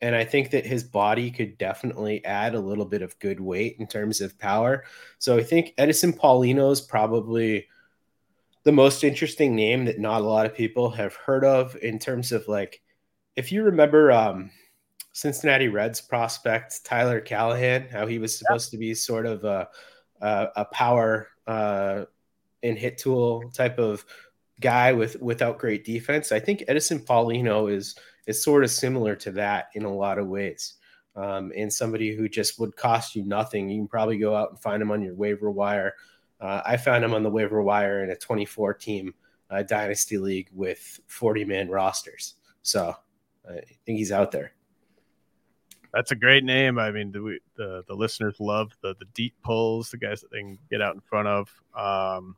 and 0.00 0.14
I 0.14 0.24
think 0.24 0.50
that 0.50 0.66
his 0.66 0.84
body 0.84 1.30
could 1.30 1.56
definitely 1.56 2.24
add 2.24 2.54
a 2.54 2.60
little 2.60 2.84
bit 2.84 3.00
of 3.00 3.18
good 3.20 3.40
weight 3.40 3.76
in 3.78 3.86
terms 3.86 4.20
of 4.20 4.38
power. 4.38 4.84
So 5.18 5.38
I 5.38 5.42
think 5.42 5.74
Eddinson 5.78 6.18
Paulino 6.18 6.70
is 6.70 6.80
probably 6.80 7.68
the 8.64 8.72
most 8.72 9.04
interesting 9.04 9.54
name 9.54 9.86
that 9.86 9.98
not 9.98 10.20
a 10.20 10.24
lot 10.24 10.46
of 10.46 10.54
people 10.54 10.90
have 10.90 11.14
heard 11.14 11.44
of 11.44 11.76
in 11.76 11.98
terms 11.98 12.32
of 12.32 12.48
like, 12.48 12.82
if 13.36 13.50
you 13.50 13.62
remember 13.62 14.12
um, 14.12 14.50
Cincinnati 15.12 15.68
Reds 15.68 16.00
prospect 16.00 16.84
Tyler 16.84 17.20
Callihan, 17.20 17.90
how 17.90 18.06
he 18.06 18.18
was 18.18 18.38
supposed 18.38 18.70
to 18.72 18.78
be 18.78 18.94
sort 18.94 19.26
of 19.26 19.44
a, 19.44 19.68
a, 20.20 20.48
a 20.56 20.64
power 20.66 21.28
uh, 21.46 22.04
and 22.62 22.76
hit 22.78 22.98
tool 22.98 23.50
type 23.54 23.78
of 23.78 24.04
guy 24.60 24.92
with 24.92 25.20
without 25.20 25.58
great 25.58 25.84
defense. 25.84 26.30
I 26.30 26.40
think 26.40 26.60
Eddinson 26.68 27.06
Paulino 27.06 27.72
is– 27.72 27.94
is 28.26 28.42
sort 28.42 28.64
of 28.64 28.70
similar 28.70 29.14
to 29.16 29.32
that 29.32 29.68
in 29.74 29.84
a 29.84 29.94
lot 29.94 30.18
of 30.18 30.26
ways. 30.26 30.74
Um, 31.16 31.52
and 31.56 31.72
somebody 31.72 32.14
who 32.14 32.28
just 32.28 32.58
would 32.58 32.74
cost 32.76 33.14
you 33.14 33.24
nothing. 33.24 33.68
You 33.68 33.80
can 33.80 33.88
probably 33.88 34.18
go 34.18 34.34
out 34.34 34.50
and 34.50 34.60
find 34.60 34.82
him 34.82 34.90
on 34.90 35.02
your 35.02 35.14
waiver 35.14 35.50
wire. 35.50 35.94
Uh, 36.40 36.60
I 36.64 36.76
found 36.76 37.04
him 37.04 37.14
on 37.14 37.22
the 37.22 37.30
waiver 37.30 37.62
wire 37.62 38.02
in 38.02 38.10
a 38.10 38.16
24 38.16 38.74
team 38.74 39.14
uh, 39.50 39.62
dynasty 39.62 40.18
league 40.18 40.48
with 40.52 41.00
40 41.06 41.44
man 41.44 41.68
rosters. 41.68 42.34
So 42.62 42.96
I 43.48 43.60
think 43.86 43.98
he's 43.98 44.12
out 44.12 44.32
there. 44.32 44.52
That's 45.92 46.10
a 46.10 46.16
great 46.16 46.42
name. 46.42 46.78
I 46.78 46.90
mean, 46.90 47.12
the 47.12 47.38
the, 47.54 47.84
the 47.86 47.94
listeners 47.94 48.40
love 48.40 48.72
the 48.82 48.96
the 48.98 49.04
deep 49.14 49.34
pulls, 49.44 49.92
the 49.92 49.96
guys 49.96 50.20
that 50.22 50.32
they 50.32 50.40
can 50.40 50.58
get 50.68 50.82
out 50.82 50.96
in 50.96 51.00
front 51.00 51.28
of. 51.28 51.62
Um, 51.76 52.36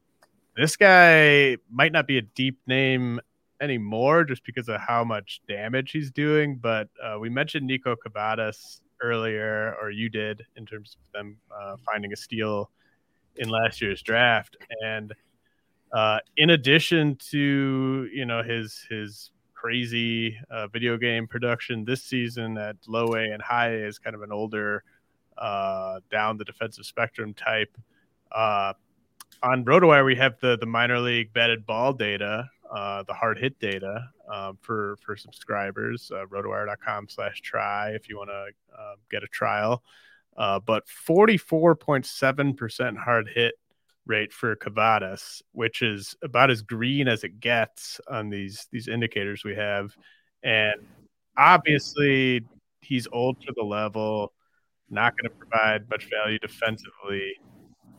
this 0.56 0.76
guy 0.76 1.56
might 1.70 1.92
not 1.92 2.06
be 2.06 2.18
a 2.18 2.22
deep 2.22 2.58
name 2.66 3.18
anymore 3.60 4.24
just 4.24 4.44
because 4.44 4.68
of 4.68 4.80
how 4.80 5.04
much 5.04 5.40
damage 5.48 5.92
he's 5.92 6.10
doing. 6.10 6.56
But 6.56 6.88
uh, 7.02 7.18
we 7.18 7.28
mentioned 7.28 7.68
Niko 7.68 7.96
Kavadas 7.96 8.80
earlier, 9.02 9.76
or 9.80 9.90
you 9.90 10.08
did, 10.08 10.42
in 10.56 10.66
terms 10.66 10.96
of 10.98 11.12
them 11.12 11.36
uh, 11.54 11.76
finding 11.84 12.12
a 12.12 12.16
steal 12.16 12.70
in 13.36 13.48
last 13.48 13.80
year's 13.80 14.02
draft. 14.02 14.56
And 14.82 15.12
uh, 15.92 16.18
in 16.36 16.50
addition 16.50 17.16
to 17.30 18.08
you 18.12 18.26
know 18.26 18.42
his 18.42 18.84
his 18.90 19.30
crazy 19.54 20.38
uh, 20.50 20.66
video 20.68 20.96
game 20.96 21.26
production 21.26 21.84
this 21.84 22.02
season 22.02 22.58
at 22.58 22.76
low 22.86 23.14
A 23.14 23.20
and 23.20 23.42
high 23.42 23.70
A 23.70 23.86
is 23.86 23.98
kind 23.98 24.14
of 24.14 24.22
an 24.22 24.32
older 24.32 24.84
uh, 25.38 26.00
down 26.10 26.36
the 26.36 26.44
defensive 26.44 26.84
spectrum 26.84 27.34
type. 27.34 27.76
Uh, 28.32 28.72
on 29.42 29.64
RotoWire, 29.64 30.04
we 30.04 30.16
have 30.16 30.38
the 30.40 30.56
the 30.58 30.66
minor 30.66 30.98
league 30.98 31.32
batted 31.32 31.66
ball 31.66 31.92
data, 31.92 32.50
uh, 32.74 33.02
the 33.04 33.14
hard 33.14 33.38
hit 33.38 33.58
data 33.58 34.08
um, 34.32 34.58
for 34.60 34.96
for 35.04 35.16
subscribers. 35.16 36.10
Uh, 36.14 36.26
slash 37.08 37.40
try 37.40 37.90
if 37.90 38.08
you 38.08 38.16
want 38.16 38.30
to 38.30 38.46
uh, 38.78 38.94
get 39.10 39.22
a 39.22 39.28
trial. 39.28 39.82
Uh, 40.36 40.60
but 40.60 40.84
44.7% 41.08 42.96
hard 42.98 43.28
hit 43.34 43.54
rate 44.04 44.32
for 44.32 44.54
Kavadas, 44.54 45.42
which 45.52 45.82
is 45.82 46.14
about 46.22 46.50
as 46.50 46.62
green 46.62 47.08
as 47.08 47.24
it 47.24 47.40
gets 47.40 48.00
on 48.08 48.28
these 48.28 48.66
these 48.70 48.88
indicators 48.88 49.44
we 49.44 49.54
have. 49.54 49.96
And 50.42 50.86
obviously, 51.36 52.44
he's 52.80 53.08
old 53.12 53.42
for 53.44 53.52
the 53.56 53.64
level, 53.64 54.32
not 54.90 55.14
going 55.16 55.30
to 55.30 55.36
provide 55.36 55.88
much 55.90 56.08
value 56.10 56.38
defensively. 56.38 57.34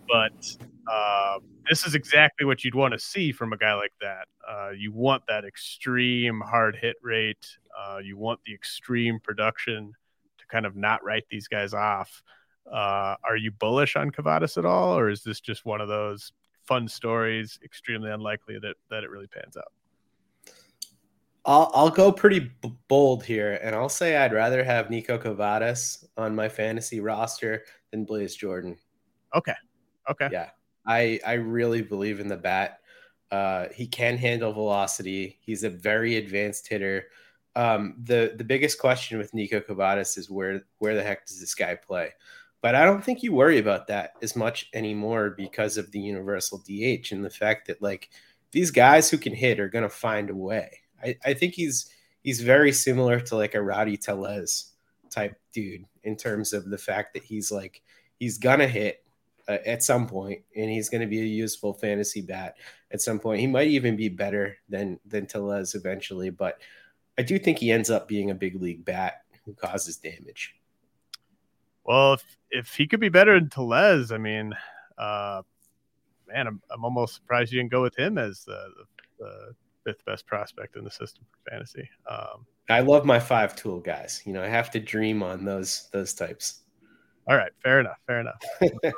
But 0.08 0.66
uh, 0.92 1.40
this 1.70 1.86
is 1.86 1.96
exactly 1.96 2.46
what 2.46 2.64
you'd 2.64 2.76
want 2.76 2.94
to 2.94 3.00
see 3.00 3.32
from 3.32 3.54
a 3.54 3.58
guy 3.58 3.74
like 3.74 3.94
that. 4.02 4.28
Uh, 4.48 4.70
you 4.70 4.92
want 4.92 5.24
that 5.28 5.46
extreme 5.46 6.42
hard 6.42 6.76
hit 6.76 6.96
rate. 7.02 7.46
Uh, 7.78 7.98
you 7.98 8.18
want 8.18 8.40
the 8.46 8.54
extreme 8.54 9.20
production 9.20 9.94
to 10.38 10.46
kind 10.48 10.66
of 10.66 10.76
not 10.76 11.04
write 11.04 11.26
these 11.30 11.48
guys 11.48 11.74
off. 11.74 12.24
Uh, 12.72 13.16
are 13.24 13.38
you 13.38 13.52
bullish 13.52 13.96
on 13.96 14.12
Kavadas 14.12 14.58
at 14.58 14.66
all, 14.66 14.98
or 14.98 15.10
is 15.10 15.24
this 15.24 15.40
just 15.40 15.66
one 15.66 15.82
of 15.82 15.88
those 15.88 16.32
fun 16.66 16.88
stories, 16.88 17.60
extremely 17.64 18.12
unlikely 18.12 18.60
that 18.60 18.76
that 18.90 19.04
it 19.04 19.10
really 19.10 19.28
pans 19.28 19.56
out? 19.56 19.72
I'll 21.46 21.72
I'll 21.74 21.90
go 21.90 22.12
pretty 22.12 22.52
b- 22.62 22.78
bold 22.90 23.24
here, 23.24 23.58
and 23.64 23.74
I'll 23.74 23.88
say 23.88 24.18
I'd 24.18 24.34
rather 24.34 24.64
have 24.66 24.88
Niko 24.88 25.18
Kavadas 25.18 26.06
on 26.18 26.36
my 26.36 26.50
fantasy 26.50 27.00
roster 27.00 27.64
than 27.92 28.04
Blaze 28.04 28.36
Jordan. 28.36 28.78
Okay, 29.34 29.56
okay, 30.10 30.30
yeah, 30.32 30.50
I 30.86 31.20
I 31.26 31.34
really 31.34 31.82
believe 31.82 32.20
in 32.20 32.28
the 32.28 32.38
bat. 32.38 32.80
Uh, 33.32 33.68
he 33.74 33.88
can 33.88 34.18
handle 34.18 34.54
velocity. 34.54 35.38
He's 35.42 35.64
a 35.64 35.70
very 35.70 36.16
advanced 36.16 36.68
hitter. 36.68 37.06
Um, 37.56 37.96
the 38.04 38.34
the 38.38 38.44
biggest 38.44 38.80
question 38.80 39.18
with 39.18 39.32
Niko 39.34 39.66
Kavadas 39.66 40.18
is 40.18 40.30
where 40.30 40.64
where 40.78 40.96
the 40.96 41.04
heck 41.04 41.26
does 41.26 41.40
this 41.40 41.56
guy 41.56 41.76
play? 41.76 42.12
But 42.62 42.76
I 42.76 42.86
don't 42.86 43.04
think 43.04 43.22
you 43.24 43.34
worry 43.34 43.60
about 43.60 43.88
that 43.88 44.14
as 44.22 44.36
much 44.36 44.70
anymore 44.74 45.32
because 45.32 45.78
of 45.78 45.92
the 45.92 46.00
universal 46.00 46.60
DH 46.60 47.12
and 47.12 47.24
the 47.24 47.30
fact 47.30 47.68
that 47.68 47.82
like 47.82 48.10
these 48.52 48.72
guys 48.72 49.10
who 49.10 49.18
can 49.18 49.34
hit 49.34 49.60
are 49.60 49.70
gonna 49.70 49.90
find 49.90 50.30
a 50.30 50.36
way. 50.36 50.70
I, 51.04 51.18
I 51.26 51.34
think 51.34 51.54
he's 51.54 51.92
he's 52.24 52.42
very 52.42 52.72
similar 52.72 53.20
to 53.20 53.36
like 53.36 53.56
a 53.56 53.62
Rowdy 53.62 53.98
Tellez 53.98 54.74
type 55.10 55.36
dude 55.54 55.86
in 56.04 56.16
terms 56.16 56.54
of 56.54 56.70
the 56.70 56.78
fact 56.78 57.14
that 57.14 57.24
he's 57.24 57.52
like 57.52 57.82
he's 58.20 58.38
gonna 58.38 58.68
hit 58.68 59.04
uh, 59.48 59.58
at 59.66 59.84
some 59.84 60.08
point 60.08 60.42
and 60.56 60.70
he's 60.70 60.90
going 60.90 61.02
to 61.02 61.08
be 61.08 61.22
a 61.22 61.26
useful 61.26 61.74
fantasy 61.74 62.22
bat 62.22 62.56
at 62.92 63.02
some 63.02 63.20
point. 63.20 63.40
He 63.40 63.48
might 63.48 63.68
even 63.68 63.96
be 63.96 64.10
better 64.10 64.58
than 64.70 65.00
than 65.06 65.26
Tellez 65.26 65.76
eventually, 65.76 66.30
but 66.30 66.60
I 67.18 67.24
do 67.24 67.40
think 67.40 67.58
he 67.58 67.72
ends 67.72 67.90
up 67.90 68.08
being 68.08 68.30
a 68.32 68.36
big 68.36 68.62
league 68.62 68.86
bat 68.86 69.22
who 69.46 69.54
causes 69.54 69.98
damage. 69.98 70.56
Well, 71.84 72.14
if 72.14 72.38
if 72.52 72.76
he 72.76 72.88
could 72.88 73.00
be 73.00 73.10
better 73.10 73.40
than 73.40 73.50
Tellez, 73.50 74.12
I 74.12 74.18
mean, 74.18 74.54
uh, 74.98 75.42
man, 76.28 76.48
I'm, 76.48 76.62
I'm 76.70 76.84
almost 76.84 77.16
surprised 77.16 77.52
you 77.52 77.60
didn't 77.60 77.72
go 77.72 77.82
with 77.82 77.98
him 77.98 78.18
as 78.18 78.44
the, 78.44 78.70
the 79.20 79.56
fifth 79.86 80.04
best 80.06 80.28
prospect 80.28 80.76
in 80.76 80.84
the 80.84 80.92
system 80.92 81.26
for 81.32 81.50
fantasy. 81.50 81.90
Um, 82.10 82.46
I 82.70 82.82
love 82.82 83.06
my 83.06 83.20
five 83.20 83.56
tool 83.56 83.80
guys. 83.80 84.22
You 84.26 84.34
know, 84.34 84.44
I 84.44 84.48
have 84.48 84.70
to 84.72 84.80
dream 84.80 85.24
on 85.24 85.46
those 85.46 85.90
those 85.92 86.14
types. 86.14 86.62
All 87.28 87.36
right, 87.36 87.52
fair 87.64 87.80
enough, 87.80 88.00
fair 88.06 88.20
enough. 88.22 88.42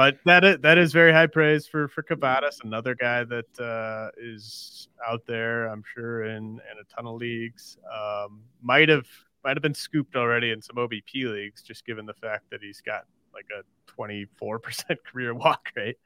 but 0.00 0.16
that 0.24 0.44
is, 0.44 0.56
that 0.62 0.78
is 0.78 0.94
very 0.94 1.12
high 1.12 1.26
praise 1.26 1.66
for 1.66 1.86
for 1.86 2.02
Kavadas, 2.02 2.64
another 2.64 2.94
guy 2.94 3.22
that 3.22 3.60
uh, 3.60 4.08
is 4.16 4.88
out 5.06 5.26
there. 5.26 5.66
I'm 5.66 5.82
sure 5.94 6.24
in 6.24 6.32
in 6.32 6.78
a 6.80 6.84
ton 6.96 7.06
of 7.06 7.16
leagues. 7.16 7.76
Um, 7.94 8.40
might 8.62 8.88
have 8.88 9.04
might 9.44 9.58
have 9.58 9.62
been 9.62 9.74
scooped 9.74 10.16
already 10.16 10.52
in 10.52 10.62
some 10.62 10.76
OBP 10.76 11.30
leagues, 11.30 11.60
just 11.60 11.84
given 11.84 12.06
the 12.06 12.14
fact 12.14 12.44
that 12.50 12.62
he's 12.62 12.80
got 12.80 13.02
like 13.34 13.44
a 13.52 13.62
24% 14.00 14.96
career 15.12 15.34
walk 15.34 15.68
rate. 15.76 15.98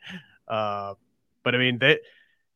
Uh, 0.49 0.95
but 1.45 1.55
I 1.55 1.59
mean, 1.59 1.79
they, 1.79 2.01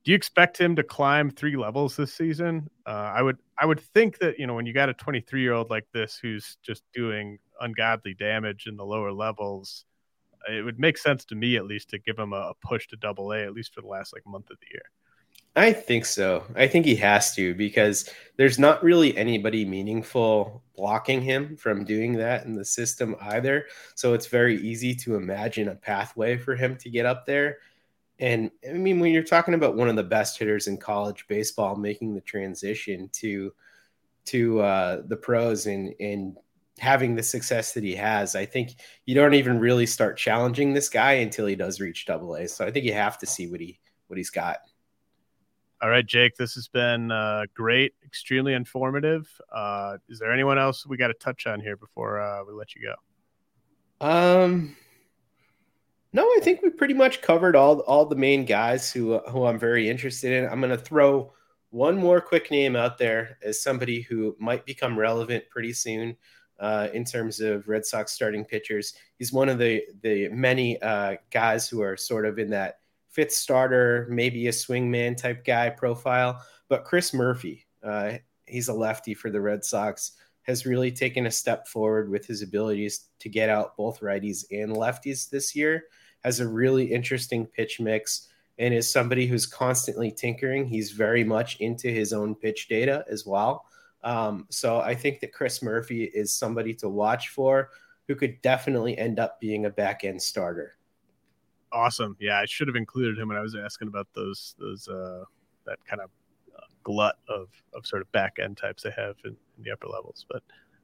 do 0.04 0.10
you 0.10 0.16
expect 0.16 0.58
him 0.58 0.74
to 0.74 0.82
climb 0.82 1.30
three 1.30 1.56
levels 1.56 1.94
this 1.94 2.12
season? 2.12 2.68
Uh, 2.84 3.12
I 3.14 3.22
would, 3.22 3.38
I 3.56 3.64
would 3.64 3.78
think 3.78 4.18
that 4.18 4.40
you 4.40 4.48
know 4.48 4.54
when 4.54 4.66
you 4.66 4.72
got 4.72 4.88
a 4.88 4.94
23 4.94 5.40
year 5.40 5.52
old 5.52 5.70
like 5.70 5.86
this 5.94 6.18
who's 6.20 6.56
just 6.64 6.82
doing 6.92 7.38
ungodly 7.60 8.14
damage 8.14 8.66
in 8.66 8.76
the 8.76 8.84
lower 8.84 9.12
levels, 9.12 9.84
it 10.48 10.64
would 10.64 10.78
make 10.78 10.98
sense 10.98 11.24
to 11.26 11.34
me 11.34 11.56
at 11.56 11.66
least 11.66 11.90
to 11.90 11.98
give 11.98 12.18
him 12.18 12.32
a, 12.32 12.52
push 12.62 12.86
to 12.88 12.96
double 12.96 13.32
A 13.32 13.44
at 13.44 13.52
least 13.52 13.74
for 13.74 13.80
the 13.80 13.88
last 13.88 14.12
like 14.12 14.26
month 14.26 14.50
of 14.50 14.58
the 14.60 14.66
year. 14.72 14.82
I 15.56 15.72
think 15.72 16.04
so. 16.04 16.44
I 16.54 16.68
think 16.68 16.86
he 16.86 16.94
has 16.96 17.34
to 17.34 17.54
because 17.54 18.08
there's 18.36 18.58
not 18.58 18.82
really 18.84 19.16
anybody 19.16 19.64
meaningful 19.64 20.62
blocking 20.76 21.20
him 21.20 21.56
from 21.56 21.84
doing 21.84 22.12
that 22.14 22.44
in 22.44 22.54
the 22.54 22.64
system 22.64 23.16
either. 23.20 23.66
So 23.96 24.14
it's 24.14 24.26
very 24.26 24.60
easy 24.60 24.94
to 24.96 25.16
imagine 25.16 25.68
a 25.68 25.74
pathway 25.74 26.36
for 26.36 26.54
him 26.54 26.76
to 26.76 26.90
get 26.90 27.06
up 27.06 27.26
there. 27.26 27.58
And 28.20 28.50
I 28.68 28.74
mean, 28.74 29.00
when 29.00 29.12
you're 29.12 29.22
talking 29.22 29.54
about 29.54 29.76
one 29.76 29.88
of 29.88 29.96
the 29.96 30.04
best 30.04 30.38
hitters 30.38 30.68
in 30.68 30.76
college 30.76 31.26
baseball 31.28 31.76
making 31.76 32.14
the 32.14 32.20
transition 32.20 33.08
to 33.14 33.52
to 34.26 34.60
uh, 34.60 35.02
the 35.06 35.16
pros 35.16 35.66
and 35.66 35.94
and 35.98 36.36
having 36.78 37.14
the 37.14 37.22
success 37.22 37.72
that 37.72 37.84
he 37.84 37.94
has, 37.94 38.34
I 38.34 38.46
think 38.46 38.76
you 39.06 39.14
don't 39.14 39.34
even 39.34 39.58
really 39.58 39.86
start 39.86 40.16
challenging 40.16 40.72
this 40.72 40.88
guy 40.88 41.14
until 41.14 41.46
he 41.46 41.56
does 41.56 41.80
reach 41.80 42.06
double 42.06 42.34
A. 42.34 42.48
So 42.48 42.66
I 42.66 42.70
think 42.70 42.84
you 42.84 42.92
have 42.92 43.18
to 43.18 43.26
see 43.26 43.48
what 43.48 43.60
he 43.60 43.78
what 44.08 44.16
he's 44.16 44.30
got. 44.30 44.58
All 45.80 45.88
right, 45.88 46.04
Jake, 46.04 46.34
this 46.36 46.54
has 46.54 46.66
been 46.66 47.12
uh, 47.12 47.42
great, 47.54 47.92
extremely 48.04 48.54
informative. 48.54 49.28
Uh, 49.54 49.98
is 50.08 50.18
there 50.18 50.32
anyone 50.32 50.58
else 50.58 50.84
we 50.84 50.96
got 50.96 51.08
to 51.08 51.14
touch 51.14 51.46
on 51.46 51.60
here 51.60 51.76
before 51.76 52.20
uh, 52.20 52.42
we 52.44 52.52
let 52.52 52.74
you 52.74 52.82
go? 52.82 52.94
Um, 54.04 54.76
no, 56.12 56.24
I 56.24 56.40
think 56.42 56.62
we 56.62 56.70
pretty 56.70 56.94
much 56.94 57.22
covered 57.22 57.54
all 57.54 57.80
all 57.80 58.06
the 58.06 58.16
main 58.16 58.44
guys 58.44 58.90
who 58.90 59.18
who 59.30 59.44
I'm 59.44 59.58
very 59.58 59.88
interested 59.88 60.32
in. 60.32 60.50
I'm 60.50 60.60
going 60.60 60.76
to 60.76 60.82
throw 60.82 61.32
one 61.70 61.96
more 61.96 62.20
quick 62.20 62.50
name 62.50 62.74
out 62.74 62.98
there 62.98 63.38
as 63.42 63.62
somebody 63.62 64.00
who 64.00 64.34
might 64.38 64.64
become 64.64 64.98
relevant 64.98 65.44
pretty 65.50 65.72
soon 65.72 66.16
uh, 66.58 66.88
in 66.92 67.04
terms 67.04 67.40
of 67.40 67.68
Red 67.68 67.84
Sox 67.84 68.12
starting 68.12 68.44
pitchers. 68.44 68.94
He's 69.18 69.32
one 69.32 69.48
of 69.48 69.58
the 69.58 69.82
the 70.02 70.28
many 70.28 70.80
uh, 70.82 71.16
guys 71.30 71.68
who 71.68 71.82
are 71.82 71.96
sort 71.96 72.26
of 72.26 72.38
in 72.38 72.50
that 72.50 72.80
fifth 73.10 73.32
starter, 73.32 74.06
maybe 74.10 74.46
a 74.46 74.52
swingman 74.52 75.16
type 75.16 75.44
guy 75.44 75.70
profile. 75.70 76.42
But 76.68 76.84
Chris 76.84 77.14
Murphy, 77.14 77.66
uh, 77.82 78.12
he's 78.46 78.68
a 78.68 78.74
lefty 78.74 79.14
for 79.14 79.30
the 79.30 79.40
Red 79.40 79.64
Sox, 79.64 80.12
has 80.42 80.66
really 80.66 80.90
taken 80.90 81.26
a 81.26 81.30
step 81.30 81.66
forward 81.68 82.10
with 82.10 82.26
his 82.26 82.42
abilities 82.42 83.06
to 83.20 83.28
get 83.28 83.48
out 83.48 83.76
both 83.76 84.00
righties 84.00 84.44
and 84.50 84.72
lefties 84.72 85.28
this 85.28 85.54
year. 85.54 85.84
Has 86.24 86.40
a 86.40 86.48
really 86.48 86.84
interesting 86.84 87.46
pitch 87.46 87.80
mix 87.80 88.28
and 88.58 88.74
is 88.74 88.90
somebody 88.90 89.26
who's 89.26 89.46
constantly 89.46 90.10
tinkering. 90.10 90.66
He's 90.66 90.90
very 90.90 91.22
much 91.22 91.56
into 91.60 91.88
his 91.88 92.12
own 92.12 92.34
pitch 92.34 92.68
data 92.68 93.04
as 93.08 93.24
well. 93.24 93.66
Um, 94.04 94.46
so 94.50 94.80
I 94.80 94.94
think 94.94 95.20
that 95.20 95.32
Chris 95.32 95.62
Murphy 95.62 96.04
is 96.04 96.32
somebody 96.32 96.74
to 96.74 96.88
watch 96.88 97.28
for 97.30 97.70
who 98.06 98.14
could 98.14 98.40
definitely 98.42 98.96
end 98.96 99.18
up 99.18 99.40
being 99.40 99.66
a 99.66 99.70
back 99.70 100.04
end 100.04 100.22
starter 100.22 100.78
awesome. 101.72 102.16
Yeah, 102.20 102.38
I 102.38 102.46
should 102.46 102.68
have 102.68 102.76
included 102.76 103.18
him 103.18 103.28
when 103.28 103.36
I 103.36 103.40
was 103.40 103.54
asking 103.54 103.88
about 103.88 104.08
those 104.14 104.54
those 104.58 104.88
uh, 104.88 105.24
that 105.66 105.78
kind 105.86 106.00
of 106.00 106.10
uh, 106.56 106.66
glut 106.82 107.16
of 107.28 107.48
of 107.74 107.86
sort 107.86 108.02
of 108.02 108.10
back 108.12 108.38
end 108.40 108.56
types 108.56 108.82
they 108.82 108.90
have 108.90 109.16
in, 109.24 109.36
in 109.56 109.64
the 109.64 109.70
upper 109.70 109.88
levels. 109.88 110.26
But 110.28 110.42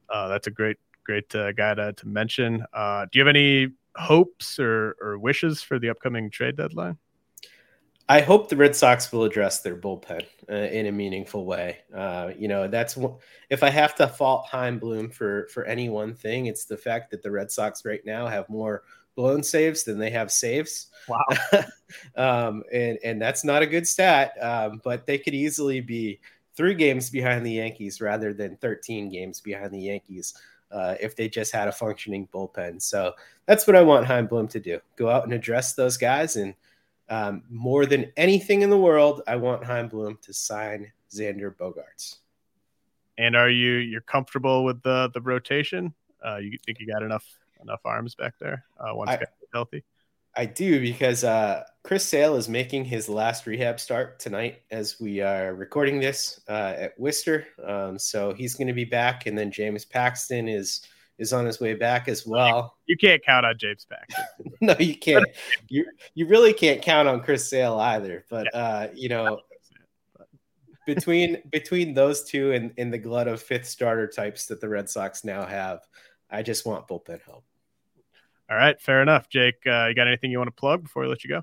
uh, 0.09 0.27
that's 0.27 0.47
a 0.47 0.51
great 0.51 0.77
great 1.03 1.33
uh, 1.35 1.51
guy 1.51 1.73
to, 1.75 1.93
to 1.93 2.07
mention. 2.07 2.65
Uh, 2.73 3.05
do 3.11 3.19
you 3.19 3.25
have 3.25 3.35
any 3.35 3.69
hopes 3.95 4.59
or, 4.59 4.95
or 5.01 5.17
wishes 5.17 5.61
for 5.61 5.79
the 5.79 5.89
upcoming 5.89 6.29
trade 6.29 6.57
deadline? 6.57 6.97
I 8.07 8.21
hope 8.21 8.49
the 8.49 8.55
Red 8.55 8.75
Sox 8.75 9.11
will 9.11 9.23
address 9.23 9.61
their 9.61 9.75
bullpen 9.75 10.25
uh, 10.49 10.53
in 10.53 10.85
a 10.85 10.91
meaningful 10.91 11.45
way. 11.45 11.79
Uh, 11.93 12.31
you 12.37 12.47
know, 12.47 12.67
that's 12.67 12.97
if 13.49 13.63
I 13.63 13.69
have 13.69 13.95
to 13.95 14.07
fault 14.07 14.45
Chaim 14.47 14.77
Bloom 14.77 15.09
for 15.09 15.47
for 15.51 15.65
any 15.65 15.89
one 15.89 16.13
thing, 16.13 16.45
it's 16.45 16.65
the 16.65 16.77
fact 16.77 17.09
that 17.11 17.23
the 17.23 17.31
Red 17.31 17.51
Sox 17.51 17.83
right 17.83 18.05
now 18.05 18.27
have 18.27 18.47
more 18.47 18.83
blown 19.15 19.41
saves 19.41 19.83
than 19.83 19.97
they 19.97 20.11
have 20.11 20.31
saves. 20.31 20.87
Wow. 21.07 21.63
um, 22.15 22.63
and 22.71 22.99
and 23.03 23.19
that's 23.19 23.43
not 23.43 23.63
a 23.63 23.67
good 23.67 23.87
stat. 23.87 24.33
Um, 24.39 24.81
but 24.83 25.07
they 25.07 25.17
could 25.17 25.33
easily 25.33 25.81
be 25.81 26.19
three 26.55 26.75
games 26.75 27.09
behind 27.09 27.43
the 27.43 27.53
Yankees 27.53 28.01
rather 28.01 28.33
than 28.33 28.55
13 28.57 29.09
games 29.09 29.41
behind 29.41 29.73
the 29.73 29.81
Yankees 29.81 30.35
uh, 30.71 30.95
if 31.01 31.15
they 31.15 31.27
just 31.27 31.51
had 31.51 31.67
a 31.67 31.71
functioning 31.71 32.27
bullpen. 32.31 32.81
So 32.81 33.13
that's 33.47 33.65
what 33.65 33.75
I 33.75 33.81
want 33.81 34.05
Chaim 34.05 34.27
Bloom 34.27 34.47
to 34.49 34.59
do: 34.59 34.79
go 34.95 35.09
out 35.09 35.23
and 35.23 35.33
address 35.33 35.73
those 35.73 35.97
guys. 35.97 36.35
And 36.35 36.53
um, 37.09 37.43
more 37.49 37.85
than 37.85 38.11
anything 38.17 38.61
in 38.61 38.69
the 38.69 38.77
world, 38.77 39.21
I 39.27 39.35
want 39.35 39.63
Chaim 39.63 39.87
Bloom 39.87 40.17
to 40.23 40.33
sign 40.33 40.91
Xander 41.11 41.55
Bogaerts. 41.55 42.17
And 43.17 43.35
are 43.35 43.49
you 43.49 43.73
you're 43.73 44.01
comfortable 44.01 44.65
with 44.65 44.81
the 44.81 45.09
the 45.13 45.21
rotation? 45.21 45.93
Uh, 46.25 46.37
you 46.37 46.57
think 46.65 46.79
you 46.79 46.87
got 46.87 47.03
enough 47.03 47.25
enough 47.61 47.81
arms 47.85 48.15
back 48.15 48.33
there 48.39 48.65
uh, 48.79 48.93
once 48.93 49.11
I, 49.11 49.19
healthy? 49.53 49.83
I 50.35 50.45
do 50.45 50.81
because 50.81 51.23
uh, 51.23 51.63
Chris 51.83 52.03
Sale 52.05 52.35
is 52.35 52.49
making 52.49 52.85
his 52.85 53.07
last 53.07 53.47
rehab 53.47 53.79
start 53.79 54.19
tonight 54.19 54.63
as 54.69 54.99
we 54.99 55.21
are 55.21 55.55
recording 55.55 55.99
this 55.99 56.41
uh, 56.49 56.73
at 56.77 56.99
Worcester. 56.99 57.47
Um, 57.63 57.97
so 57.97 58.33
he's 58.33 58.55
going 58.55 58.67
to 58.67 58.73
be 58.73 58.83
back, 58.83 59.27
and 59.27 59.37
then 59.37 59.49
James 59.49 59.85
Paxton 59.85 60.49
is 60.49 60.81
is 61.17 61.33
on 61.33 61.45
his 61.45 61.59
way 61.59 61.73
back 61.73 62.07
as 62.07 62.25
well. 62.25 62.75
You 62.87 62.97
can't 62.97 63.23
count 63.23 63.45
on 63.45 63.57
James 63.57 63.85
Paxton. 63.89 64.25
no, 64.61 64.75
you 64.79 64.97
can't. 64.97 65.25
you 65.69 65.85
you 66.13 66.27
really 66.27 66.53
can't 66.53 66.81
count 66.81 67.07
on 67.07 67.21
Chris 67.21 67.49
Sale 67.49 67.79
either. 67.79 68.25
But 68.29 68.47
yeah. 68.53 68.59
uh, 68.59 68.87
you 68.93 69.09
know, 69.09 69.39
between 70.85 71.41
between 71.51 71.93
those 71.93 72.23
two 72.23 72.51
and, 72.51 72.71
in 72.77 72.91
the 72.91 72.97
glut 72.97 73.27
of 73.27 73.41
fifth 73.41 73.67
starter 73.67 74.07
types 74.07 74.47
that 74.47 74.61
the 74.61 74.69
Red 74.69 74.89
Sox 74.89 75.23
now 75.23 75.45
have, 75.45 75.79
I 76.29 76.43
just 76.43 76.65
want 76.65 76.87
bullpen 76.87 77.21
help. 77.23 77.43
All 78.49 78.57
right, 78.57 78.79
fair 78.79 79.01
enough, 79.01 79.27
Jake. 79.29 79.65
Uh, 79.65 79.87
you 79.87 79.95
got 79.95 80.07
anything 80.07 80.31
you 80.31 80.37
want 80.37 80.49
to 80.49 80.59
plug 80.59 80.83
before 80.83 81.03
we 81.03 81.09
let 81.09 81.23
you 81.23 81.29
go? 81.29 81.41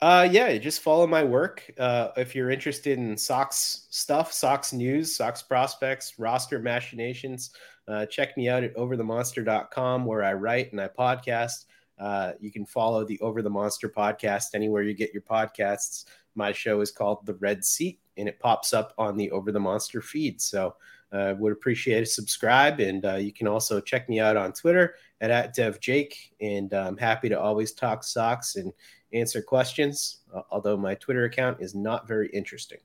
Uh, 0.00 0.28
yeah, 0.28 0.58
just 0.58 0.80
follow 0.80 1.06
my 1.06 1.22
work. 1.22 1.72
Uh, 1.78 2.08
if 2.16 2.34
you're 2.34 2.50
interested 2.50 2.98
in 2.98 3.16
Sox 3.16 3.86
stuff, 3.90 4.32
Sox 4.32 4.72
news, 4.72 5.14
Sox 5.14 5.42
prospects, 5.42 6.18
roster 6.18 6.58
machinations, 6.58 7.52
uh, 7.88 8.06
check 8.06 8.36
me 8.36 8.48
out 8.48 8.64
at 8.64 8.74
overthemonster.com 8.76 10.04
where 10.04 10.22
I 10.22 10.32
write 10.34 10.72
and 10.72 10.80
I 10.80 10.88
podcast. 10.88 11.66
Uh, 11.98 12.32
you 12.40 12.50
can 12.50 12.66
follow 12.66 13.04
the 13.04 13.20
Over 13.20 13.42
the 13.42 13.50
Monster 13.50 13.88
podcast 13.88 14.54
anywhere 14.54 14.82
you 14.82 14.94
get 14.94 15.12
your 15.12 15.22
podcasts. 15.22 16.06
My 16.34 16.52
show 16.52 16.80
is 16.80 16.90
called 16.90 17.26
The 17.26 17.34
Red 17.34 17.64
Seat 17.64 18.00
and 18.16 18.28
it 18.28 18.40
pops 18.40 18.72
up 18.72 18.92
on 18.98 19.16
the 19.16 19.30
Over 19.30 19.52
the 19.52 19.60
Monster 19.60 20.00
feed. 20.00 20.40
So 20.40 20.74
uh, 21.12 21.34
would 21.38 21.52
appreciate 21.52 22.02
a 22.02 22.06
subscribe. 22.06 22.80
And 22.80 23.04
uh, 23.04 23.16
you 23.16 23.32
can 23.32 23.46
also 23.46 23.80
check 23.80 24.08
me 24.08 24.18
out 24.18 24.36
on 24.36 24.52
Twitter 24.52 24.94
at, 25.20 25.30
at 25.30 25.54
DevJake. 25.54 26.14
And 26.40 26.72
I'm 26.72 26.96
happy 26.96 27.28
to 27.28 27.38
always 27.38 27.72
talk 27.72 28.02
Sox 28.02 28.56
and 28.56 28.72
answer 29.12 29.42
questions, 29.42 30.20
uh, 30.34 30.40
although 30.50 30.76
my 30.76 30.94
Twitter 30.94 31.24
account 31.24 31.60
is 31.60 31.74
not 31.74 32.08
very 32.08 32.30
interesting. 32.30 32.78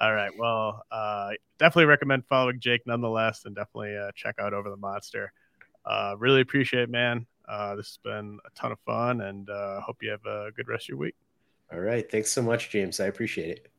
All 0.00 0.14
right. 0.14 0.30
Well, 0.38 0.84
uh, 0.90 1.30
definitely 1.58 1.86
recommend 1.86 2.24
following 2.26 2.60
Jake 2.60 2.86
nonetheless, 2.86 3.44
and 3.44 3.54
definitely 3.54 3.96
uh, 3.96 4.10
check 4.14 4.36
out 4.38 4.54
Over 4.54 4.70
the 4.70 4.76
Monster. 4.76 5.32
Uh, 5.84 6.14
really 6.18 6.40
appreciate 6.40 6.84
it, 6.84 6.90
man. 6.90 7.26
Uh, 7.48 7.74
this 7.76 7.86
has 7.86 7.98
been 8.04 8.38
a 8.46 8.50
ton 8.58 8.72
of 8.72 8.78
fun, 8.80 9.20
and 9.22 9.48
uh, 9.48 9.80
hope 9.80 9.96
you 10.02 10.10
have 10.10 10.24
a 10.26 10.50
good 10.54 10.68
rest 10.68 10.84
of 10.84 10.88
your 10.90 10.98
week. 10.98 11.14
All 11.72 11.80
right. 11.80 12.08
Thanks 12.10 12.30
so 12.30 12.42
much, 12.42 12.70
James. 12.70 13.00
I 13.00 13.06
appreciate 13.06 13.50
it. 13.50 13.70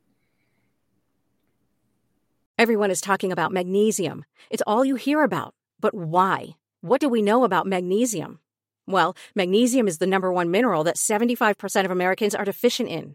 Everyone 2.58 2.90
is 2.90 3.00
talking 3.00 3.32
about 3.32 3.52
magnesium. 3.52 4.24
It's 4.50 4.62
all 4.66 4.84
you 4.84 4.96
hear 4.96 5.22
about. 5.22 5.54
But 5.80 5.94
why? 5.94 6.56
What 6.82 7.00
do 7.00 7.08
we 7.08 7.22
know 7.22 7.44
about 7.44 7.66
magnesium? 7.66 8.40
Well, 8.86 9.16
magnesium 9.34 9.88
is 9.88 9.98
the 9.98 10.06
number 10.06 10.32
one 10.32 10.50
mineral 10.50 10.84
that 10.84 10.96
75% 10.96 11.84
of 11.84 11.90
Americans 11.90 12.34
are 12.34 12.44
deficient 12.44 12.88
in. 12.88 13.14